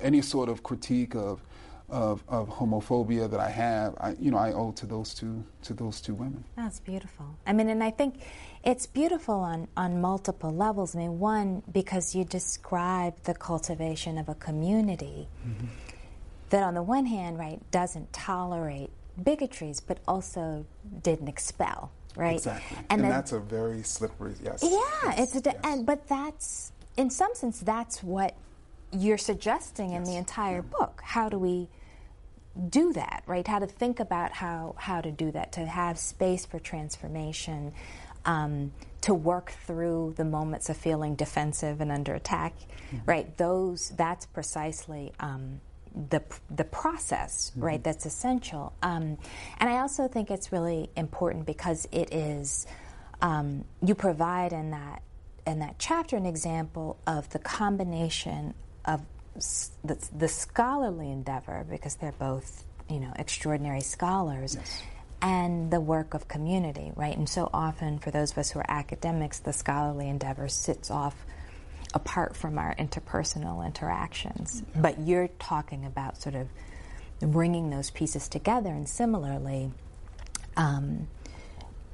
any 0.00 0.22
sort 0.22 0.48
of 0.48 0.62
critique 0.62 1.14
of, 1.14 1.40
of 1.88 2.22
of 2.28 2.48
homophobia 2.50 3.30
that 3.30 3.40
I 3.40 3.50
have, 3.50 3.94
I 3.98 4.14
you 4.20 4.30
know 4.30 4.36
I 4.38 4.52
owe 4.52 4.72
to 4.72 4.86
those 4.86 5.14
two 5.14 5.42
to 5.62 5.74
those 5.74 6.00
two 6.00 6.14
women. 6.14 6.44
That's 6.56 6.80
beautiful. 6.80 7.26
I 7.46 7.52
mean, 7.52 7.68
and 7.70 7.82
I 7.82 7.90
think 7.90 8.20
it's 8.64 8.86
beautiful 8.86 9.36
on, 9.36 9.68
on 9.76 10.00
multiple 10.00 10.54
levels. 10.54 10.94
I 10.94 10.98
mean, 10.98 11.18
one, 11.18 11.62
because 11.72 12.14
you 12.14 12.24
describe 12.24 13.14
the 13.22 13.34
cultivation 13.34 14.18
of 14.18 14.28
a 14.28 14.34
community 14.34 15.28
that, 16.50 16.62
on 16.62 16.74
the 16.74 16.82
one 16.82 17.06
hand, 17.06 17.38
right, 17.38 17.58
doesn't 17.70 18.12
tolerate 18.12 18.90
bigotries, 19.22 19.80
but 19.80 19.98
also 20.06 20.66
didn't 21.02 21.28
expel, 21.28 21.90
right? 22.16 22.36
Exactly. 22.36 22.78
And, 22.90 23.02
and 23.02 23.10
that's 23.10 23.32
a 23.32 23.38
very 23.38 23.82
slippery, 23.82 24.34
yes. 24.42 24.60
Yeah, 24.62 24.70
yes, 25.16 25.34
it's 25.34 25.46
a, 25.46 25.50
yes. 25.50 25.60
and 25.64 25.86
but 25.86 26.08
that's 26.08 26.72
in 26.96 27.10
some 27.10 27.34
sense 27.34 27.60
that's 27.60 28.02
what 28.02 28.34
you're 28.92 29.18
suggesting 29.18 29.92
yes. 29.92 29.98
in 29.98 30.04
the 30.04 30.16
entire 30.16 30.56
yeah. 30.56 30.78
book. 30.78 31.00
How 31.04 31.28
do 31.28 31.38
we 31.38 31.68
do 32.68 32.92
that, 32.94 33.22
right? 33.26 33.46
How 33.46 33.58
to 33.58 33.66
think 33.66 34.00
about 34.00 34.32
how 34.32 34.74
how 34.78 35.00
to 35.00 35.10
do 35.10 35.30
that, 35.32 35.52
to 35.52 35.66
have 35.66 35.98
space 35.98 36.46
for 36.46 36.58
transformation, 36.58 37.72
um, 38.24 38.72
to 39.02 39.14
work 39.14 39.52
through 39.66 40.14
the 40.16 40.24
moments 40.24 40.68
of 40.68 40.76
feeling 40.76 41.14
defensive 41.14 41.80
and 41.80 41.92
under 41.92 42.14
attack, 42.14 42.54
mm-hmm. 42.56 42.98
right? 43.06 43.36
Those 43.36 43.90
that's 43.90 44.26
precisely. 44.26 45.12
Um, 45.20 45.60
the 46.10 46.22
the 46.50 46.64
process, 46.64 47.50
mm-hmm. 47.50 47.64
right? 47.64 47.84
That's 47.84 48.06
essential, 48.06 48.72
um, 48.82 49.18
and 49.58 49.68
I 49.68 49.78
also 49.78 50.08
think 50.08 50.30
it's 50.30 50.52
really 50.52 50.90
important 50.96 51.46
because 51.46 51.88
it 51.92 52.14
is 52.14 52.66
um, 53.20 53.64
you 53.82 53.94
provide 53.94 54.52
in 54.52 54.70
that 54.70 55.02
in 55.46 55.60
that 55.60 55.76
chapter 55.78 56.16
an 56.16 56.26
example 56.26 56.98
of 57.06 57.28
the 57.30 57.38
combination 57.38 58.54
of 58.84 59.00
the, 59.84 59.96
the 60.16 60.28
scholarly 60.28 61.10
endeavor, 61.10 61.64
because 61.70 61.94
they're 61.96 62.12
both, 62.12 62.64
you 62.90 63.00
know, 63.00 63.12
extraordinary 63.16 63.80
scholars, 63.80 64.56
yes. 64.56 64.82
and 65.22 65.70
the 65.70 65.80
work 65.80 66.14
of 66.14 66.28
community, 66.28 66.92
right? 66.96 67.16
And 67.16 67.28
so 67.28 67.48
often, 67.52 67.98
for 67.98 68.10
those 68.10 68.32
of 68.32 68.38
us 68.38 68.50
who 68.50 68.58
are 68.58 68.66
academics, 68.68 69.38
the 69.38 69.52
scholarly 69.52 70.08
endeavor 70.08 70.48
sits 70.48 70.90
off 70.90 71.24
apart 71.94 72.36
from 72.36 72.58
our 72.58 72.74
interpersonal 72.76 73.64
interactions. 73.64 74.62
But 74.74 75.00
you're 75.00 75.28
talking 75.38 75.84
about 75.84 76.20
sort 76.20 76.34
of 76.34 76.48
bringing 77.20 77.70
those 77.70 77.90
pieces 77.90 78.28
together, 78.28 78.70
and 78.70 78.88
similarly, 78.88 79.72
um, 80.56 81.08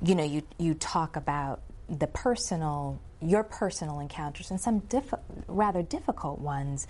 you 0.03 0.15
know, 0.15 0.25
you 0.25 0.43
you 0.59 0.75
talk 0.75 1.17
about 1.17 1.61
the 1.89 2.07
personal, 2.07 3.01
your 3.21 3.45
personal 3.45 4.01
encounters, 4.01 4.51
and 4.51 4.61
some 4.61 4.81
diff- 4.81 5.15
rather 5.47 5.83
difficult 5.83 6.41
ones 6.41 6.87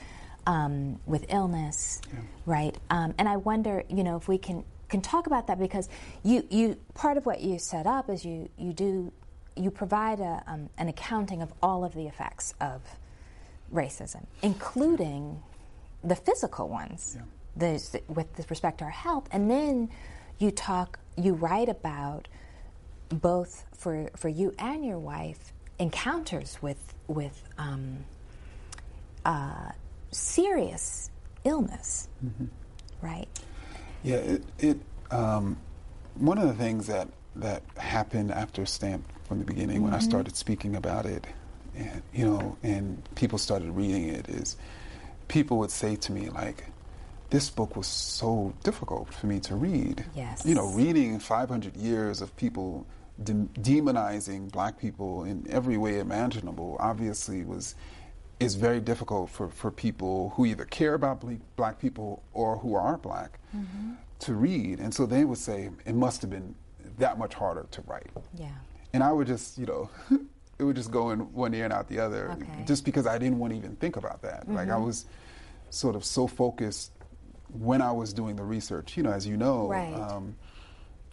um, 0.46 1.00
with 1.06 1.26
illness, 1.28 2.00
yeah. 2.12 2.20
right? 2.46 2.76
Um, 2.90 3.14
and 3.18 3.28
I 3.28 3.36
wonder, 3.36 3.84
you 3.88 4.04
know, 4.04 4.16
if 4.16 4.28
we 4.28 4.38
can 4.38 4.64
can 4.88 5.00
talk 5.00 5.26
about 5.26 5.46
that 5.48 5.58
because 5.58 5.88
you 6.22 6.46
you 6.50 6.76
part 6.94 7.16
of 7.16 7.26
what 7.26 7.40
you 7.40 7.58
set 7.58 7.86
up 7.86 8.10
is 8.10 8.24
you 8.24 8.48
you 8.58 8.72
do 8.72 9.12
you 9.56 9.70
provide 9.70 10.20
a, 10.20 10.42
um, 10.46 10.68
an 10.78 10.88
accounting 10.88 11.42
of 11.42 11.52
all 11.62 11.84
of 11.84 11.94
the 11.94 12.06
effects 12.06 12.54
of 12.60 12.82
racism, 13.72 14.26
including 14.42 15.42
the 16.02 16.16
physical 16.16 16.68
ones, 16.68 17.16
yeah. 17.16 17.22
the, 17.56 18.02
with 18.08 18.50
respect 18.50 18.78
to 18.78 18.84
our 18.84 18.90
health, 18.90 19.28
and 19.32 19.50
then 19.50 19.90
you 20.38 20.50
talk, 20.50 20.98
you 21.16 21.34
write 21.34 21.68
about 21.68 22.28
both 23.08 23.64
for 23.76 24.10
for 24.16 24.28
you 24.28 24.52
and 24.58 24.84
your 24.84 24.98
wife 24.98 25.52
encounters 25.78 26.58
with 26.60 26.94
with 27.06 27.42
um, 27.58 27.98
uh, 29.24 29.70
serious 30.10 31.10
illness, 31.44 32.08
mm-hmm. 32.24 32.46
right? 33.00 33.28
Yeah, 34.02 34.16
it, 34.16 34.44
it 34.58 34.78
um, 35.10 35.56
one 36.16 36.38
of 36.38 36.48
the 36.48 36.54
things 36.54 36.86
that 36.86 37.08
that 37.36 37.62
happened 37.76 38.30
after 38.30 38.66
Stamped 38.66 39.10
from 39.26 39.38
the 39.38 39.44
beginning 39.44 39.76
mm-hmm. 39.76 39.84
when 39.84 39.94
I 39.94 39.98
mm-hmm. 39.98 40.08
started 40.08 40.36
speaking 40.36 40.76
about 40.76 41.06
it, 41.06 41.26
and 41.76 42.02
you 42.12 42.24
know, 42.24 42.56
and 42.62 43.02
people 43.14 43.38
started 43.38 43.70
reading 43.70 44.08
it, 44.08 44.28
is 44.28 44.56
people 45.28 45.58
would 45.58 45.70
say 45.70 45.96
to 45.96 46.12
me 46.12 46.28
like, 46.30 46.64
"This 47.30 47.50
book 47.50 47.76
was 47.76 47.86
so 47.86 48.54
difficult 48.62 49.12
for 49.12 49.26
me 49.26 49.40
to 49.40 49.54
read." 49.56 50.04
Yes, 50.14 50.44
you 50.46 50.54
know, 50.54 50.68
reading 50.68 51.18
500 51.18 51.76
years 51.76 52.20
of 52.20 52.36
people 52.36 52.86
de- 53.22 53.48
demonizing 53.60 54.50
black 54.50 54.78
people 54.78 55.24
in 55.24 55.46
every 55.48 55.76
way 55.76 55.98
imaginable 55.98 56.76
obviously 56.80 57.44
was 57.44 57.74
is 58.40 58.56
very 58.56 58.80
difficult 58.80 59.30
for, 59.30 59.48
for 59.48 59.70
people 59.70 60.30
who 60.30 60.44
either 60.44 60.64
care 60.64 60.94
about 60.94 61.24
black 61.56 61.78
people 61.78 62.22
or 62.32 62.58
who 62.58 62.74
are 62.74 62.96
black 62.98 63.38
mm-hmm. 63.56 63.92
to 64.18 64.34
read. 64.34 64.80
And 64.80 64.92
so 64.92 65.06
they 65.06 65.24
would 65.24 65.38
say 65.38 65.70
it 65.86 65.94
must 65.94 66.20
have 66.22 66.30
been 66.30 66.54
that 66.98 67.18
much 67.18 67.34
harder 67.34 67.66
to 67.70 67.82
write. 67.82 68.10
Yeah. 68.34 68.48
And 68.92 69.02
I 69.02 69.12
would 69.12 69.26
just, 69.26 69.58
you 69.58 69.66
know, 69.66 69.90
it 70.58 70.64
would 70.64 70.76
just 70.76 70.90
go 70.90 71.10
in 71.10 71.32
one 71.32 71.54
ear 71.54 71.64
and 71.64 71.72
out 71.72 71.88
the 71.88 71.98
other 71.98 72.30
okay. 72.32 72.64
just 72.64 72.84
because 72.84 73.06
I 73.06 73.18
didn't 73.18 73.38
want 73.38 73.52
to 73.52 73.58
even 73.58 73.76
think 73.76 73.96
about 73.96 74.22
that. 74.22 74.42
Mm-hmm. 74.42 74.54
Like 74.54 74.68
I 74.68 74.72
mm-hmm. 74.72 74.86
was 74.86 75.06
sort 75.70 75.96
of 75.96 76.04
so 76.04 76.26
focused 76.26 76.92
when 77.52 77.82
I 77.82 77.92
was 77.92 78.12
doing 78.12 78.36
the 78.36 78.44
research, 78.44 78.96
you 78.96 79.02
know, 79.02 79.12
as 79.12 79.26
you 79.26 79.36
know, 79.36 79.68
right. 79.68 79.94
um, 79.94 80.36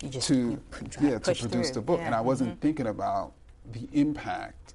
you 0.02 0.10
to 0.10 0.60
yeah 1.00 1.20
to 1.20 1.36
produce 1.36 1.50
through. 1.68 1.74
the 1.74 1.82
book, 1.82 2.00
yeah. 2.00 2.08
and 2.08 2.16
I 2.16 2.22
wasn't 2.22 2.52
mm-hmm. 2.52 2.60
thinking 2.60 2.88
about 2.88 3.34
the 3.72 3.88
impact 3.94 4.74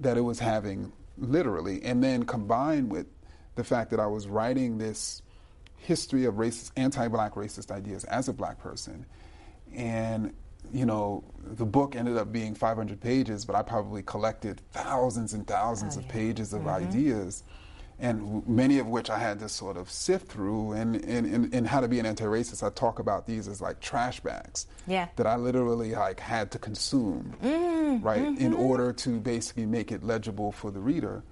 that 0.00 0.16
it 0.16 0.20
was 0.20 0.38
having 0.38 0.92
literally, 1.18 1.82
and 1.84 2.02
then 2.02 2.24
combined 2.24 2.90
with 2.90 3.06
the 3.54 3.64
fact 3.64 3.90
that 3.90 4.00
I 4.00 4.06
was 4.06 4.26
writing 4.26 4.78
this 4.78 5.22
history 5.78 6.24
of 6.24 6.34
racist, 6.34 6.72
anti-black 6.76 7.34
racist 7.34 7.70
ideas 7.70 8.04
as 8.04 8.28
a 8.28 8.32
black 8.32 8.58
person, 8.58 9.06
and 9.76 10.32
you 10.72 10.84
know, 10.84 11.22
the 11.44 11.64
book 11.64 11.94
ended 11.94 12.16
up 12.16 12.32
being 12.32 12.54
500 12.54 13.00
pages, 13.00 13.44
but 13.44 13.54
I 13.54 13.62
probably 13.62 14.02
collected 14.02 14.60
thousands 14.72 15.32
and 15.32 15.46
thousands 15.46 15.96
oh, 15.96 16.00
of 16.00 16.08
pages 16.08 16.52
of 16.52 16.62
mm-hmm. 16.62 16.88
ideas 16.88 17.44
and 17.98 18.46
many 18.46 18.78
of 18.78 18.86
which 18.86 19.08
I 19.08 19.18
had 19.18 19.38
to 19.38 19.48
sort 19.48 19.76
of 19.76 19.90
sift 19.90 20.28
through. 20.30 20.72
And 20.72 20.96
in 20.96 21.64
How 21.64 21.80
to 21.80 21.88
Be 21.88 21.98
an 21.98 22.06
Anti-Racist, 22.06 22.62
I 22.62 22.70
talk 22.70 22.98
about 22.98 23.26
these 23.26 23.48
as 23.48 23.60
like 23.60 23.80
trash 23.80 24.20
bags 24.20 24.66
yeah. 24.86 25.08
that 25.16 25.26
I 25.26 25.36
literally 25.36 25.92
like 25.92 26.20
had 26.20 26.50
to 26.52 26.58
consume, 26.58 27.34
mm, 27.42 28.04
right, 28.04 28.22
mm-hmm. 28.22 28.44
in 28.44 28.52
order 28.52 28.92
to 28.92 29.20
basically 29.20 29.66
make 29.66 29.92
it 29.92 30.02
legible 30.02 30.52
for 30.52 30.70
the 30.70 30.80
reader. 30.80 31.22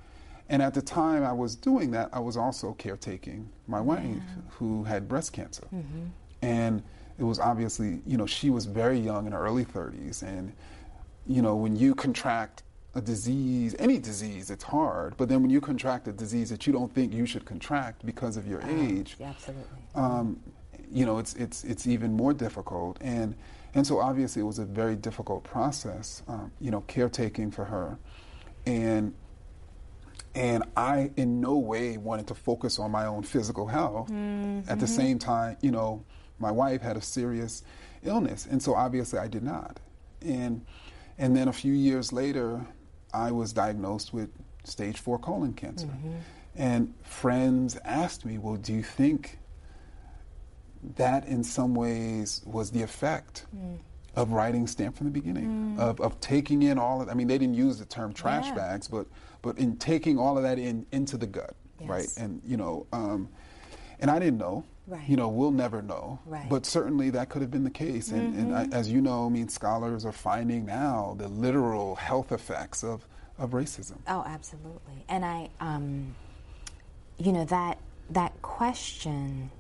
And 0.48 0.62
at 0.62 0.74
the 0.74 0.82
time 0.82 1.22
I 1.22 1.32
was 1.32 1.54
doing 1.54 1.90
that, 1.92 2.10
I 2.12 2.20
was 2.20 2.36
also 2.36 2.72
caretaking 2.72 3.50
my 3.66 3.80
wife 3.80 4.04
yeah. 4.04 4.20
who 4.52 4.84
had 4.84 5.06
breast 5.08 5.32
cancer. 5.32 5.66
Mm-hmm. 5.74 6.04
And 6.40 6.82
it 7.18 7.24
was 7.24 7.38
obviously, 7.38 8.00
you 8.06 8.16
know, 8.16 8.26
she 8.26 8.50
was 8.50 8.66
very 8.66 8.98
young 8.98 9.26
in 9.26 9.32
her 9.32 9.44
early 9.44 9.64
30s. 9.64 10.22
And, 10.22 10.52
you 11.26 11.42
know, 11.42 11.54
when 11.54 11.76
you 11.76 11.94
contract 11.94 12.62
a 12.94 13.00
disease, 13.00 13.74
any 13.78 13.98
disease, 13.98 14.50
it's 14.50 14.64
hard. 14.64 15.16
But 15.16 15.28
then 15.28 15.42
when 15.42 15.50
you 15.50 15.60
contract 15.60 16.08
a 16.08 16.12
disease 16.12 16.50
that 16.50 16.66
you 16.66 16.72
don't 16.72 16.92
think 16.92 17.12
you 17.12 17.26
should 17.26 17.44
contract 17.44 18.04
because 18.04 18.36
of 18.36 18.46
your 18.46 18.62
uh, 18.62 18.68
age, 18.68 19.16
yeah, 19.18 19.30
absolutely. 19.30 19.64
Um, 19.94 20.40
you 20.90 21.06
know, 21.06 21.18
it's 21.18 21.34
it's 21.34 21.64
it's 21.64 21.86
even 21.86 22.12
more 22.12 22.32
difficult. 22.32 22.98
And 23.00 23.34
and 23.74 23.86
so 23.86 23.98
obviously 23.98 24.42
it 24.42 24.44
was 24.44 24.58
a 24.58 24.64
very 24.64 24.96
difficult 24.96 25.42
process. 25.44 26.22
Um, 26.28 26.52
you 26.60 26.70
know, 26.70 26.82
caretaking 26.82 27.50
for 27.50 27.64
her, 27.64 27.98
and 28.66 29.12
and 30.34 30.64
I 30.76 31.10
in 31.16 31.40
no 31.40 31.56
way 31.56 31.96
wanted 31.96 32.28
to 32.28 32.34
focus 32.34 32.78
on 32.78 32.90
my 32.90 33.06
own 33.06 33.22
physical 33.22 33.66
health. 33.66 34.08
Mm-hmm. 34.08 34.70
At 34.70 34.78
the 34.78 34.86
same 34.86 35.18
time, 35.18 35.56
you 35.62 35.72
know, 35.72 36.04
my 36.38 36.50
wife 36.50 36.82
had 36.82 36.96
a 36.96 37.02
serious 37.02 37.62
illness, 38.02 38.46
and 38.50 38.62
so 38.62 38.74
obviously 38.74 39.18
I 39.18 39.28
did 39.28 39.42
not. 39.42 39.80
And 40.22 40.64
and 41.18 41.36
then 41.36 41.48
a 41.48 41.52
few 41.52 41.72
years 41.72 42.12
later, 42.12 42.66
I 43.12 43.30
was 43.30 43.52
diagnosed 43.52 44.12
with 44.12 44.30
stage 44.64 44.98
four 44.98 45.18
colon 45.18 45.52
cancer. 45.52 45.86
Mm-hmm. 45.86 46.12
And 46.56 46.94
friends 47.02 47.78
asked 47.84 48.24
me, 48.24 48.38
well, 48.38 48.56
do 48.56 48.72
you 48.72 48.82
think 48.82 49.38
that 50.96 51.26
in 51.26 51.42
some 51.42 51.74
ways 51.74 52.42
was 52.44 52.70
the 52.70 52.82
effect 52.82 53.46
mm. 53.56 53.78
of 54.14 54.30
writing 54.30 54.66
Stamped 54.66 54.98
from 54.98 55.06
the 55.06 55.12
beginning, 55.12 55.76
mm. 55.76 55.80
of, 55.80 56.00
of 56.00 56.20
taking 56.20 56.62
in 56.62 56.78
all 56.78 57.02
of 57.02 57.08
I 57.08 57.14
mean, 57.14 57.26
they 57.26 57.38
didn't 57.38 57.54
use 57.54 57.78
the 57.78 57.84
term 57.84 58.12
trash 58.12 58.46
yeah. 58.46 58.54
bags, 58.54 58.86
but, 58.86 59.06
but 59.42 59.58
in 59.58 59.76
taking 59.76 60.18
all 60.18 60.36
of 60.36 60.44
that 60.44 60.58
in 60.58 60.86
into 60.92 61.16
the 61.16 61.26
gut, 61.26 61.56
yes. 61.80 61.88
right? 61.88 62.08
And, 62.16 62.40
you 62.44 62.56
know, 62.56 62.86
um, 62.92 63.28
and 63.98 64.10
I 64.10 64.18
didn't 64.18 64.38
know. 64.38 64.64
Right. 64.86 65.08
You 65.08 65.16
know, 65.16 65.28
we'll 65.28 65.50
never 65.50 65.80
know. 65.80 66.18
Right. 66.26 66.46
But 66.48 66.66
certainly 66.66 67.10
that 67.10 67.30
could 67.30 67.40
have 67.40 67.50
been 67.50 67.64
the 67.64 67.70
case. 67.70 68.10
And, 68.10 68.34
mm-hmm. 68.34 68.54
and 68.54 68.74
I, 68.74 68.76
as 68.76 68.90
you 68.90 69.00
know, 69.00 69.26
I 69.26 69.28
mean, 69.30 69.48
scholars 69.48 70.04
are 70.04 70.12
finding 70.12 70.66
now 70.66 71.16
the 71.18 71.28
literal 71.28 71.94
health 71.94 72.32
effects 72.32 72.84
of, 72.84 73.06
of 73.38 73.50
racism. 73.50 73.98
Oh, 74.06 74.22
absolutely. 74.26 75.04
And 75.08 75.24
I, 75.24 75.48
um, 75.60 76.14
you 77.18 77.32
know, 77.32 77.44
that 77.46 77.78
that 78.10 78.42
question 78.42 79.50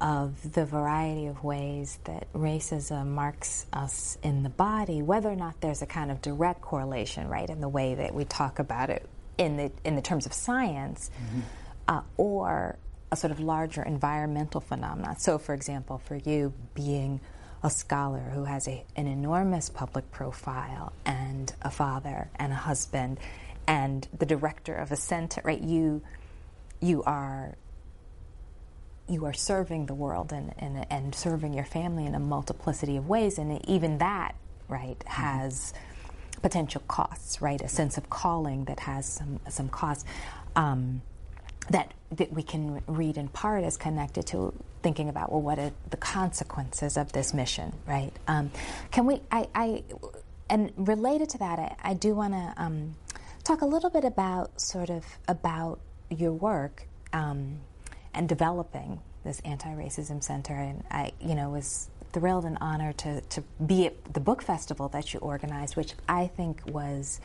of 0.00 0.52
the 0.52 0.64
variety 0.64 1.26
of 1.26 1.42
ways 1.44 1.98
that 2.04 2.30
racism 2.32 3.08
marks 3.08 3.66
us 3.72 4.18
in 4.22 4.42
the 4.42 4.48
body, 4.48 5.02
whether 5.02 5.30
or 5.30 5.36
not 5.36 5.60
there's 5.60 5.82
a 5.82 5.86
kind 5.86 6.10
of 6.10 6.22
direct 6.22 6.62
correlation, 6.62 7.28
right, 7.28 7.48
in 7.48 7.60
the 7.60 7.68
way 7.68 7.94
that 7.94 8.14
we 8.14 8.24
talk 8.24 8.58
about 8.58 8.90
it 8.90 9.06
in 9.38 9.56
the 9.56 9.72
in 9.84 9.96
the 9.96 10.02
terms 10.02 10.26
of 10.26 10.32
science, 10.32 11.10
mm-hmm. 11.16 11.40
uh, 11.88 12.02
or 12.16 12.76
a 13.12 13.16
sort 13.16 13.30
of 13.30 13.40
larger 13.40 13.82
environmental 13.82 14.60
phenomenon. 14.60 15.18
So, 15.18 15.38
for 15.38 15.54
example, 15.54 15.98
for 15.98 16.16
you 16.16 16.52
being 16.74 17.20
a 17.62 17.70
scholar 17.70 18.30
who 18.34 18.44
has 18.44 18.68
a, 18.68 18.84
an 18.96 19.06
enormous 19.06 19.68
public 19.68 20.10
profile 20.10 20.92
and 21.04 21.52
a 21.62 21.70
father 21.70 22.30
and 22.36 22.52
a 22.52 22.56
husband 22.56 23.18
and 23.66 24.08
the 24.16 24.26
director 24.26 24.74
of 24.74 24.92
a 24.92 24.96
center, 24.96 25.40
right? 25.44 25.60
You, 25.60 26.02
you 26.80 27.02
are 27.02 27.56
you 29.08 29.24
are 29.24 29.32
serving 29.32 29.86
the 29.86 29.94
world 29.94 30.32
and, 30.32 30.54
and, 30.58 30.86
and 30.88 31.14
serving 31.14 31.52
your 31.52 31.64
family 31.64 32.06
in 32.06 32.14
a 32.14 32.20
multiplicity 32.20 32.96
of 32.96 33.08
ways, 33.08 33.38
and 33.38 33.68
even 33.68 33.98
that, 33.98 34.36
right, 34.68 34.98
mm-hmm. 35.00 35.22
has 35.22 35.74
potential 36.42 36.80
costs, 36.86 37.42
right? 37.42 37.60
A 37.60 37.68
sense 37.68 37.98
of 37.98 38.08
calling 38.08 38.64
that 38.66 38.80
has 38.80 39.06
some 39.06 39.40
some 39.48 39.68
costs. 39.68 40.04
Um, 40.54 41.02
that 41.70 41.94
that 42.10 42.32
we 42.32 42.42
can 42.42 42.82
read 42.86 43.16
in 43.16 43.28
part 43.28 43.64
as 43.64 43.76
connected 43.76 44.26
to 44.26 44.52
thinking 44.82 45.08
about 45.08 45.30
well, 45.30 45.40
what 45.40 45.58
are 45.58 45.72
the 45.90 45.96
consequences 45.96 46.96
of 46.96 47.12
this 47.12 47.32
mission, 47.32 47.72
right? 47.86 48.12
Um, 48.26 48.50
can 48.90 49.06
we? 49.06 49.22
I, 49.30 49.48
I, 49.54 49.84
and 50.48 50.72
related 50.76 51.30
to 51.30 51.38
that, 51.38 51.58
I, 51.58 51.76
I 51.82 51.94
do 51.94 52.14
want 52.14 52.34
to 52.34 52.54
um, 52.56 52.96
talk 53.44 53.62
a 53.62 53.66
little 53.66 53.90
bit 53.90 54.04
about 54.04 54.60
sort 54.60 54.90
of 54.90 55.04
about 55.28 55.78
your 56.10 56.32
work 56.32 56.86
um, 57.12 57.60
and 58.12 58.28
developing 58.28 59.00
this 59.24 59.40
anti-racism 59.44 60.22
center, 60.22 60.54
and 60.54 60.82
I, 60.90 61.12
you 61.20 61.34
know, 61.34 61.50
was 61.50 61.88
thrilled 62.12 62.44
and 62.44 62.58
honored 62.60 62.98
to 62.98 63.20
to 63.20 63.42
be 63.64 63.86
at 63.86 64.12
the 64.12 64.20
book 64.20 64.42
festival 64.42 64.88
that 64.88 65.14
you 65.14 65.20
organized, 65.20 65.76
which 65.76 65.92
I 66.08 66.26
think 66.26 66.62
was 66.66 67.20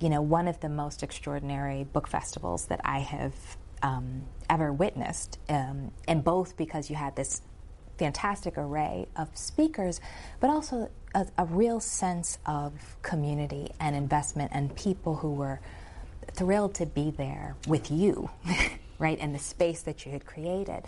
you 0.00 0.08
know, 0.08 0.20
one 0.20 0.48
of 0.48 0.60
the 0.60 0.68
most 0.68 1.02
extraordinary 1.02 1.84
book 1.84 2.08
festivals 2.08 2.66
that 2.66 2.80
I 2.84 2.98
have 3.00 3.34
um, 3.82 4.22
ever 4.48 4.72
witnessed, 4.72 5.38
um, 5.48 5.92
and 6.08 6.24
both 6.24 6.56
because 6.56 6.90
you 6.90 6.96
had 6.96 7.16
this 7.16 7.42
fantastic 7.98 8.58
array 8.58 9.06
of 9.16 9.28
speakers, 9.36 10.00
but 10.40 10.50
also 10.50 10.90
a, 11.14 11.26
a, 11.38 11.44
real 11.44 11.78
sense 11.78 12.38
of 12.44 12.72
community 13.02 13.70
and 13.78 13.94
investment 13.94 14.50
and 14.52 14.74
people 14.74 15.16
who 15.16 15.30
were 15.30 15.60
thrilled 16.32 16.74
to 16.74 16.86
be 16.86 17.12
there 17.12 17.54
with 17.68 17.90
you, 17.90 18.30
right, 18.98 19.18
and 19.20 19.34
the 19.34 19.38
space 19.38 19.82
that 19.82 20.04
you 20.04 20.12
had 20.12 20.26
created. 20.26 20.82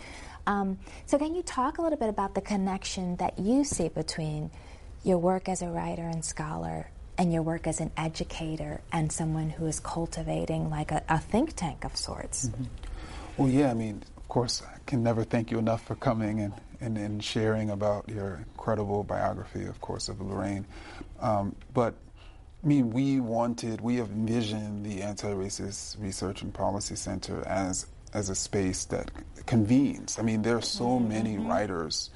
Um, 0.45 0.79
so, 1.05 1.17
can 1.17 1.35
you 1.35 1.43
talk 1.43 1.77
a 1.77 1.81
little 1.81 1.99
bit 1.99 2.09
about 2.09 2.35
the 2.35 2.41
connection 2.41 3.15
that 3.17 3.39
you 3.39 3.63
see 3.63 3.87
between 3.89 4.51
your 5.03 5.17
work 5.17 5.47
as 5.47 5.61
a 5.61 5.69
writer 5.69 6.03
and 6.03 6.25
scholar 6.25 6.89
and 7.17 7.33
your 7.33 7.41
work 7.41 7.67
as 7.67 7.79
an 7.79 7.91
educator 7.97 8.81
and 8.91 9.11
someone 9.11 9.49
who 9.49 9.65
is 9.65 9.79
cultivating 9.79 10.69
like 10.69 10.91
a, 10.91 11.03
a 11.09 11.19
think 11.19 11.55
tank 11.55 11.83
of 11.83 11.95
sorts. 11.97 12.49
Mm-hmm. 12.49 12.63
Well, 13.37 13.49
yeah, 13.49 13.71
I 13.71 13.73
mean, 13.73 14.03
of 14.15 14.27
course, 14.27 14.61
I 14.63 14.77
can 14.85 15.03
never 15.03 15.23
thank 15.23 15.51
you 15.51 15.57
enough 15.57 15.85
for 15.85 15.95
coming 15.95 16.41
and, 16.41 16.53
and, 16.81 16.97
and 16.97 17.23
sharing 17.23 17.69
about 17.69 18.07
your 18.09 18.35
incredible 18.37 19.03
biography, 19.03 19.65
of 19.65 19.79
course, 19.81 20.09
of 20.09 20.21
Lorraine. 20.21 20.65
Um, 21.19 21.55
but 21.73 21.93
I 22.63 22.67
mean, 22.67 22.89
we 22.91 23.19
wanted, 23.19 23.81
we 23.81 23.95
have 23.97 24.09
envisioned 24.09 24.85
the 24.85 25.01
Anti-Racist 25.01 26.01
Research 26.01 26.41
and 26.41 26.53
Policy 26.53 26.95
Center 26.95 27.45
as 27.47 27.87
as 28.13 28.29
a 28.29 28.35
space 28.35 28.85
that 28.85 29.11
convenes. 29.45 30.17
I 30.17 30.21
mean, 30.21 30.41
there 30.41 30.57
are 30.57 30.61
so 30.61 30.85
mm-hmm. 30.85 31.09
many 31.09 31.37
writers, 31.37 32.09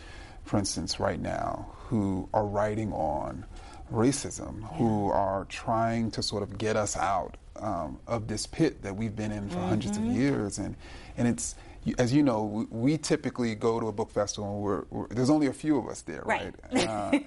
for 0.45 0.57
instance, 0.57 0.99
right 0.99 1.19
now, 1.19 1.67
who 1.87 2.29
are 2.33 2.45
writing 2.45 2.93
on 2.93 3.45
racism 3.91 4.61
yeah. 4.61 4.67
who 4.77 5.09
are 5.09 5.45
trying 5.45 6.11
to 6.11 6.23
sort 6.23 6.43
of 6.43 6.57
get 6.57 6.75
us 6.75 6.97
out 6.97 7.37
um, 7.57 7.99
of 8.07 8.27
this 8.27 8.45
pit 8.45 8.81
that 8.81 8.95
we've 8.95 9.15
been 9.15 9.31
in 9.31 9.49
for 9.49 9.57
mm-hmm. 9.57 9.69
hundreds 9.69 9.97
of 9.97 10.05
years. 10.05 10.57
And, 10.57 10.75
and 11.17 11.27
it's, 11.27 11.55
as 11.97 12.13
you 12.13 12.23
know, 12.23 12.43
we, 12.43 12.65
we 12.69 12.97
typically 12.97 13.55
go 13.55 13.79
to 13.79 13.87
a 13.87 13.91
book 13.91 14.11
festival 14.11 14.53
and 14.53 14.61
we're, 14.63 14.83
we're, 14.89 15.07
there's 15.07 15.29
only 15.29 15.47
a 15.47 15.53
few 15.53 15.77
of 15.77 15.87
us 15.87 16.01
there, 16.01 16.23
right? 16.25 16.53
right? 16.73 16.87
Uh, 16.91 17.19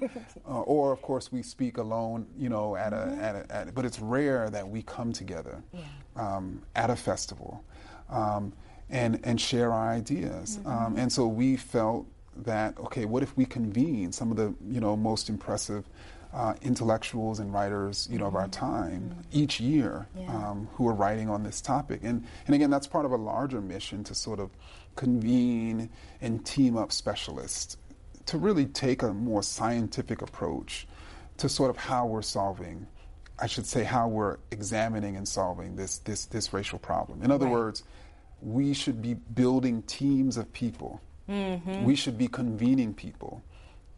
uh, 0.48 0.60
or, 0.62 0.92
of 0.92 1.02
course, 1.02 1.30
we 1.32 1.42
speak 1.42 1.78
alone, 1.78 2.26
you 2.38 2.48
know, 2.48 2.76
at, 2.76 2.92
mm-hmm. 2.92 3.20
a, 3.20 3.22
at, 3.22 3.36
a, 3.36 3.54
at 3.54 3.68
a, 3.68 3.72
but 3.72 3.84
it's 3.84 4.00
rare 4.00 4.50
that 4.50 4.66
we 4.66 4.82
come 4.82 5.12
together 5.12 5.62
yeah. 5.72 5.80
um, 6.16 6.62
at 6.74 6.90
a 6.90 6.96
festival 6.96 7.64
um, 8.10 8.52
and, 8.90 9.20
and 9.24 9.40
share 9.40 9.72
our 9.72 9.90
ideas. 9.90 10.58
Mm-hmm. 10.58 10.68
Um, 10.68 10.96
and 10.96 11.12
so 11.12 11.26
we 11.26 11.56
felt 11.56 12.06
that, 12.38 12.78
okay, 12.78 13.04
what 13.04 13.22
if 13.22 13.36
we 13.36 13.44
convene 13.44 14.12
some 14.12 14.30
of 14.30 14.36
the, 14.36 14.54
you 14.68 14.80
know, 14.80 14.96
most 14.96 15.28
impressive 15.28 15.84
uh, 16.34 16.54
intellectuals 16.62 17.38
and 17.38 17.52
writers, 17.52 18.08
you 18.10 18.18
know, 18.18 18.26
of 18.26 18.34
our 18.34 18.48
mm-hmm. 18.48 18.66
time 18.66 19.02
mm-hmm. 19.10 19.20
each 19.32 19.60
year 19.60 20.06
yeah. 20.18 20.26
um, 20.26 20.68
who 20.74 20.88
are 20.88 20.92
writing 20.92 21.30
on 21.30 21.44
this 21.44 21.60
topic. 21.60 22.00
And, 22.02 22.24
and 22.46 22.54
again, 22.54 22.70
that's 22.70 22.88
part 22.88 23.04
of 23.04 23.12
a 23.12 23.16
larger 23.16 23.60
mission 23.60 24.02
to 24.04 24.14
sort 24.14 24.40
of 24.40 24.50
convene 24.96 25.90
and 26.20 26.44
team 26.44 26.76
up 26.76 26.90
specialists 26.92 27.76
to 28.26 28.38
really 28.38 28.66
take 28.66 29.02
a 29.02 29.12
more 29.12 29.42
scientific 29.42 30.22
approach 30.22 30.86
to 31.36 31.48
sort 31.48 31.70
of 31.70 31.76
how 31.76 32.06
we're 32.06 32.22
solving, 32.22 32.86
I 33.38 33.46
should 33.46 33.66
say, 33.66 33.84
how 33.84 34.08
we're 34.08 34.38
examining 34.50 35.16
and 35.16 35.26
solving 35.26 35.76
this, 35.76 35.98
this, 35.98 36.26
this 36.26 36.52
racial 36.52 36.78
problem. 36.78 37.22
In 37.22 37.30
other 37.30 37.46
right. 37.46 37.52
words, 37.52 37.84
we 38.40 38.74
should 38.74 39.00
be 39.00 39.14
building 39.14 39.82
teams 39.82 40.36
of 40.36 40.52
people. 40.52 41.00
Mm-hmm. 41.28 41.84
We 41.84 41.94
should 41.94 42.18
be 42.18 42.28
convening 42.28 42.92
people 42.92 43.42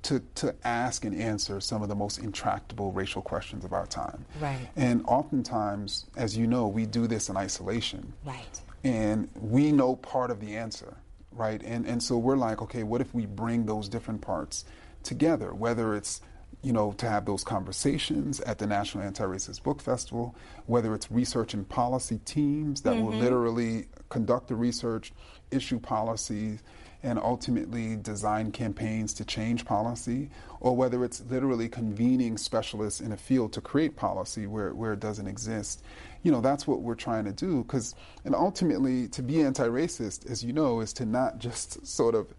to, 0.03 0.21
to 0.37 0.55
ask 0.65 1.05
and 1.05 1.21
answer 1.21 1.61
some 1.61 1.83
of 1.83 1.89
the 1.89 1.95
most 1.95 2.19
intractable 2.19 2.93
racial 2.93 3.23
questions 3.23 3.65
of 3.65 3.73
our 3.73 3.87
time. 3.87 4.25
Right. 4.41 4.69
And 4.77 5.05
oftentimes, 5.07 6.07
as 6.17 6.37
you 6.37 6.47
know, 6.47 6.69
we 6.69 6.87
do 6.87 7.07
this 7.07 7.29
in 7.29 7.37
isolation. 7.37 8.13
Right. 8.25 8.61
And 8.85 9.29
we 9.35 9.73
know 9.73 9.97
part 9.97 10.31
of 10.31 10.41
the 10.41 10.57
answer, 10.57 10.97
right? 11.33 11.61
And, 11.65 11.87
and 11.87 12.03
so 12.03 12.19
we're 12.19 12.37
like, 12.37 12.63
okay, 12.63 12.85
what 12.85 13.01
if 13.01 13.13
we 13.15 13.27
bring 13.27 13.67
those 13.67 13.89
different 13.89 14.21
parts 14.21 14.65
together, 15.03 15.53
whether 15.53 15.95
it's 15.95 16.21
you 16.63 16.73
know, 16.73 16.93
to 16.93 17.09
have 17.09 17.25
those 17.25 17.45
conversations 17.45 18.41
at 18.41 18.59
the 18.59 18.67
National 18.67 19.05
Anti-Racist 19.05 19.63
Book 19.63 19.81
Festival, 19.81 20.35
whether 20.67 20.95
it's 20.95 21.11
research 21.13 21.55
and 21.55 21.69
policy 21.69 22.19
teams 22.25 22.81
that 22.83 22.95
mm-hmm. 22.95 23.05
will 23.05 23.13
literally 23.13 23.87
conduct 24.09 24.49
the 24.49 24.57
research, 24.57 25.13
issue 25.53 25.79
policies, 25.79 26.63
and 27.07 27.21
ultimately 27.21 27.95
design 27.95 28.51
campaigns 28.51 29.15
to 29.15 29.25
change 29.25 29.65
policy, 29.65 30.29
or 30.59 30.75
whether 30.75 31.05
it's 31.05 31.23
literally 31.31 31.69
convening 31.69 32.37
specialists 32.37 33.01
in 33.01 33.13
a 33.13 33.17
field 33.17 33.53
to 33.53 33.61
create 33.61 33.95
policy 33.95 34.49
where, 34.49 34.75
where 34.75 34.93
it 34.93 34.99
doesn't 34.99 35.29
exist. 35.29 35.85
You 36.25 36.33
know, 36.33 36.41
that's 36.41 36.67
what 36.67 36.83
we're 36.83 36.97
trying 36.97 37.25
to 37.27 37.33
do. 37.33 37.63
Because, 37.63 37.95
and 38.25 38.35
ultimately, 38.35 39.07
to 39.09 39.23
be 39.23 39.41
anti 39.41 39.69
racist, 39.69 40.29
as 40.29 40.43
you 40.43 40.53
know, 40.53 40.81
is 40.81 40.93
to 40.95 41.07
not 41.07 41.39
just 41.39 41.87
sort 41.87 42.17
of 42.17 42.35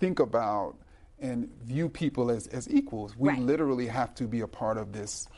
think 0.00 0.18
about 0.18 0.76
and 1.20 1.50
view 1.64 1.90
people 1.90 2.30
as, 2.30 2.46
as 2.46 2.70
equals. 2.70 3.14
We 3.18 3.28
right. 3.28 3.38
literally 3.38 3.86
have 3.86 4.14
to 4.14 4.24
be 4.24 4.40
a 4.40 4.48
part 4.48 4.78
of 4.78 4.92
this 4.92 5.28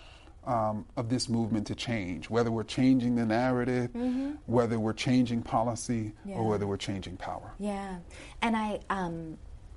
um, 0.48 0.86
of 0.96 1.10
this 1.10 1.28
movement 1.28 1.66
to 1.66 1.74
change, 1.74 2.30
whether 2.30 2.50
we're 2.50 2.64
changing 2.64 3.14
the 3.16 3.26
narrative, 3.26 3.92
mm-hmm. 3.92 4.32
whether 4.46 4.80
we're 4.80 4.94
changing 4.94 5.42
policy, 5.42 6.12
yeah. 6.24 6.36
or 6.36 6.48
whether 6.48 6.66
we're 6.66 6.78
changing 6.78 7.18
power. 7.18 7.52
Yeah, 7.58 7.98
and 8.40 8.56
I, 8.56 8.80
um, 8.88 9.36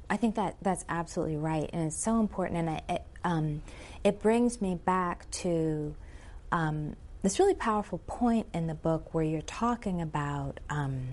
I 0.10 0.16
think 0.16 0.36
that 0.36 0.56
that's 0.62 0.86
absolutely 0.88 1.36
right, 1.36 1.70
and 1.74 1.88
it's 1.88 2.02
so 2.02 2.22
important, 2.22 2.58
and 2.60 2.70
I, 2.70 2.82
it, 2.88 3.04
um, 3.26 3.62
it 4.06 4.22
brings 4.22 4.62
me 4.62 4.76
back 4.76 5.30
to 5.32 5.94
um, 6.54 6.96
this 7.22 7.38
really 7.38 7.54
powerful 7.54 7.98
point 8.08 8.48
in 8.54 8.68
the 8.68 8.74
book 8.74 9.14
where 9.14 9.26
you're 9.26 9.42
talking 9.42 10.02
about 10.02 10.62
um, 10.70 11.10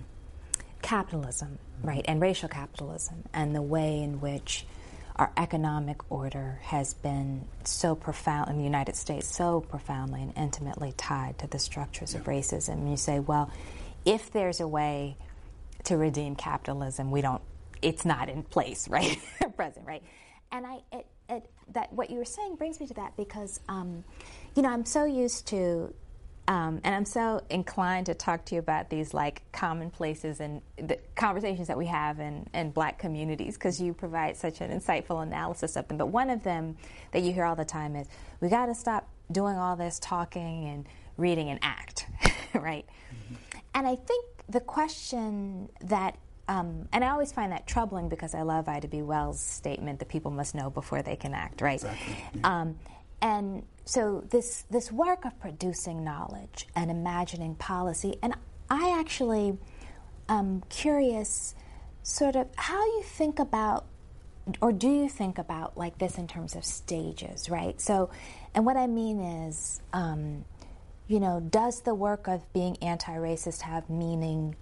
capitalism, 0.82 1.58
right, 1.82 2.04
and 2.06 2.20
racial 2.20 2.48
capitalism, 2.48 3.24
and 3.34 3.56
the 3.56 3.62
way 3.62 4.00
in 4.00 4.20
which 4.20 4.66
our 5.18 5.32
economic 5.36 6.10
order 6.10 6.60
has 6.62 6.94
been 6.94 7.44
so 7.64 7.94
profound 7.96 8.50
in 8.50 8.58
the 8.58 8.64
United 8.64 8.94
States, 8.94 9.34
so 9.34 9.60
profoundly 9.60 10.22
and 10.22 10.32
intimately 10.36 10.92
tied 10.96 11.38
to 11.38 11.46
the 11.48 11.58
structures 11.58 12.14
yeah. 12.14 12.20
of 12.20 12.26
racism. 12.26 12.74
And 12.74 12.90
you 12.90 12.96
say, 12.96 13.18
well, 13.18 13.50
if 14.04 14.30
there's 14.30 14.60
a 14.60 14.68
way 14.68 15.16
to 15.84 15.96
redeem 15.96 16.36
capitalism, 16.36 17.10
we 17.10 17.20
don't. 17.20 17.42
It's 17.82 18.04
not 18.04 18.28
in 18.28 18.42
place, 18.44 18.88
right? 18.90 19.18
Present, 19.56 19.86
right? 19.86 20.02
And 20.52 20.66
I, 20.66 20.78
it, 20.92 21.06
it, 21.28 21.50
that 21.72 21.92
what 21.92 22.10
you 22.10 22.18
were 22.18 22.24
saying 22.24 22.54
brings 22.54 22.80
me 22.80 22.86
to 22.86 22.94
that 22.94 23.16
because, 23.16 23.60
um, 23.68 24.04
you 24.54 24.62
know, 24.62 24.70
I'm 24.70 24.86
so 24.86 25.04
used 25.04 25.48
to 25.48 25.92
um, 26.48 26.80
and 26.82 26.94
I'm 26.94 27.04
so 27.04 27.42
inclined 27.50 28.06
to 28.06 28.14
talk 28.14 28.46
to 28.46 28.54
you 28.54 28.58
about 28.58 28.88
these 28.88 29.12
like 29.12 29.42
commonplaces 29.52 30.40
and 30.40 30.62
the 30.78 30.98
conversations 31.14 31.68
that 31.68 31.76
we 31.76 31.84
have 31.86 32.20
in, 32.20 32.48
in 32.54 32.70
black 32.70 32.98
communities 32.98 33.58
because 33.58 33.78
you 33.78 33.92
provide 33.92 34.34
such 34.34 34.62
an 34.62 34.70
insightful 34.70 35.22
analysis 35.22 35.76
of 35.76 35.86
them. 35.88 35.98
But 35.98 36.06
one 36.06 36.30
of 36.30 36.42
them 36.42 36.78
that 37.12 37.20
you 37.20 37.34
hear 37.34 37.44
all 37.44 37.54
the 37.54 37.66
time 37.66 37.94
is 37.94 38.08
we 38.40 38.48
got 38.48 38.66
to 38.66 38.74
stop 38.74 39.06
doing 39.30 39.58
all 39.58 39.76
this 39.76 39.98
talking 39.98 40.64
and 40.64 40.86
reading 41.18 41.50
and 41.50 41.58
act, 41.60 42.06
right? 42.54 42.86
Mm-hmm. 42.86 43.34
And 43.74 43.86
I 43.86 43.96
think 43.96 44.24
the 44.48 44.60
question 44.60 45.68
that 45.82 46.16
um, 46.48 46.88
and 46.94 47.04
I 47.04 47.10
always 47.10 47.30
find 47.30 47.52
that 47.52 47.66
troubling 47.66 48.08
because 48.08 48.34
I 48.34 48.40
love 48.40 48.68
Ida 48.68 48.88
B. 48.88 49.02
Wells' 49.02 49.38
statement 49.38 49.98
that 49.98 50.08
people 50.08 50.30
must 50.30 50.54
know 50.54 50.70
before 50.70 51.02
they 51.02 51.14
can 51.14 51.34
act, 51.34 51.60
right? 51.60 51.74
Exactly. 51.74 52.16
Um, 52.42 52.78
and 53.20 53.64
so 53.84 54.24
this 54.30 54.64
this 54.70 54.92
work 54.92 55.24
of 55.24 55.38
producing 55.40 56.04
knowledge 56.04 56.66
and 56.74 56.90
imagining 56.90 57.54
policy, 57.54 58.16
and 58.22 58.34
I 58.70 58.98
actually 58.98 59.58
am 60.28 60.62
curious, 60.68 61.54
sort 62.02 62.36
of 62.36 62.48
how 62.56 62.84
you 62.84 63.02
think 63.02 63.38
about, 63.38 63.86
or 64.60 64.72
do 64.72 64.88
you 64.88 65.08
think 65.08 65.38
about 65.38 65.76
like 65.76 65.98
this 65.98 66.18
in 66.18 66.26
terms 66.26 66.54
of 66.54 66.64
stages, 66.64 67.48
right? 67.48 67.80
So, 67.80 68.10
and 68.54 68.66
what 68.66 68.76
I 68.76 68.86
mean 68.86 69.20
is, 69.20 69.80
um, 69.92 70.44
you 71.06 71.20
know, 71.20 71.40
does 71.40 71.80
the 71.80 71.94
work 71.94 72.28
of 72.28 72.52
being 72.52 72.76
anti-racist 72.82 73.62
have 73.62 73.88
meaning? 73.88 74.54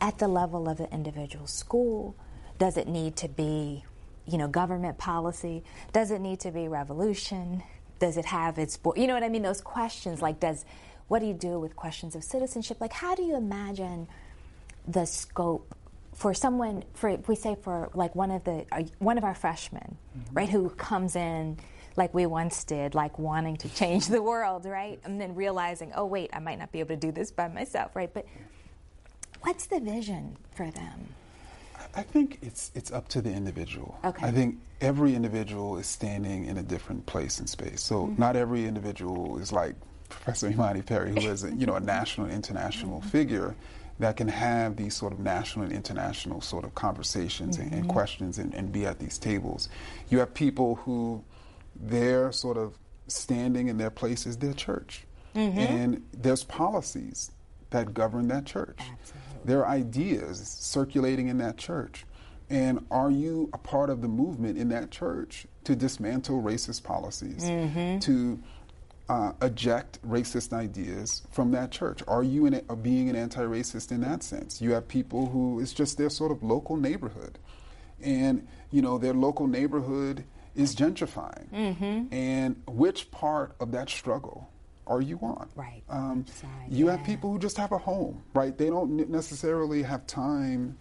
at 0.00 0.18
the 0.18 0.28
level 0.28 0.68
of 0.68 0.78
the 0.78 0.92
individual 0.92 1.46
school? 1.46 2.14
Does 2.58 2.76
it 2.76 2.88
need 2.88 3.16
to 3.16 3.28
be, 3.28 3.84
you 4.26 4.38
know, 4.38 4.48
government 4.48 4.98
policy? 4.98 5.62
Does 5.92 6.10
it 6.10 6.20
need 6.20 6.40
to 6.40 6.50
be 6.50 6.68
revolution? 6.68 7.62
Does 7.98 8.16
it 8.16 8.26
have 8.26 8.58
its, 8.58 8.78
you 8.96 9.06
know 9.06 9.14
what 9.14 9.22
I 9.22 9.28
mean? 9.28 9.42
Those 9.42 9.60
questions 9.60 10.20
like, 10.20 10.40
does, 10.40 10.64
what 11.08 11.20
do 11.20 11.26
you 11.26 11.34
do 11.34 11.58
with 11.58 11.76
questions 11.76 12.14
of 12.14 12.24
citizenship? 12.24 12.78
Like, 12.80 12.92
how 12.92 13.14
do 13.14 13.22
you 13.22 13.36
imagine 13.36 14.08
the 14.86 15.06
scope 15.06 15.74
for 16.14 16.32
someone, 16.32 16.82
for 16.94 17.10
if 17.10 17.28
we 17.28 17.36
say 17.36 17.56
for 17.60 17.90
like 17.94 18.14
one 18.14 18.30
of 18.30 18.42
the 18.44 18.64
uh, 18.72 18.82
one 18.98 19.18
of 19.18 19.24
our 19.24 19.34
freshmen, 19.34 19.98
mm-hmm. 20.16 20.34
right, 20.34 20.48
who 20.48 20.70
comes 20.70 21.14
in 21.14 21.58
like 21.96 22.12
we 22.14 22.26
once 22.26 22.64
did, 22.64 22.94
like 22.94 23.18
wanting 23.18 23.56
to 23.58 23.68
change 23.74 24.06
the 24.06 24.22
world, 24.22 24.64
right, 24.64 24.98
and 25.04 25.20
then 25.20 25.34
realizing, 25.34 25.92
oh 25.94 26.06
wait, 26.06 26.30
I 26.32 26.38
might 26.38 26.58
not 26.58 26.72
be 26.72 26.80
able 26.80 26.90
to 26.90 26.96
do 26.96 27.12
this 27.12 27.30
by 27.30 27.48
myself, 27.48 27.94
right? 27.94 28.12
But 28.12 28.26
what's 29.42 29.66
the 29.66 29.80
vision 29.80 30.36
for 30.54 30.70
them? 30.70 31.08
I 31.94 32.02
think 32.02 32.38
it's 32.42 32.70
it's 32.74 32.90
up 32.90 33.08
to 33.08 33.20
the 33.20 33.30
individual. 33.30 33.98
Okay. 34.04 34.26
I 34.26 34.30
think 34.30 34.58
every 34.80 35.14
individual 35.14 35.78
is 35.78 35.86
standing 35.86 36.44
in 36.46 36.58
a 36.58 36.62
different 36.62 37.06
place 37.06 37.38
and 37.38 37.48
space. 37.48 37.82
So 37.82 38.06
mm-hmm. 38.06 38.20
not 38.20 38.36
every 38.36 38.66
individual 38.66 39.38
is 39.38 39.52
like 39.52 39.74
Professor 40.08 40.48
Imani 40.48 40.82
Perry, 40.82 41.10
who 41.10 41.28
is 41.28 41.44
a, 41.44 41.54
you 41.54 41.66
know 41.66 41.74
a 41.74 41.80
national, 41.80 42.26
and 42.26 42.34
international 42.34 43.00
mm-hmm. 43.00 43.08
figure 43.08 43.54
that 43.98 44.16
can 44.16 44.28
have 44.28 44.76
these 44.76 44.94
sort 44.94 45.12
of 45.12 45.20
national 45.20 45.64
and 45.64 45.72
international 45.72 46.40
sort 46.40 46.64
of 46.64 46.74
conversations 46.74 47.56
mm-hmm. 47.56 47.64
and, 47.64 47.72
and, 47.72 47.82
mm-hmm. 47.84 47.92
questions 47.92 48.38
and, 48.38 48.54
and, 48.54 48.70
be 48.70 48.84
at 48.84 48.98
these 48.98 49.16
tables. 49.16 49.70
You 50.10 50.18
have 50.18 50.34
people 50.34 50.74
who 50.76 51.24
their 51.74 52.30
sort 52.30 52.58
of 52.58 52.76
standing 53.08 53.68
in 53.68 53.78
their 53.78 53.90
place 53.90 54.26
is 54.26 54.36
their 54.36 54.52
church. 54.52 55.04
Mm-hmm. 55.34 55.58
And 55.58 56.06
there's 56.12 56.44
policies 56.44 57.30
that 57.70 57.94
govern 57.94 58.28
that 58.28 58.46
church. 58.46 58.78
Absolutely. 58.78 59.25
There 59.46 59.64
are 59.64 59.68
ideas 59.68 60.40
circulating 60.40 61.28
in 61.28 61.38
that 61.38 61.56
church. 61.56 62.04
And 62.48 62.84
are 62.90 63.10
you 63.10 63.50
a 63.52 63.58
part 63.58 63.90
of 63.90 64.02
the 64.02 64.08
movement 64.08 64.58
in 64.58 64.68
that 64.68 64.90
church 64.90 65.46
to 65.64 65.74
dismantle 65.74 66.42
racist 66.42 66.84
policies, 66.84 67.44
mm-hmm. 67.44 67.98
to 68.00 68.38
uh, 69.08 69.32
eject 69.42 69.98
racist 70.06 70.52
ideas 70.52 71.22
from 71.30 71.50
that 71.52 71.70
church? 71.70 72.02
Are 72.06 72.22
you 72.22 72.46
an, 72.46 72.60
being 72.82 73.08
an 73.08 73.16
anti 73.16 73.42
racist 73.42 73.90
in 73.90 74.00
that 74.02 74.22
sense? 74.22 74.60
You 74.60 74.72
have 74.72 74.86
people 74.86 75.26
who 75.26 75.60
it's 75.60 75.72
just 75.72 75.98
their 75.98 76.10
sort 76.10 76.30
of 76.30 76.42
local 76.42 76.76
neighborhood. 76.76 77.38
And, 78.00 78.46
you 78.70 78.82
know, 78.82 78.98
their 78.98 79.14
local 79.14 79.46
neighborhood 79.46 80.24
is 80.54 80.76
gentrifying. 80.76 81.50
Mm-hmm. 81.50 82.14
And 82.14 82.62
which 82.66 83.10
part 83.10 83.56
of 83.58 83.72
that 83.72 83.90
struggle 83.90 84.48
are 84.86 85.00
you 85.00 85.18
on? 85.22 85.48
Right. 85.56 85.82
Um, 85.88 86.24
you 86.68 86.86
yeah. 86.86 86.96
have 86.96 87.06
people 87.06 87.32
who 87.32 87.38
just 87.38 87.56
have 87.56 87.72
a 87.72 87.78
home, 87.78 88.22
right? 88.34 88.56
They 88.56 88.70
don't 88.70 89.08
necessarily 89.10 89.82
have 89.82 90.06
time 90.06 90.78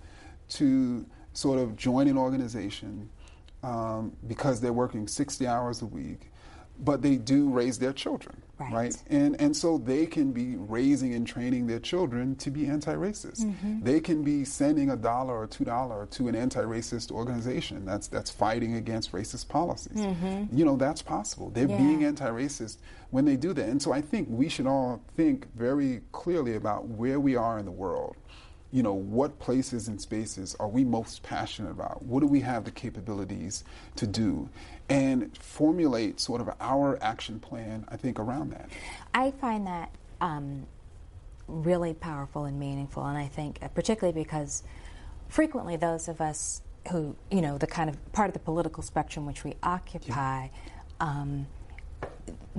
to 0.50 1.06
sort 1.34 1.60
of 1.60 1.76
join 1.76 2.08
an 2.08 2.18
organization 2.18 3.10
um, 3.64 4.16
because 4.28 4.62
they're 4.62 4.74
working 4.74 5.08
60 5.08 5.48
hours 5.48 5.82
a 5.82 5.86
week 5.86 6.32
but 6.80 7.02
they 7.02 7.16
do 7.16 7.50
raise 7.50 7.80
their 7.80 7.94
children, 7.94 8.42
right? 8.60 8.74
right? 8.74 9.04
And 9.08 9.40
and 9.40 9.56
so 9.56 9.78
they 9.78 10.06
can 10.06 10.32
be 10.32 10.56
raising 10.56 11.14
and 11.14 11.26
training 11.26 11.68
their 11.68 11.80
children 11.80 12.36
to 12.38 12.50
be 12.50 12.68
anti-racist. 12.68 13.44
Mm-hmm. 13.44 13.84
They 13.84 14.00
can 14.00 14.24
be 14.24 14.46
sending 14.46 14.90
a 14.90 14.96
dollar 14.96 15.38
or 15.38 15.48
two 15.48 15.66
dollar 15.66 16.06
to 16.08 16.28
an 16.28 16.36
anti-racist 16.36 17.12
organization 17.12 17.86
that's 17.86 18.08
that's 18.08 18.32
fighting 18.32 18.76
against 18.76 19.12
racist 19.12 19.48
policies. 19.48 19.98
Mm-hmm. 19.98 20.56
You 20.56 20.66
know 20.66 20.76
that's 20.76 21.02
possible. 21.02 21.50
They're 21.50 21.68
yeah. 21.68 21.78
being 21.78 22.04
anti-racist 22.04 22.78
when 23.12 23.26
they 23.26 23.36
do 23.36 23.54
that. 23.54 23.70
And 23.70 23.82
so 23.82 23.92
I 23.92 24.02
think 24.02 24.28
we 24.30 24.50
should 24.50 24.68
all 24.68 25.02
think 25.16 25.48
very 25.56 26.02
clearly 26.12 26.56
about 26.56 26.88
where 26.88 27.20
we 27.20 27.36
are 27.36 27.60
in 27.60 27.66
the 27.66 27.72
world 27.72 28.16
you 28.76 28.84
know, 28.84 28.94
what 28.94 29.40
places 29.40 29.88
and 29.88 30.02
spaces 30.02 30.54
are 30.60 30.68
we 30.68 30.84
most 30.84 31.24
passionate 31.24 31.72
about? 31.72 32.04
What 32.04 32.20
do 32.20 32.28
we 32.28 32.42
have 32.42 32.66
the 32.66 32.72
capabilities 32.72 33.64
to 33.96 34.06
do? 34.06 34.50
And 34.88 35.36
formulate 35.38 36.20
sort 36.20 36.42
of 36.42 36.50
our 36.60 37.02
action 37.02 37.40
plan, 37.40 37.86
I 37.88 37.98
think, 37.98 38.20
around 38.20 38.52
that. 38.52 38.70
I 39.14 39.32
find 39.32 39.66
that 39.66 39.90
um, 40.22 40.68
really 41.48 41.94
powerful 41.94 42.46
and 42.46 42.60
meaningful, 42.60 43.04
and 43.06 43.18
I 43.18 43.28
think 43.28 43.60
uh, 43.62 43.68
particularly 43.70 44.18
because 44.20 44.64
frequently 45.28 45.76
those 45.76 46.08
of 46.08 46.22
us 46.22 46.62
who, 46.92 47.16
you 47.32 47.42
know, 47.42 47.58
the 47.58 47.68
kind 47.68 47.90
of 47.90 48.14
part 48.14 48.30
of 48.30 48.34
the 48.34 48.40
political 48.40 48.84
spectrum 48.84 49.26
which 49.26 49.44
we 49.44 49.56
occupy, 49.64 50.44
yeah. 50.44 50.50
um, 51.00 51.48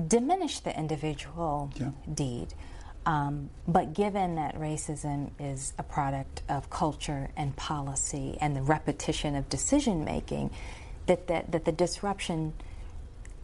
diminish 0.09 0.61
the 0.61 0.77
individual 0.77 1.70
yeah. 1.77 1.91
deed. 2.12 2.55
Um, 3.07 3.51
but 3.68 3.95
given 3.95 4.35
that 4.35 4.57
racism 4.57 5.31
is 5.39 5.72
a 5.79 5.85
product 5.85 6.43
of 6.49 6.68
culture 6.70 7.31
and 7.37 7.55
policy 7.55 8.37
and 8.41 8.57
the 8.57 8.62
repetition 8.62 9.37
of 9.37 9.49
decision 9.49 10.05
making, 10.05 10.51
that, 11.07 11.27
that, 11.29 11.53
that 11.53 11.65
the 11.65 11.73
disruption 11.73 12.53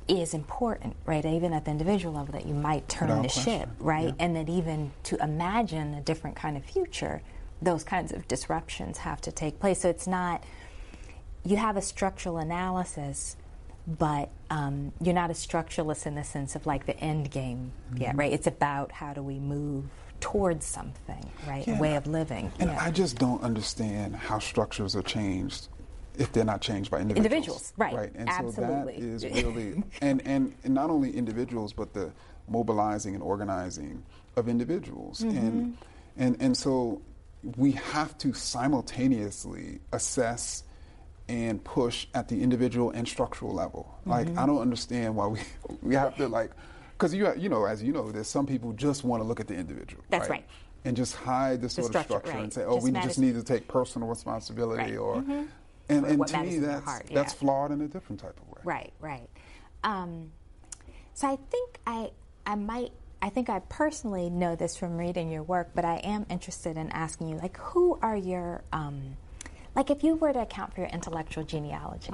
is 0.08 0.34
important, 0.34 0.96
right? 1.06 1.24
Even 1.24 1.52
at 1.52 1.64
the 1.64 1.70
individual 1.70 2.14
level, 2.14 2.32
that 2.32 2.46
you 2.46 2.54
might 2.54 2.88
turn 2.88 3.08
the 3.08 3.28
question. 3.28 3.42
ship, 3.42 3.68
right? 3.78 4.08
Yeah. 4.08 4.14
And 4.18 4.36
that 4.36 4.48
even 4.48 4.92
to 5.04 5.22
imagine 5.22 5.94
a 5.94 6.00
different 6.00 6.36
kind 6.36 6.56
of 6.56 6.64
future, 6.64 7.22
those 7.60 7.84
kinds 7.84 8.12
of 8.12 8.26
disruptions 8.26 8.98
have 8.98 9.20
to 9.22 9.32
take 9.32 9.60
place. 9.60 9.80
So 9.80 9.88
it's 9.88 10.06
not, 10.06 10.42
you 11.44 11.56
have 11.56 11.76
a 11.76 11.82
structural 11.82 12.38
analysis 12.38 13.36
but 13.86 14.30
um, 14.50 14.92
you're 15.00 15.14
not 15.14 15.30
a 15.30 15.34
structuralist 15.34 16.06
in 16.06 16.14
the 16.14 16.24
sense 16.24 16.54
of 16.54 16.66
like 16.66 16.86
the 16.86 16.96
end 16.98 17.30
game 17.30 17.72
mm-hmm. 17.90 18.02
yet, 18.02 18.16
right? 18.16 18.32
It's 18.32 18.46
about 18.46 18.92
how 18.92 19.12
do 19.12 19.22
we 19.22 19.38
move 19.38 19.84
towards 20.20 20.64
something, 20.64 21.28
right? 21.48 21.66
Yeah. 21.66 21.78
A 21.78 21.80
way 21.80 21.96
of 21.96 22.06
living. 22.06 22.52
And 22.60 22.70
yeah. 22.70 22.78
I 22.80 22.90
just 22.90 23.18
don't 23.18 23.42
understand 23.42 24.14
how 24.14 24.38
structures 24.38 24.94
are 24.94 25.02
changed 25.02 25.68
if 26.18 26.32
they're 26.32 26.44
not 26.44 26.60
changed 26.60 26.90
by 26.90 27.00
individuals. 27.00 27.26
Individuals, 27.26 27.72
right? 27.76 27.94
Right, 27.94 28.12
and 28.14 28.28
Absolutely. 28.28 28.54
so 28.54 28.70
that 28.70 29.34
is 29.34 29.44
really, 29.44 29.82
and, 30.00 30.22
and, 30.26 30.54
and 30.64 30.74
not 30.74 30.90
only 30.90 31.16
individuals, 31.16 31.72
but 31.72 31.94
the 31.94 32.12
mobilizing 32.48 33.14
and 33.14 33.22
organizing 33.22 34.02
of 34.36 34.48
individuals, 34.48 35.20
mm-hmm. 35.20 35.36
and 35.36 35.78
and 36.16 36.36
and 36.40 36.56
so 36.56 37.00
we 37.56 37.72
have 37.72 38.16
to 38.18 38.32
simultaneously 38.32 39.80
assess 39.92 40.64
and 41.28 41.62
push 41.64 42.06
at 42.14 42.28
the 42.28 42.42
individual 42.42 42.90
and 42.90 43.06
structural 43.06 43.52
level. 43.52 43.94
Mm-hmm. 44.00 44.10
Like 44.10 44.38
I 44.38 44.46
don't 44.46 44.60
understand 44.60 45.16
why 45.16 45.26
we 45.26 45.40
we 45.82 45.94
have 45.94 46.16
to 46.16 46.28
like 46.28 46.50
because 46.92 47.14
you 47.14 47.32
you 47.36 47.48
know 47.48 47.64
as 47.64 47.82
you 47.82 47.92
know 47.92 48.10
there's 48.10 48.28
some 48.28 48.46
people 48.46 48.72
just 48.72 49.04
want 49.04 49.22
to 49.22 49.26
look 49.26 49.40
at 49.40 49.48
the 49.48 49.54
individual. 49.54 50.04
That's 50.10 50.28
right. 50.28 50.40
right. 50.40 50.44
And 50.84 50.96
just 50.96 51.14
hide 51.14 51.60
the 51.60 51.68
sort 51.68 51.92
the 51.92 51.98
of 52.00 52.04
structure 52.06 52.32
right. 52.32 52.42
and 52.42 52.52
say, 52.52 52.64
oh, 52.64 52.74
just 52.74 52.84
we 52.84 52.90
just 52.90 53.18
need 53.20 53.34
to 53.36 53.44
take 53.44 53.68
personal 53.68 54.08
responsibility 54.08 54.82
right. 54.82 54.96
or. 54.96 55.16
Mm-hmm. 55.16 55.44
And, 55.88 56.06
and 56.06 56.26
to 56.26 56.42
me, 56.42 56.58
that's 56.58 56.84
heart, 56.84 57.06
yeah. 57.10 57.24
flawed 57.24 57.70
in 57.72 57.80
a 57.80 57.88
different 57.88 58.20
type 58.20 58.38
of 58.40 58.48
way. 58.48 58.60
Right, 58.64 58.92
right. 59.00 59.28
Um, 59.84 60.32
so 61.14 61.28
I 61.28 61.36
think 61.50 61.78
I 61.86 62.10
I 62.46 62.54
might 62.54 62.92
I 63.20 63.28
think 63.28 63.50
I 63.50 63.60
personally 63.68 64.30
know 64.30 64.56
this 64.56 64.76
from 64.76 64.96
reading 64.96 65.30
your 65.30 65.42
work, 65.42 65.70
but 65.74 65.84
I 65.84 65.96
am 65.98 66.26
interested 66.30 66.76
in 66.76 66.90
asking 66.90 67.28
you, 67.28 67.36
like, 67.36 67.56
who 67.58 67.98
are 68.02 68.16
your 68.16 68.62
um, 68.72 69.16
like, 69.74 69.90
if 69.90 70.04
you 70.04 70.16
were 70.16 70.32
to 70.32 70.42
account 70.42 70.74
for 70.74 70.80
your 70.80 70.90
intellectual 70.90 71.44
genealogy, 71.44 72.12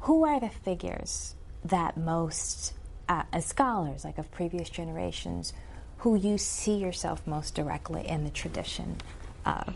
who 0.00 0.24
are 0.26 0.38
the 0.40 0.50
figures 0.50 1.34
that 1.64 1.96
most, 1.96 2.74
uh, 3.08 3.22
as 3.32 3.46
scholars, 3.46 4.04
like 4.04 4.18
of 4.18 4.30
previous 4.30 4.68
generations, 4.68 5.52
who 5.98 6.16
you 6.16 6.38
see 6.38 6.76
yourself 6.76 7.26
most 7.26 7.54
directly 7.54 8.06
in 8.06 8.24
the 8.24 8.30
tradition 8.30 8.96
of? 9.44 9.74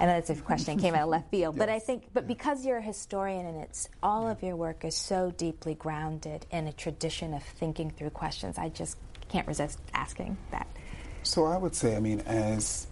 Know 0.00 0.06
that's 0.06 0.30
a 0.30 0.36
question 0.36 0.76
that 0.76 0.82
came 0.82 0.94
out 0.94 1.02
of 1.02 1.08
left 1.08 1.30
field, 1.30 1.54
yes. 1.54 1.58
but 1.58 1.68
I 1.68 1.78
think, 1.78 2.04
but 2.12 2.26
because 2.26 2.64
you're 2.64 2.78
a 2.78 2.82
historian 2.82 3.46
and 3.46 3.62
it's 3.62 3.88
all 4.02 4.24
yeah. 4.24 4.32
of 4.32 4.42
your 4.42 4.56
work 4.56 4.84
is 4.84 4.94
so 4.94 5.32
deeply 5.36 5.74
grounded 5.74 6.46
in 6.50 6.66
a 6.66 6.72
tradition 6.72 7.34
of 7.34 7.42
thinking 7.42 7.90
through 7.90 8.10
questions, 8.10 8.58
I 8.58 8.68
just 8.68 8.96
can't 9.28 9.46
resist 9.46 9.78
asking 9.94 10.36
that. 10.50 10.66
So 11.22 11.44
I 11.44 11.56
would 11.56 11.74
say, 11.74 11.96
I 11.96 12.00
mean, 12.00 12.20
as 12.20 12.86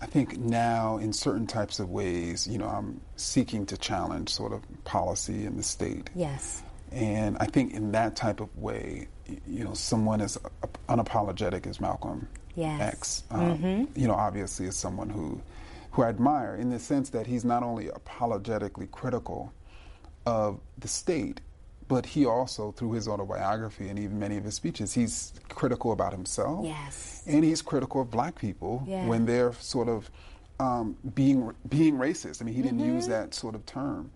I 0.00 0.06
think 0.06 0.38
now, 0.38 0.96
in 0.96 1.12
certain 1.12 1.46
types 1.46 1.78
of 1.78 1.90
ways, 1.90 2.48
you 2.48 2.58
know, 2.58 2.66
I'm 2.66 3.00
seeking 3.16 3.66
to 3.66 3.76
challenge 3.76 4.30
sort 4.30 4.52
of 4.52 4.62
policy 4.84 5.44
in 5.44 5.56
the 5.56 5.62
state. 5.62 6.10
Yes. 6.14 6.62
And 6.90 7.36
I 7.38 7.46
think 7.46 7.72
in 7.72 7.92
that 7.92 8.16
type 8.16 8.40
of 8.40 8.56
way, 8.58 9.08
you 9.46 9.64
know, 9.64 9.74
someone 9.74 10.20
as 10.20 10.38
unapologetic 10.88 11.66
as 11.66 11.80
Malcolm 11.80 12.28
yes. 12.54 12.80
X, 12.80 13.22
um, 13.30 13.58
mm-hmm. 13.58 14.00
you 14.00 14.08
know, 14.08 14.14
obviously 14.14 14.66
is 14.66 14.76
someone 14.76 15.08
who, 15.08 15.40
who 15.92 16.02
I 16.02 16.08
admire 16.08 16.56
in 16.56 16.70
the 16.70 16.78
sense 16.78 17.10
that 17.10 17.26
he's 17.26 17.44
not 17.44 17.62
only 17.62 17.88
apologetically 17.88 18.88
critical 18.90 19.52
of 20.26 20.60
the 20.78 20.88
state, 20.88 21.40
but 21.88 22.06
he 22.06 22.24
also, 22.24 22.72
through 22.72 22.92
his 22.92 23.06
autobiography 23.06 23.88
and 23.88 23.98
even 23.98 24.18
many 24.18 24.38
of 24.38 24.44
his 24.44 24.54
speeches, 24.54 24.94
he's 24.94 25.34
critical 25.50 25.92
about 25.92 26.12
himself. 26.12 26.64
Yes. 26.64 27.22
And 27.26 27.44
he's 27.44 27.60
critical 27.60 28.00
of 28.00 28.10
black 28.10 28.38
people 28.38 28.82
yeah. 28.86 29.06
when 29.06 29.26
they're 29.26 29.52
sort 29.54 29.88
of 29.88 30.10
um, 30.58 30.96
being 31.14 31.52
being 31.68 31.96
racist. 31.96 32.40
I 32.40 32.44
mean, 32.46 32.54
he 32.54 32.62
didn't 32.62 32.78
mm-hmm. 32.78 32.94
use 32.94 33.08
that 33.08 33.34
sort 33.34 33.54
of 33.54 33.66
term. 33.66 34.10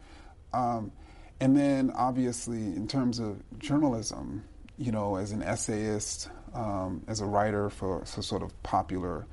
Um, 0.55 0.93
and 1.41 1.55
then, 1.55 1.91
obviously, 1.95 2.59
in 2.59 2.89
terms 2.89 3.19
of 3.19 3.43
journalism, 3.59 4.45
you 4.79 4.93
know, 4.93 5.17
as 5.17 5.33
an 5.33 5.43
essayist, 5.43 6.31
um, 6.55 7.03
as 7.09 7.21
a 7.21 7.27
writer 7.27 7.69
for, 7.69 8.05
for 8.07 8.23
sort 8.23 8.43
of 8.43 8.63
popular 8.63 9.27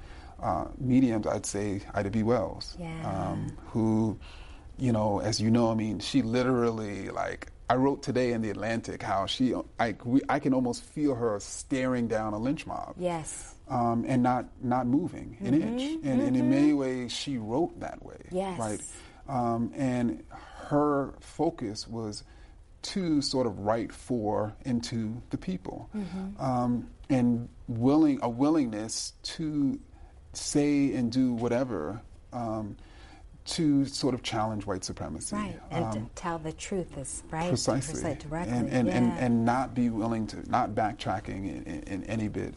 uh, 0.43 0.65
mediums, 0.77 1.25
I'd 1.25 1.45
say 1.45 1.81
Ida 1.93 2.09
B. 2.09 2.21
Wells, 2.23 2.75
Yeah. 2.79 3.01
um, 3.31 3.55
who, 3.67 4.19
you 4.77 4.91
know, 4.91 5.19
as 5.19 5.39
you 5.39 5.49
know, 5.49 5.71
I 5.71 5.75
mean, 5.75 5.99
she 5.99 6.21
literally 6.21 7.09
like. 7.09 7.47
I 7.69 7.75
wrote 7.75 8.03
today 8.03 8.33
in 8.33 8.41
the 8.41 8.49
Atlantic 8.49 9.01
how 9.01 9.25
she, 9.25 9.55
I, 9.79 9.95
we, 10.03 10.21
I 10.29 10.39
can 10.39 10.53
almost 10.53 10.83
feel 10.83 11.15
her 11.15 11.39
staring 11.39 12.07
down 12.07 12.33
a 12.33 12.37
lynch 12.37 12.67
mob 12.67 12.95
Yes. 12.99 13.55
um, 13.69 14.03
and 14.07 14.21
not 14.21 14.45
not 14.61 14.85
moving 14.85 15.37
an 15.39 15.53
inch. 15.55 15.81
And, 16.03 16.21
and 16.21 16.35
in 16.35 16.49
many 16.51 16.73
ways, 16.73 17.11
she 17.13 17.37
wrote 17.37 17.79
that 17.79 18.03
way. 18.05 18.19
Yes. 18.31 18.59
Right. 18.59 18.81
Um, 19.29 19.71
and 19.75 20.23
her 20.69 21.13
focus 21.21 21.87
was 21.87 22.23
to 22.93 23.21
sort 23.21 23.47
of 23.47 23.59
write 23.59 23.93
for 23.93 24.53
and 24.65 24.83
to 24.83 25.21
the 25.29 25.37
people, 25.37 25.89
um, 26.37 26.89
and 27.09 27.47
willing 27.69 28.19
a 28.21 28.29
willingness 28.29 29.13
to 29.23 29.79
say 30.33 30.93
and 30.93 31.11
do 31.11 31.33
whatever. 31.33 32.01
Um, 32.31 32.77
to 33.45 33.85
sort 33.85 34.13
of 34.13 34.23
challenge 34.23 34.65
white 34.65 34.85
supremacy, 34.85 35.35
Right. 35.35 35.59
And 35.69 35.91
to 35.91 35.99
Um, 35.99 36.09
tell 36.15 36.39
the 36.39 36.53
truth 36.53 36.97
is 36.97 37.23
right. 37.29 37.49
precisely, 37.49 38.15
directly. 38.15 38.53
and 38.57 38.69
and, 38.69 38.87
yeah. 38.87 38.93
and 38.95 39.11
and 39.19 39.43
not 39.45 39.75
be 39.75 39.89
willing 39.89 40.27
to 40.27 40.49
not 40.49 40.69
backtracking 40.71 41.43
in, 41.49 41.63
in, 41.63 41.83
in 41.83 42.03
any 42.05 42.29
bit. 42.29 42.53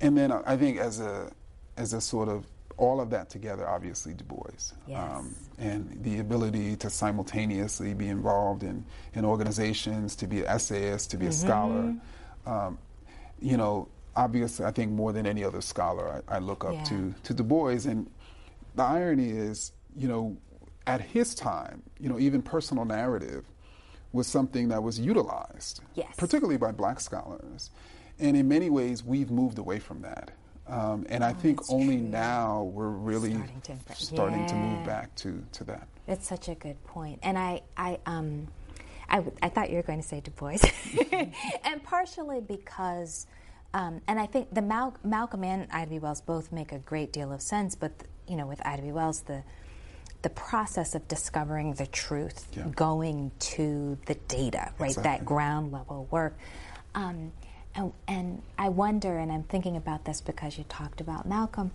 And 0.00 0.16
then 0.16 0.32
I 0.32 0.56
think 0.56 0.78
as 0.78 1.00
a 1.00 1.30
as 1.76 1.92
a 1.92 2.00
sort 2.00 2.30
of 2.30 2.46
all 2.78 2.98
of 2.98 3.10
that 3.10 3.28
together, 3.28 3.68
obviously 3.68 4.14
Du 4.14 4.24
Bois, 4.24 4.72
um, 4.96 5.34
and 5.58 5.98
the 6.02 6.18
ability 6.20 6.76
to 6.76 6.88
simultaneously 6.88 7.92
be 7.92 8.08
involved 8.08 8.62
in 8.62 8.86
in 9.12 9.26
organizations, 9.26 10.16
to 10.16 10.26
be 10.26 10.40
an 10.40 10.46
essayist, 10.46 11.10
to 11.10 11.18
be 11.18 11.26
a 11.26 11.32
scholar. 11.32 11.92
Mm-hmm. 11.92 12.50
Um, 12.50 12.78
you 13.38 13.58
know, 13.58 13.86
obviously, 14.16 14.64
I 14.66 14.70
think 14.70 14.92
more 14.92 15.12
than 15.12 15.26
any 15.26 15.44
other 15.44 15.60
scholar, 15.60 16.22
I, 16.28 16.36
I 16.36 16.38
look 16.38 16.64
up 16.64 16.74
Yeah. 16.74 16.84
to 16.84 17.14
to 17.24 17.34
Du 17.34 17.42
Bois. 17.42 17.86
And 17.86 18.10
the 18.74 18.82
irony 18.82 19.30
is, 19.30 19.72
you 19.96 20.08
know, 20.08 20.36
at 20.86 21.00
his 21.00 21.34
time, 21.34 21.82
you 21.98 22.08
know, 22.08 22.18
even 22.18 22.42
personal 22.42 22.84
narrative 22.84 23.44
was 24.12 24.26
something 24.26 24.68
that 24.68 24.82
was 24.82 24.98
utilized, 25.00 25.80
Yes. 25.94 26.14
particularly 26.16 26.58
by 26.58 26.72
black 26.72 27.00
scholars. 27.00 27.70
And 28.18 28.36
in 28.36 28.46
many 28.48 28.68
ways, 28.68 29.02
we've 29.04 29.30
moved 29.30 29.58
away 29.58 29.78
from 29.78 30.02
that. 30.02 30.32
Um, 30.68 31.06
and 31.08 31.24
I 31.24 31.32
think 31.32 31.60
Oh, 31.60 31.62
that's 31.62 31.72
only 31.72 31.96
true. 31.96 32.08
now 32.08 32.62
we're 32.64 32.88
really 32.88 33.32
Starting 33.34 33.60
to 33.62 33.94
starting 33.96 34.46
to 34.46 34.54
move 34.54 34.84
back 34.86 35.14
to, 35.16 35.42
to 35.52 35.64
that. 35.64 35.88
It's 36.06 36.26
such 36.28 36.48
a 36.48 36.54
good 36.54 36.82
point. 36.84 37.18
And 37.22 37.36
I, 37.38 37.62
I, 37.76 37.98
um, 38.06 38.48
I, 39.08 39.16
w- 39.16 39.36
I 39.42 39.48
thought 39.48 39.70
you 39.70 39.76
were 39.76 39.82
going 39.82 40.00
to 40.00 40.06
say 40.06 40.20
Du 40.20 40.30
Bois. 40.32 40.58
and 41.64 41.82
partially 41.82 42.40
because, 42.40 43.26
um, 43.74 44.00
and 44.06 44.18
I 44.20 44.26
think 44.26 44.52
the 44.52 44.62
Mal- 44.62 44.96
Malcolm 45.04 45.44
and 45.44 45.66
Ida 45.70 45.90
B. 45.90 45.98
Wells 45.98 46.20
both 46.20 46.52
make 46.52 46.72
a 46.72 46.78
great 46.78 47.12
deal 47.12 47.32
of 47.32 47.40
sense, 47.40 47.74
but, 47.74 47.92
you 48.28 48.36
know, 48.36 48.46
with 48.46 48.64
Ida 48.66 48.82
B. 48.82 48.92
Wells, 48.92 49.20
the, 49.22 49.42
the 50.22 50.30
process 50.30 50.94
of 50.94 51.08
discovering 51.08 51.74
the 51.74 51.86
truth, 51.86 52.46
Yeah. 52.56 52.64
going 52.74 53.32
to 53.40 53.98
the 54.06 54.14
data, 54.14 54.72
right? 54.78 54.94
That 54.96 55.24
ground 55.24 55.72
level 55.72 56.06
work. 56.10 56.36
Um, 56.94 57.32
and, 57.74 57.92
and 58.06 58.42
I 58.58 58.68
wonder, 58.68 59.18
and 59.18 59.32
I'm 59.32 59.44
thinking 59.44 59.76
about 59.76 60.04
this 60.04 60.20
because 60.20 60.58
you 60.58 60.64
talked 60.68 61.00
about 61.00 61.26
Malcolm. 61.26 61.70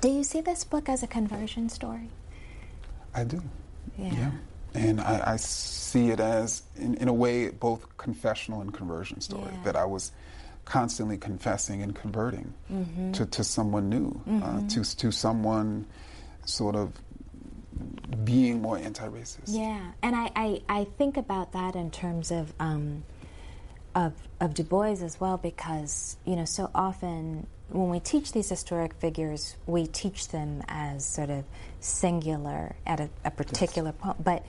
Do 0.00 0.08
you 0.08 0.24
see 0.24 0.40
this 0.40 0.64
book 0.64 0.88
as 0.88 1.02
a 1.02 1.06
conversion 1.06 1.68
story? 1.68 2.08
I 3.14 3.24
do. 3.24 3.42
Yeah. 3.98 4.30
And 4.72 5.00
I, 5.00 5.32
I 5.32 5.36
see 5.36 6.10
it 6.10 6.20
as, 6.20 6.62
in, 6.76 6.94
in 6.94 7.08
a 7.08 7.12
way, 7.12 7.50
both 7.50 7.98
confessional 7.98 8.62
and 8.62 8.72
conversion 8.72 9.20
story. 9.20 9.50
Yeah. 9.52 9.62
That 9.64 9.76
I 9.76 9.84
was 9.84 10.12
constantly 10.70 11.18
confessing 11.18 11.82
and 11.82 11.94
converting 11.96 12.54
Mm-hmm. 12.72 13.10
to, 13.12 13.26
to 13.26 13.42
someone 13.42 13.88
new, 13.88 14.22
uh, 14.40 14.60
to, 14.68 14.96
to 14.96 15.10
someone 15.10 15.84
sort 16.44 16.76
of 16.76 16.92
being 18.24 18.62
more 18.62 18.78
anti 18.78 19.08
racist. 19.08 19.48
Yeah, 19.48 19.90
and 20.00 20.14
I, 20.14 20.30
I, 20.36 20.62
I 20.68 20.84
think 20.96 21.16
about 21.16 21.52
that 21.52 21.74
in 21.74 21.90
terms 21.90 22.30
of 22.30 22.52
um, 22.60 23.02
of 23.96 24.12
of 24.40 24.54
Du 24.54 24.62
Bois 24.62 25.02
as 25.02 25.18
well 25.18 25.36
because 25.36 26.16
you 26.24 26.36
know 26.36 26.44
so 26.44 26.70
often 26.72 27.48
when 27.70 27.90
we 27.90 27.98
teach 27.98 28.30
these 28.30 28.48
historic 28.48 28.94
figures, 28.94 29.56
we 29.66 29.88
teach 29.88 30.28
them 30.28 30.62
as 30.68 31.04
sort 31.04 31.30
of 31.30 31.44
singular 31.80 32.76
at 32.86 33.00
a, 33.00 33.10
a 33.24 33.30
particular 33.32 33.90
point, 33.92 34.22
but. 34.22 34.44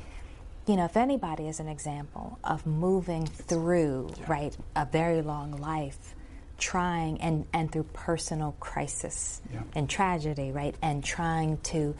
You 0.67 0.75
know, 0.75 0.85
if 0.85 0.95
anybody 0.95 1.47
is 1.47 1.59
an 1.59 1.67
example 1.67 2.37
of 2.43 2.65
moving 2.67 3.25
through, 3.25 4.09
right, 4.27 4.55
a 4.75 4.85
very 4.85 5.21
long 5.21 5.57
life, 5.57 6.13
trying 6.59 7.19
and, 7.19 7.45
and 7.51 7.71
through 7.71 7.83
personal 7.93 8.55
crisis 8.59 9.41
Yeah. 9.51 9.61
and 9.75 9.89
tragedy, 9.89 10.51
right, 10.51 10.75
and 10.81 11.03
trying 11.03 11.57
to 11.63 11.95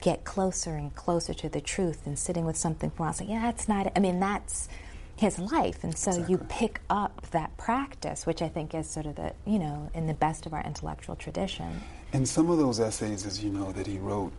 get 0.00 0.24
closer 0.24 0.76
and 0.76 0.94
closer 0.94 1.34
to 1.34 1.48
the 1.48 1.60
truth 1.60 2.06
and 2.06 2.16
sitting 2.16 2.44
with 2.44 2.56
something 2.56 2.92
while, 2.96 3.12
saying, 3.12 3.30
yeah, 3.30 3.42
that's 3.42 3.66
not, 3.68 3.86
it." 3.86 3.92
I 3.96 4.00
mean, 4.00 4.20
that's 4.20 4.68
his 5.16 5.38
life. 5.40 5.82
And 5.82 5.96
so 5.98 6.24
you 6.28 6.38
pick 6.38 6.80
up 6.88 7.22
that 7.32 7.56
practice, 7.56 8.24
which 8.26 8.40
I 8.42 8.48
think 8.48 8.74
is 8.74 8.88
sort 8.88 9.06
of 9.06 9.16
the, 9.16 9.32
you 9.44 9.58
know, 9.58 9.90
in 9.94 10.06
the 10.06 10.14
best 10.14 10.46
of 10.46 10.52
our 10.54 10.62
intellectual 10.62 11.16
tradition. 11.16 11.80
And 12.12 12.28
some 12.28 12.50
of 12.50 12.58
those 12.58 12.78
essays, 12.78 13.26
as 13.26 13.42
you 13.42 13.50
know, 13.50 13.72
that 13.72 13.86
he 13.88 13.98
wrote 13.98 14.32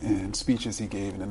and 0.00 0.34
speeches 0.34 0.78
he 0.78 0.86
gave 0.86 1.14
in 1.14 1.20
the 1.20 1.26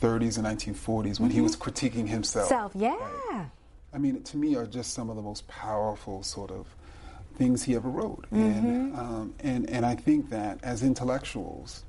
1930s 0.00 0.38
and 0.38 0.46
1940s 0.46 1.20
when 1.20 1.30
he 1.30 1.40
was 1.40 1.56
critiquing 1.56 2.08
himself. 2.08 2.48
Self, 2.48 2.72
yeah. 2.74 2.96
Right. 2.96 3.46
I 3.92 3.98
mean, 3.98 4.22
to 4.22 4.36
me, 4.36 4.56
are 4.56 4.66
just 4.66 4.94
some 4.94 5.10
of 5.10 5.16
the 5.16 5.22
most 5.22 5.46
powerful 5.48 6.22
sort 6.22 6.50
of 6.50 6.66
things 7.36 7.62
he 7.62 7.74
ever 7.74 7.88
wrote. 7.88 8.26
And, 8.30 8.96
um, 8.96 9.34
and, 9.40 9.68
and 9.70 9.84
I 9.84 9.94
think 9.94 10.30
that 10.30 10.58
as 10.62 10.82
intellectuals, 10.82 11.84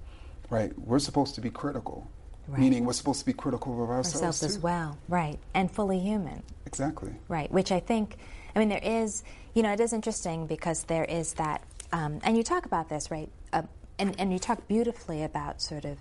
right, 0.50 0.72
we're 0.80 1.00
supposed 1.00 1.36
to 1.36 1.42
be 1.42 1.50
critical. 1.50 2.08
Right. 2.48 2.60
Meaning 2.60 2.86
we're 2.86 2.94
supposed 2.94 3.20
to 3.20 3.26
be 3.26 3.34
critical 3.34 3.84
of 3.84 3.90
ourselves, 3.90 4.16
Ourselves 4.16 4.44
as 4.44 4.60
well, 4.60 4.98
right, 5.08 5.38
and 5.54 5.70
fully 5.70 6.00
human. 6.00 6.42
Exactly. 6.66 7.14
Right, 7.28 7.52
which 7.52 7.72
I 7.72 7.80
think, 7.80 8.18
I 8.56 8.60
mean, 8.60 8.70
there 8.70 8.80
is, 8.82 9.24
you 9.54 9.62
know, 9.62 9.72
it 9.72 9.80
is 9.80 9.94
interesting 9.94 10.48
because 10.48 10.84
there 10.86 11.06
is 11.06 11.34
that, 11.34 11.62
um, 11.94 12.20
and 12.24 12.36
you 12.36 12.44
talk 12.44 12.66
about 12.66 12.90
this, 12.90 13.12
right? 13.12 13.30
Uh, 13.54 13.62
and, 14.00 14.20
and 14.20 14.34
you 14.34 14.40
talk 14.40 14.68
beautifully 14.68 15.24
about 15.24 15.62
sort 15.62 15.86
of, 15.86 16.00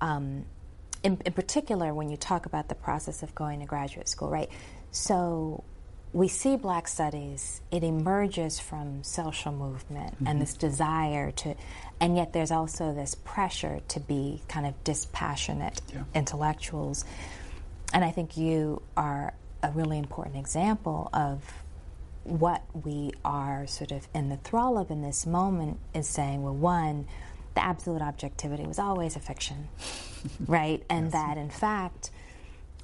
um, 0.00 0.44
in, 1.02 1.20
in 1.24 1.32
particular, 1.32 1.94
when 1.94 2.08
you 2.10 2.16
talk 2.16 2.46
about 2.46 2.68
the 2.68 2.74
process 2.74 3.22
of 3.22 3.34
going 3.34 3.60
to 3.60 3.66
graduate 3.66 4.08
school, 4.08 4.28
right? 4.28 4.50
So 4.90 5.64
we 6.12 6.28
see 6.28 6.56
Black 6.56 6.88
Studies, 6.88 7.60
it 7.70 7.84
emerges 7.84 8.58
from 8.58 9.04
social 9.04 9.52
movement 9.52 10.16
and 10.20 10.28
mm-hmm. 10.28 10.38
this 10.40 10.54
desire 10.54 11.30
to, 11.32 11.54
and 12.00 12.16
yet 12.16 12.32
there's 12.32 12.50
also 12.50 12.94
this 12.94 13.14
pressure 13.14 13.80
to 13.88 14.00
be 14.00 14.40
kind 14.48 14.66
of 14.66 14.82
dispassionate 14.84 15.80
Yeah. 15.92 16.04
intellectuals. 16.14 17.04
And 17.92 18.04
I 18.04 18.10
think 18.10 18.36
you 18.36 18.82
are 18.96 19.34
a 19.62 19.70
really 19.72 19.98
important 19.98 20.36
example 20.36 21.10
of 21.12 21.42
what 22.24 22.62
we 22.74 23.12
are 23.24 23.66
sort 23.66 23.90
of 23.90 24.06
in 24.14 24.28
the 24.28 24.36
thrall 24.36 24.78
of 24.78 24.90
in 24.90 25.02
this 25.02 25.26
moment 25.26 25.78
is 25.94 26.06
saying, 26.06 26.42
well, 26.42 26.54
one, 26.54 27.06
the 27.58 27.64
absolute 27.64 28.02
objectivity 28.02 28.64
was 28.64 28.78
always 28.78 29.16
a 29.16 29.18
fiction, 29.18 29.68
right? 30.46 30.80
And 30.88 31.10
that 31.10 31.36
in 31.36 31.50
fact, 31.50 32.12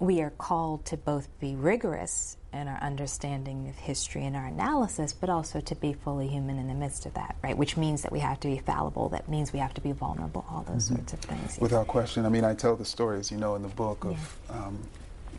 we 0.01 0.20
are 0.20 0.31
called 0.31 0.85
to 0.87 0.97
both 0.97 1.29
be 1.39 1.55
rigorous 1.55 2.37
in 2.53 2.66
our 2.66 2.79
understanding 2.83 3.68
of 3.68 3.77
history 3.77 4.25
and 4.25 4.35
our 4.35 4.47
analysis, 4.47 5.12
but 5.12 5.31
also 5.31 5.61
to 5.61 5.77
be 5.77 5.93
fully 5.93 6.27
human 6.27 6.59
in 6.59 6.66
the 6.66 6.75
midst 6.75 7.07
of 7.07 7.14
that, 7.14 7.37
right? 7.43 7.57
Which 7.57 7.77
means 7.77 8.03
that 8.03 8.11
we 8.11 8.18
have 8.18 8.41
to 8.41 8.49
be 8.49 8.59
fallible, 8.59 9.11
that 9.11 9.29
means 9.29 9.53
we 9.53 9.61
have 9.61 9.75
to 9.75 9.81
be 9.81 9.93
vulnerable, 9.93 10.45
all 10.51 10.62
those 10.62 10.87
sorts 10.87 11.12
of 11.12 11.20
things. 11.20 11.57
Without 11.61 11.87
question. 11.87 12.27
I 12.27 12.29
mean, 12.29 12.45
I 12.45 12.55
tell 12.55 12.75
the 12.75 12.85
stories, 12.85 13.31
you 13.31 13.37
know, 13.37 13.55
in 13.55 13.62
the 13.62 13.68
book 13.68 14.05
of 14.05 14.39
um, 14.51 14.79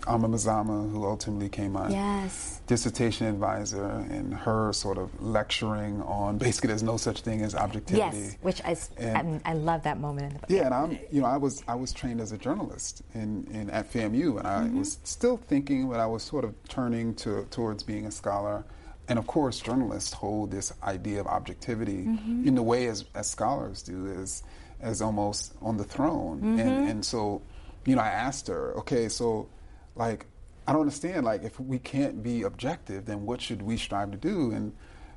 Ama 0.07 0.27
Mazama, 0.27 0.89
who 0.91 1.05
ultimately 1.05 1.49
came 1.49 1.73
my 1.73 1.89
yes. 1.89 2.61
dissertation 2.67 3.27
advisor, 3.27 3.85
and 3.85 4.33
her 4.33 4.71
sort 4.73 4.97
of 4.97 5.09
lecturing 5.21 6.01
on 6.03 6.37
basically 6.37 6.67
there's 6.69 6.83
no 6.83 6.97
such 6.97 7.21
thing 7.21 7.41
as 7.41 7.55
objectivity. 7.55 8.17
Yes, 8.17 8.37
which 8.41 8.61
I, 8.63 8.75
And- 8.97 9.41
I, 9.45 9.51
I 9.51 9.53
love 9.53 9.83
that 9.83 9.99
moment 9.99 10.27
in 10.27 10.33
the 10.33 10.39
book. 10.39 10.49
Yeah, 10.49 10.65
and 10.65 10.73
I'm, 10.73 10.91
you 11.11 11.21
know, 11.21 11.27
I 11.27 11.37
was 11.37 11.63
I 11.67 11.75
was 11.75 11.91
trained 11.93 12.21
as 12.21 12.31
a 12.31 12.37
journalist 12.37 13.01
in, 13.13 13.47
in 13.51 13.69
at 13.69 13.91
FAMU, 13.91 14.37
and 14.39 14.47
I 14.47 14.61
Mm-hmm. 14.65 14.79
was 14.79 14.97
still 15.03 15.37
thinking, 15.37 15.89
but 15.89 15.99
I 15.99 16.05
was 16.07 16.23
sort 16.23 16.43
of 16.45 16.53
turning 16.69 17.13
to 17.15 17.45
towards 17.51 17.83
being 17.83 18.05
a 18.05 18.11
scholar. 18.11 18.65
And 19.07 19.19
of 19.19 19.27
course, 19.27 19.59
journalists 19.59 20.13
hold 20.13 20.49
this 20.49 20.73
idea 20.81 21.19
of 21.21 21.27
objectivity 21.27 22.05
Mm-hmm. 22.05 22.47
in 22.47 22.55
the 22.55 22.63
way 22.63 22.87
as, 22.87 23.05
as 23.13 23.29
scholars 23.29 23.83
do, 23.83 24.07
as 24.21 24.41
as 24.81 25.01
almost 25.01 25.53
on 25.61 25.77
the 25.77 25.83
throne. 25.83 26.37
Mm-hmm. 26.39 26.59
And 26.59 26.89
and 26.89 27.05
so, 27.05 27.41
you 27.85 27.95
know, 27.95 28.01
I 28.01 28.09
asked 28.09 28.47
her, 28.47 28.73
okay, 28.79 29.07
so 29.09 29.47
like 29.95 30.25
I 30.67 30.71
don't 30.71 30.81
understand, 30.81 31.25
like 31.25 31.43
if 31.43 31.59
we 31.59 31.79
can't 31.79 32.23
be 32.23 32.43
objective, 32.43 33.05
then 33.05 33.25
what 33.25 33.41
should 33.41 33.61
we 33.61 33.77
strive 33.77 34.11
to 34.11 34.17
do? 34.17 34.51
And 34.51 34.73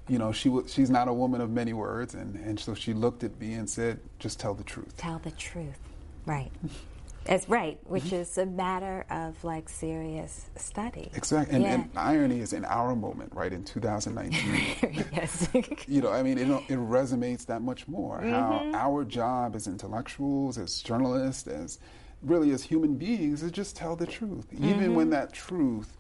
you 0.09 0.19
know, 0.19 0.33
she 0.33 0.49
wa- 0.49 0.63
she's 0.67 0.91
not 0.91 1.09
a 1.09 1.13
woman 1.13 1.41
of 1.41 1.51
many 1.51 1.73
words, 1.73 2.15
and, 2.15 2.37
and 2.37 2.59
so 2.59 2.75
she 2.75 2.95
looked 2.95 3.25
at 3.25 3.39
me 3.39 3.55
and 3.55 3.69
said, 3.69 4.01
just 4.19 4.41
tell 4.41 4.55
the 4.55 4.65
truth. 4.65 4.97
Tell 4.97 5.19
the 5.19 5.31
truth. 5.33 5.79
Right. 6.25 6.51
As 7.27 7.47
right, 7.47 7.79
which 7.85 8.05
mm-hmm. 8.05 8.17
is 8.17 8.39
a 8.39 8.47
matter 8.47 9.05
of 9.11 9.43
like 9.45 9.69
serious 9.69 10.49
study. 10.57 11.11
Exactly, 11.15 11.57
and, 11.57 11.65
yeah. 11.65 11.75
and, 11.75 11.91
irony 11.95 12.41
is 12.41 12.55
in 12.55 12.65
our 12.65 12.97
moment, 12.97 13.35
right? 13.35 13.53
In 13.53 13.65
2019, 13.65 15.05
yes. 15.13 15.49
you 15.87 16.01
know, 16.01 16.11
I 16.11 16.23
mean, 16.23 16.39
it, 16.39 16.49
it 16.71 16.79
resonates 16.79 17.45
that 17.47 17.61
much 17.61 17.87
more. 17.87 18.21
Mm-hmm. 18.21 18.31
How 18.31 18.71
our 18.73 19.05
job 19.05 19.57
as 19.57 19.67
intellectuals, 19.67 20.57
as 20.57 20.81
journalists, 20.81 21.47
as 21.47 21.79
really 22.23 22.51
as 22.51 22.63
human 22.63 22.97
beings, 22.97 23.43
is 23.43 23.53
just 23.53 23.77
tell 23.77 23.97
the 23.97 24.07
truth, 24.07 24.47
even 24.53 24.75
mm-hmm. 24.75 24.95
when 24.95 25.11
that 25.11 25.33
truth 25.33 25.97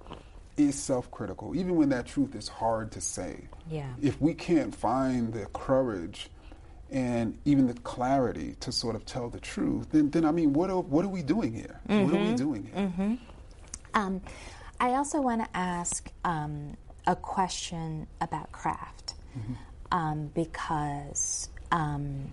is 0.56 0.74
self-critical, 0.74 1.54
even 1.54 1.76
when 1.76 1.88
that 1.90 2.06
truth 2.06 2.34
is 2.34 2.48
hard 2.48 2.90
to 2.92 3.00
say. 3.00 3.48
Yeah. 3.70 3.92
If 4.02 4.20
we 4.20 4.34
can't 4.34 4.74
find 4.74 5.32
the 5.32 5.46
courage 5.46 6.30
and 6.90 7.38
even 7.44 7.66
the 7.66 7.74
clarity 7.74 8.56
to 8.60 8.72
sort 8.72 8.96
of 8.96 9.04
tell 9.04 9.28
the 9.28 9.38
truth, 9.38 9.88
then, 9.92 10.10
then 10.10 10.24
I 10.24 10.32
mean, 10.32 10.52
what 10.52 10.70
are, 10.70 10.80
what 10.80 11.04
are 11.04 11.08
we 11.08 11.22
doing 11.22 11.52
here? 11.52 11.80
Mm-hmm. 11.88 12.04
What 12.04 12.14
are 12.14 12.18
we 12.18 12.24
mm-hmm. 12.24 12.34
doing 12.34 12.64
here? 12.64 12.86
Mm-hmm. 12.86 13.14
Um, 13.94 14.20
I 14.80 14.94
also 14.94 15.20
want 15.20 15.44
to 15.44 15.56
ask 15.56 16.10
um, 16.24 16.76
a 17.06 17.14
question 17.14 18.06
about 18.20 18.50
craft 18.52 19.14
mm-hmm. 19.38 19.52
um, 19.92 20.30
because, 20.34 21.48
um, 21.70 22.32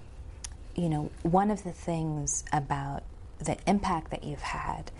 you 0.75 0.89
know, 0.89 1.11
one 1.21 1.51
of 1.51 1.63
the 1.63 1.71
things 1.71 2.43
about 2.51 3.03
the 3.39 3.57
impact 3.67 4.11
that 4.11 4.23
you've 4.23 4.41
had 4.41 4.91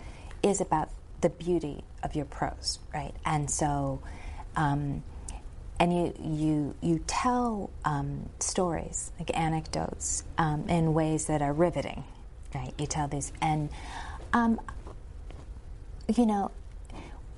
is 0.42 0.60
about 0.60 0.90
the 1.20 1.28
beauty 1.28 1.82
of 2.02 2.14
your 2.14 2.24
prose, 2.24 2.78
right? 2.94 3.14
And 3.24 3.50
so, 3.50 4.00
um, 4.54 5.02
and 5.78 5.92
you 5.92 6.14
you 6.22 6.74
you 6.80 7.04
tell 7.06 7.70
um, 7.84 8.28
stories 8.38 9.12
like 9.18 9.36
anecdotes 9.36 10.24
um, 10.38 10.68
in 10.68 10.94
ways 10.94 11.26
that 11.26 11.42
are 11.42 11.52
riveting, 11.52 12.04
right? 12.54 12.72
You 12.78 12.86
tell 12.86 13.08
these, 13.08 13.32
and 13.40 13.68
um, 14.32 14.60
you 16.14 16.26
know 16.26 16.50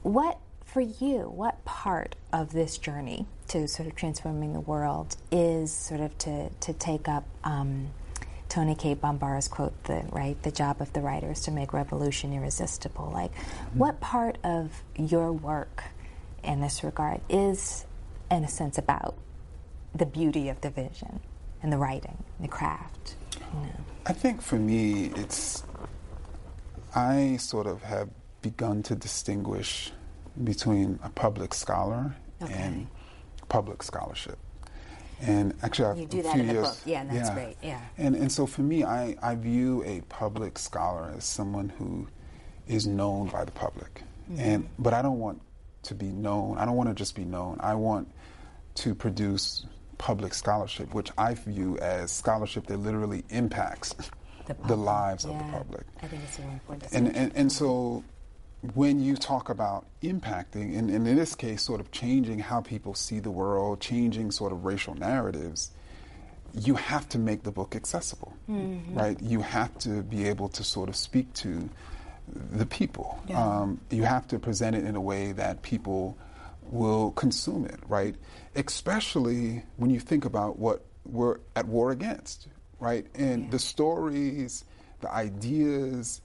what 0.03 0.39
for 0.65 0.81
you. 0.81 1.21
What 1.35 1.65
part 1.65 2.15
of 2.33 2.53
this 2.53 2.79
journey 2.79 3.27
to 3.49 3.67
sort 3.67 3.89
of 3.89 3.97
transforming 3.97 4.53
the 4.53 4.61
world 4.61 5.17
is 5.33 5.73
sort 5.73 6.01
of 6.01 6.17
to 6.19 6.51
to 6.51 6.73
take 6.73 7.09
up. 7.09 7.25
Um, 8.57 8.75
Cade 8.75 9.01
Bambara's 9.01 9.49
quote, 9.49 9.85
the 9.85 10.05
right, 10.11 10.41
the 10.43 10.51
job 10.51 10.81
of 10.81 10.93
the 10.93 11.01
writer 11.01 11.31
is 11.31 11.43
to 11.43 11.51
make 11.51 11.73
revolution 11.73 12.33
irresistible. 12.33 13.11
Like, 13.13 13.33
mm-hmm. 13.35 13.79
what 13.79 14.01
part 14.01 14.39
of 14.43 14.83
your 14.97 15.33
work 15.33 15.85
in 16.43 16.61
this 16.61 16.83
regard 16.83 17.21
is 17.29 17.85
in 18.31 18.45
a 18.45 18.49
sense, 18.49 18.79
about 18.79 19.15
the 19.95 20.07
beauty 20.07 20.49
of 20.49 20.61
the 20.61 20.71
vision 20.71 21.21
and 21.63 21.73
the 21.73 21.77
writing, 21.77 22.23
the 22.41 22.49
craft. 22.49 23.17
You 23.55 23.61
know. 23.61 23.85
I 24.07 24.13
think 24.13 24.43
for 24.43 24.57
me, 24.57 25.13
it's 25.17 25.63
I 26.95 27.37
sort 27.37 27.67
of 27.67 27.83
have 27.83 28.09
begun 28.43 28.83
to 28.85 28.95
distinguish 28.95 29.93
between 30.45 30.99
a 31.03 31.09
public 31.11 31.55
scholar 31.55 32.15
okay. 32.43 32.53
and 32.53 32.87
public 33.49 33.83
scholarship. 33.83 34.39
And 35.21 35.55
actually, 35.63 35.87
I've 35.87 35.99
you 35.99 36.07
do 36.07 36.23
that 36.23 36.37
in 36.37 36.47
the 36.47 36.53
years, 36.55 36.69
book. 36.69 36.79
Yeah, 36.85 37.05
that's 37.05 37.29
yeah. 37.29 37.35
great. 37.35 37.57
Yeah. 37.63 37.81
And 37.97 38.15
and 38.15 38.31
so 38.31 38.47
for 38.47 38.63
me, 38.63 38.85
I, 38.85 39.17
I 39.21 39.35
view 39.35 39.83
a 39.85 40.01
public 40.03 40.59
scholar 40.59 41.13
as 41.17 41.25
someone 41.25 41.71
who 41.71 42.07
is 42.67 42.87
known 42.87 43.29
by 43.29 43.45
the 43.45 43.51
public, 43.51 44.03
mm-hmm. 44.31 44.41
and 44.41 44.69
but 44.79 44.95
I 44.95 45.03
don't 45.03 45.19
want 45.19 45.43
to 45.85 45.95
be 45.95 46.07
known. 46.07 46.59
I 46.59 46.65
don't 46.65 46.77
want 46.77 46.89
to 46.89 46.95
just 46.95 47.17
be 47.17 47.25
known. 47.25 47.59
I 47.61 47.75
want 47.75 48.09
to 48.77 48.95
produce 48.95 49.67
public 49.99 50.33
scholarship, 50.35 50.95
which 50.95 51.11
I 51.19 51.35
view 51.35 51.77
as 51.79 52.13
scholarship 52.13 52.67
that 52.69 52.79
literally 52.79 53.25
impacts 53.31 53.95
the, 54.47 54.55
the 54.67 54.77
lives 54.77 55.25
yeah, 55.25 55.33
of 55.33 55.39
the 55.39 55.53
public. 55.53 55.87
I 56.03 56.07
think 56.07 56.23
it's 56.23 56.39
really 56.39 56.53
important. 56.53 56.93
And, 56.93 57.17
and, 57.17 57.33
and 57.35 57.53
so 57.53 58.05
when 58.75 59.01
you 59.01 59.17
talk 59.17 59.49
about 59.49 59.87
impacting, 60.03 60.77
and, 60.77 60.91
and, 60.91 61.07
in 61.07 61.17
this 61.17 61.35
case, 61.35 61.63
sort 61.63 61.81
of 61.81 61.93
changing 61.93 62.41
how 62.41 62.61
people 62.61 62.95
see 62.95 63.21
the 63.21 63.31
world, 63.31 63.81
changing 63.81 64.33
sort 64.33 64.53
of 64.53 64.65
racial 64.65 64.95
narratives, 64.95 65.71
you 66.55 66.75
have 66.75 67.09
to 67.11 67.19
make 67.19 67.45
the 67.45 67.53
book 67.53 67.77
accessible, 67.77 68.35
mm-hmm. 68.51 68.99
right? 68.99 69.21
You 69.21 69.43
have 69.43 69.77
to 69.79 70.03
be 70.03 70.27
able 70.27 70.49
to 70.51 70.65
sort 70.65 70.89
of 70.89 70.97
speak 70.97 71.33
to 71.35 71.69
the 72.33 72.67
people. 72.67 73.23
Yeah. 73.29 73.43
Um, 73.43 73.81
you 73.91 74.03
have 74.03 74.27
to 74.29 74.39
present 74.39 74.75
it 74.75 74.85
in 74.85 74.97
a 74.97 75.01
way 75.01 75.33
that 75.33 75.63
people 75.63 76.17
will 76.71 77.13
consume 77.13 77.65
it, 77.65 77.79
right? 77.87 78.17
Especially 78.57 79.63
when 79.77 79.91
you 79.91 80.01
think 80.01 80.25
about 80.25 80.59
what 80.59 80.85
we're 81.05 81.39
at 81.57 81.67
war 81.67 81.91
against, 81.91 82.49
right? 82.81 83.07
And 83.15 83.45
yeah. 83.45 83.51
the 83.51 83.59
stories, 83.59 84.65
the 85.01 85.11
ideas 85.11 86.21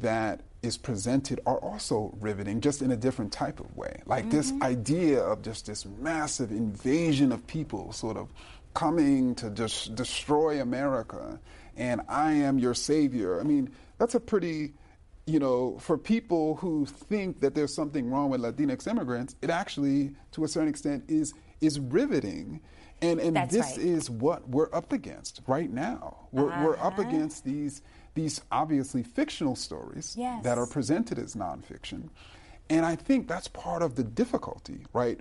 that 0.00 0.40
is 0.64 0.78
presented 0.78 1.40
are 1.46 1.58
also 1.58 2.16
riveting, 2.20 2.60
just 2.60 2.82
in 2.82 2.90
a 2.90 2.96
different 2.96 3.32
type 3.32 3.60
of 3.60 3.76
way. 3.76 4.02
Like 4.06 4.24
mm-hmm. 4.24 4.36
this 4.36 4.52
idea 4.62 5.20
of 5.20 5.42
just 5.42 5.66
this 5.66 5.84
massive 5.84 6.50
invasion 6.50 7.32
of 7.32 7.46
people 7.46 7.92
sort 7.92 8.16
of 8.16 8.32
coming 8.72 9.34
to 9.36 9.50
just 9.50 9.94
destroy 9.94 10.60
America 10.60 11.38
and 11.76 12.00
I 12.08 12.32
am 12.32 12.58
your 12.58 12.74
savior. 12.74 13.40
I 13.40 13.44
mean, 13.44 13.70
that's 13.98 14.14
a 14.14 14.20
pretty 14.20 14.74
you 15.26 15.38
know, 15.38 15.78
for 15.78 15.96
people 15.96 16.56
who 16.56 16.84
think 16.84 17.40
that 17.40 17.54
there's 17.54 17.74
something 17.74 18.10
wrong 18.10 18.28
with 18.28 18.42
Latinx 18.42 18.86
immigrants, 18.86 19.36
it 19.40 19.48
actually, 19.48 20.14
to 20.32 20.44
a 20.44 20.48
certain 20.48 20.68
extent, 20.68 21.04
is 21.08 21.32
is 21.60 21.80
riveting. 21.80 22.60
And 23.00 23.20
and 23.20 23.34
That's 23.34 23.54
this 23.54 23.76
right. 23.76 23.86
is 23.86 24.10
what 24.10 24.48
we're 24.48 24.72
up 24.74 24.92
against 24.92 25.40
right 25.46 25.70
now. 25.70 26.28
We're, 26.30 26.50
uh-huh. 26.50 26.64
we're 26.64 26.76
up 26.76 26.98
uh-huh. 26.98 27.08
against 27.08 27.44
these 27.44 27.82
these 28.14 28.40
obviously 28.50 29.02
fictional 29.02 29.56
stories 29.56 30.14
yes. 30.18 30.42
that 30.44 30.58
are 30.58 30.66
presented 30.66 31.18
as 31.18 31.34
nonfiction. 31.34 32.08
And 32.70 32.86
I 32.86 32.96
think 32.96 33.28
that's 33.28 33.48
part 33.48 33.82
of 33.82 33.96
the 33.96 34.04
difficulty, 34.04 34.86
right? 34.92 35.20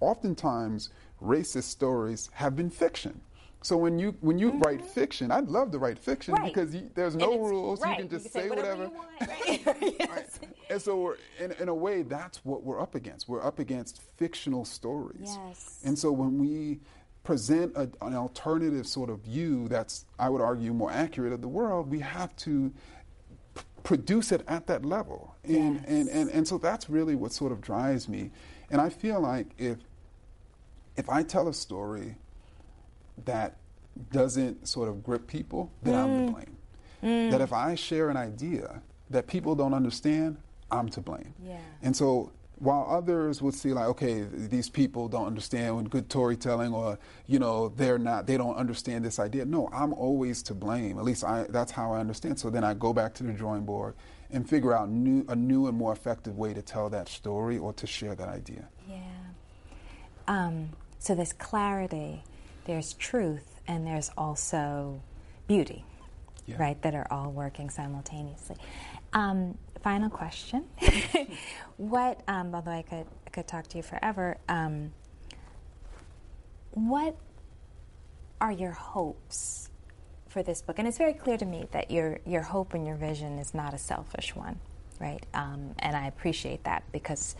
Oftentimes, 0.00 0.90
racist 1.22 1.64
stories 1.64 2.28
have 2.34 2.54
been 2.54 2.70
fiction. 2.70 3.20
So 3.62 3.76
when 3.76 3.98
you 3.98 4.16
when 4.20 4.38
you 4.38 4.50
mm-hmm. 4.50 4.60
write 4.60 4.84
fiction, 4.84 5.30
I'd 5.30 5.48
love 5.48 5.70
to 5.70 5.78
write 5.78 5.98
fiction 5.98 6.34
right. 6.34 6.52
because 6.52 6.74
you, 6.74 6.90
there's 6.94 7.14
no 7.14 7.38
rules. 7.38 7.80
Right. 7.80 7.98
You 7.98 8.08
can 8.08 8.10
just 8.10 8.24
you 8.24 8.30
can 8.32 8.40
say, 8.42 8.48
say, 8.48 8.56
whatever. 8.56 8.88
whatever. 8.88 9.78
Right. 9.80 9.94
yes. 10.00 10.40
And 10.68 10.82
so 10.82 11.14
in, 11.38 11.52
in 11.52 11.68
a 11.68 11.74
way, 11.74 12.02
that's 12.02 12.44
what 12.44 12.64
we're 12.64 12.80
up 12.80 12.96
against. 12.96 13.28
We're 13.28 13.44
up 13.44 13.60
against 13.60 14.02
fictional 14.16 14.64
stories. 14.64 15.38
Yes. 15.46 15.80
And 15.84 15.96
so 15.96 16.10
when 16.10 16.38
we 16.38 16.80
present 17.24 17.72
a, 17.76 17.88
an 18.04 18.14
alternative 18.14 18.86
sort 18.86 19.10
of 19.10 19.20
view 19.20 19.68
that's, 19.68 20.06
I 20.18 20.28
would 20.28 20.40
argue, 20.40 20.72
more 20.72 20.90
accurate 20.90 21.32
of 21.32 21.40
the 21.40 21.48
world, 21.48 21.90
we 21.90 22.00
have 22.00 22.34
to 22.36 22.72
p- 23.54 23.62
produce 23.84 24.32
it 24.32 24.42
at 24.48 24.66
that 24.66 24.84
level. 24.84 25.34
And, 25.44 25.76
yes. 25.76 25.84
and, 25.86 26.08
and, 26.08 26.30
and 26.30 26.48
so 26.48 26.58
that's 26.58 26.90
really 26.90 27.14
what 27.14 27.32
sort 27.32 27.52
of 27.52 27.60
drives 27.60 28.08
me. 28.08 28.30
And 28.70 28.80
I 28.80 28.88
feel 28.88 29.20
like 29.20 29.48
if 29.58 29.78
if 30.96 31.08
I 31.08 31.22
tell 31.22 31.48
a 31.48 31.54
story 31.54 32.16
that 33.24 33.56
doesn't 34.10 34.66
sort 34.68 34.88
of 34.88 35.02
grip 35.02 35.26
people, 35.26 35.70
then 35.82 35.94
mm. 35.94 35.98
I'm 35.98 36.26
to 36.26 36.32
mm. 36.32 36.34
blame. 36.34 36.56
Mm. 37.02 37.30
That 37.30 37.40
if 37.40 37.52
I 37.52 37.74
share 37.74 38.10
an 38.10 38.16
idea 38.16 38.82
that 39.10 39.26
people 39.26 39.54
don't 39.54 39.74
understand, 39.74 40.36
I'm 40.70 40.88
to 40.90 41.00
blame. 41.00 41.34
Yeah. 41.44 41.58
And 41.82 41.96
so 41.96 42.32
while 42.62 42.86
others 42.88 43.42
would 43.42 43.54
see 43.54 43.72
like, 43.72 43.86
okay, 43.86 44.22
these 44.22 44.70
people 44.70 45.08
don't 45.08 45.26
understand 45.26 45.90
good 45.90 46.10
storytelling 46.10 46.72
or, 46.72 46.98
you 47.26 47.38
know, 47.38 47.68
they're 47.70 47.98
not, 47.98 48.26
they 48.26 48.36
don't 48.36 48.54
understand 48.54 49.04
this 49.04 49.18
idea. 49.18 49.44
No, 49.44 49.68
I'm 49.72 49.92
always 49.92 50.42
to 50.44 50.54
blame. 50.54 50.98
At 50.98 51.04
least 51.04 51.24
I, 51.24 51.46
that's 51.48 51.72
how 51.72 51.92
I 51.92 52.00
understand. 52.00 52.38
So 52.38 52.50
then 52.50 52.62
I 52.62 52.74
go 52.74 52.92
back 52.92 53.14
to 53.14 53.24
the 53.24 53.32
drawing 53.32 53.64
board 53.64 53.94
and 54.30 54.48
figure 54.48 54.72
out 54.72 54.88
new, 54.88 55.24
a 55.28 55.34
new 55.34 55.66
and 55.66 55.76
more 55.76 55.92
effective 55.92 56.38
way 56.38 56.54
to 56.54 56.62
tell 56.62 56.88
that 56.90 57.08
story 57.08 57.58
or 57.58 57.72
to 57.74 57.86
share 57.86 58.14
that 58.14 58.28
idea. 58.28 58.68
Yeah. 58.88 59.00
Um, 60.28 60.70
so 61.00 61.16
there's 61.16 61.32
clarity 61.32 62.22
there's 62.64 62.92
truth 62.94 63.60
and 63.66 63.86
there's 63.86 64.10
also 64.16 65.00
beauty, 65.46 65.84
yeah. 66.46 66.56
right, 66.58 66.80
that 66.82 66.94
are 66.94 67.06
all 67.10 67.30
working 67.30 67.70
simultaneously. 67.70 68.56
Um, 69.12 69.58
final 69.82 70.08
question. 70.08 70.64
what, 71.76 72.20
um, 72.28 72.54
although 72.54 72.70
I 72.70 72.82
could, 72.82 73.06
I 73.26 73.30
could 73.30 73.46
talk 73.46 73.66
to 73.68 73.76
you 73.76 73.82
forever, 73.82 74.38
um, 74.48 74.92
what 76.72 77.16
are 78.40 78.52
your 78.52 78.72
hopes 78.72 79.68
for 80.28 80.42
this 80.42 80.62
book? 80.62 80.78
And 80.78 80.88
it's 80.88 80.98
very 80.98 81.12
clear 81.12 81.36
to 81.36 81.44
me 81.44 81.66
that 81.72 81.90
your, 81.90 82.20
your 82.26 82.42
hope 82.42 82.74
and 82.74 82.86
your 82.86 82.96
vision 82.96 83.38
is 83.38 83.54
not 83.54 83.74
a 83.74 83.78
selfish 83.78 84.34
one, 84.34 84.58
right? 85.00 85.24
Um, 85.34 85.74
and 85.78 85.96
I 85.96 86.06
appreciate 86.06 86.64
that 86.64 86.84
because 86.92 87.36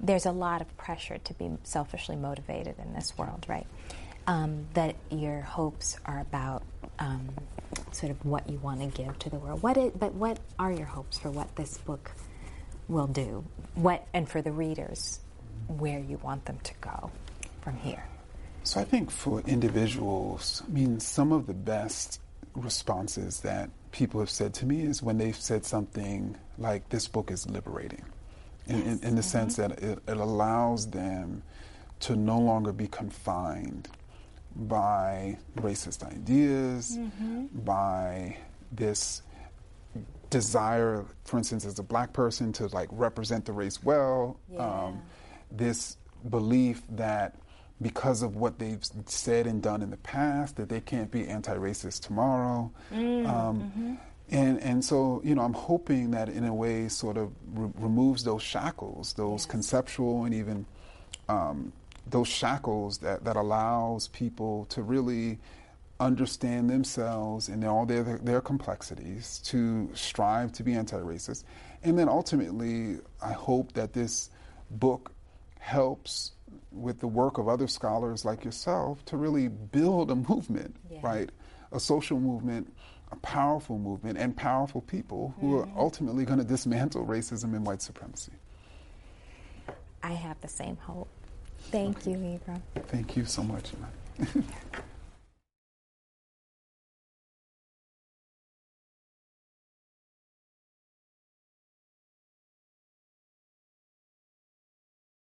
there's 0.00 0.26
a 0.26 0.32
lot 0.32 0.60
of 0.60 0.76
pressure 0.76 1.18
to 1.18 1.34
be 1.34 1.50
selfishly 1.62 2.16
motivated 2.16 2.74
in 2.78 2.92
this 2.92 3.16
world, 3.16 3.46
right? 3.48 3.66
Um, 4.26 4.66
that 4.74 4.96
your 5.10 5.40
hopes 5.40 5.96
are 6.04 6.20
about 6.20 6.62
um, 6.98 7.28
sort 7.92 8.10
of 8.10 8.24
what 8.24 8.48
you 8.48 8.58
want 8.58 8.80
to 8.80 8.86
give 8.86 9.18
to 9.20 9.30
the 9.30 9.38
world. 9.38 9.62
What 9.62 9.76
is, 9.76 9.92
but 9.92 10.14
what 10.14 10.38
are 10.58 10.72
your 10.72 10.86
hopes 10.86 11.18
for 11.18 11.30
what 11.30 11.54
this 11.56 11.78
book 11.78 12.12
will 12.88 13.06
do? 13.06 13.44
What 13.74 14.06
and 14.12 14.28
for 14.28 14.42
the 14.42 14.52
readers, 14.52 15.20
where 15.66 15.98
you 15.98 16.18
want 16.18 16.44
them 16.44 16.58
to 16.62 16.74
go 16.80 17.10
from 17.62 17.76
here? 17.76 18.04
So 18.64 18.80
I 18.80 18.84
think 18.84 19.10
for 19.10 19.40
individuals, 19.40 20.62
I 20.66 20.70
mean, 20.70 21.00
some 21.00 21.32
of 21.32 21.46
the 21.46 21.54
best 21.54 22.20
responses 22.54 23.40
that 23.40 23.70
people 23.90 24.20
have 24.20 24.30
said 24.30 24.54
to 24.54 24.66
me 24.66 24.82
is 24.82 25.02
when 25.02 25.18
they've 25.18 25.36
said 25.36 25.64
something 25.64 26.36
like, 26.58 26.88
"This 26.88 27.08
book 27.08 27.30
is 27.30 27.48
liberating," 27.48 28.04
in, 28.68 28.76
yes. 28.76 28.86
in, 28.86 28.92
in 28.92 29.00
the 29.00 29.08
mm-hmm. 29.08 29.20
sense 29.20 29.56
that 29.56 29.82
it, 29.82 29.98
it 30.06 30.16
allows 30.16 30.88
them 30.90 31.42
to 32.00 32.14
no 32.16 32.38
longer 32.38 32.72
be 32.72 32.86
confined 32.86 33.88
by 34.56 35.38
racist 35.56 36.04
ideas, 36.04 36.96
mm-hmm. 36.98 37.46
by 37.64 38.36
this 38.70 39.22
desire, 40.30 41.04
for 41.24 41.38
instance, 41.38 41.64
as 41.64 41.78
a 41.78 41.82
black 41.82 42.12
person 42.12 42.52
to 42.54 42.66
like 42.68 42.88
represent 42.92 43.44
the 43.44 43.52
race 43.52 43.82
well, 43.82 44.38
yeah. 44.50 44.58
um, 44.58 45.02
this 45.50 45.96
belief 46.28 46.82
that 46.90 47.36
because 47.80 48.22
of 48.22 48.36
what 48.36 48.58
they've 48.58 48.84
said 49.06 49.46
and 49.46 49.62
done 49.62 49.82
in 49.82 49.90
the 49.90 49.96
past, 49.98 50.56
that 50.56 50.68
they 50.68 50.80
can't 50.80 51.10
be 51.10 51.26
anti-racist 51.26 52.00
tomorrow. 52.00 52.70
Mm, 52.92 53.28
um, 53.28 53.60
mm-hmm. 53.60 53.94
And, 54.30 54.62
and 54.62 54.84
so, 54.84 55.20
you 55.24 55.34
know, 55.34 55.42
I'm 55.42 55.52
hoping 55.52 56.12
that 56.12 56.28
in 56.28 56.44
a 56.44 56.54
way 56.54 56.88
sort 56.88 57.18
of 57.18 57.32
re- 57.52 57.72
removes 57.74 58.24
those 58.24 58.42
shackles, 58.42 59.12
those 59.14 59.42
yes. 59.42 59.46
conceptual 59.46 60.24
and 60.24 60.32
even 60.32 60.64
um, 61.28 61.72
those 62.06 62.28
shackles 62.28 62.98
that, 62.98 63.24
that 63.24 63.36
allows 63.36 64.08
people 64.08 64.64
to 64.66 64.82
really 64.82 65.38
understand 66.00 66.68
themselves 66.68 67.48
and 67.48 67.64
all 67.64 67.86
their, 67.86 68.02
their 68.02 68.40
complexities, 68.40 69.38
to 69.44 69.88
strive 69.94 70.52
to 70.52 70.62
be 70.64 70.74
anti-racist. 70.74 71.44
And 71.84 71.98
then 71.98 72.08
ultimately, 72.08 72.98
I 73.22 73.32
hope 73.32 73.72
that 73.72 73.92
this 73.92 74.30
book 74.70 75.12
helps 75.58 76.32
with 76.72 76.98
the 77.00 77.06
work 77.06 77.38
of 77.38 77.48
other 77.48 77.68
scholars 77.68 78.24
like 78.24 78.44
yourself 78.44 79.04
to 79.04 79.16
really 79.16 79.48
build 79.48 80.10
a 80.10 80.16
movement, 80.16 80.74
yeah. 80.90 80.98
right? 81.02 81.30
A 81.70 81.78
social 81.78 82.18
movement, 82.18 82.72
a 83.12 83.16
powerful 83.16 83.78
movement, 83.78 84.18
and 84.18 84.36
powerful 84.36 84.80
people 84.80 85.34
who 85.40 85.58
mm-hmm. 85.58 85.70
are 85.70 85.80
ultimately 85.80 86.24
going 86.24 86.38
to 86.38 86.44
dismantle 86.44 87.06
racism 87.06 87.54
and 87.54 87.64
white 87.64 87.82
supremacy. 87.82 88.32
I 90.02 90.12
have 90.14 90.40
the 90.40 90.48
same 90.48 90.76
hope. 90.78 91.08
Thank 91.70 91.98
okay. 91.98 92.10
you, 92.12 92.16
Ibram. 92.16 92.60
Thank 92.88 93.16
you 93.16 93.24
so 93.24 93.42
much. 93.42 93.72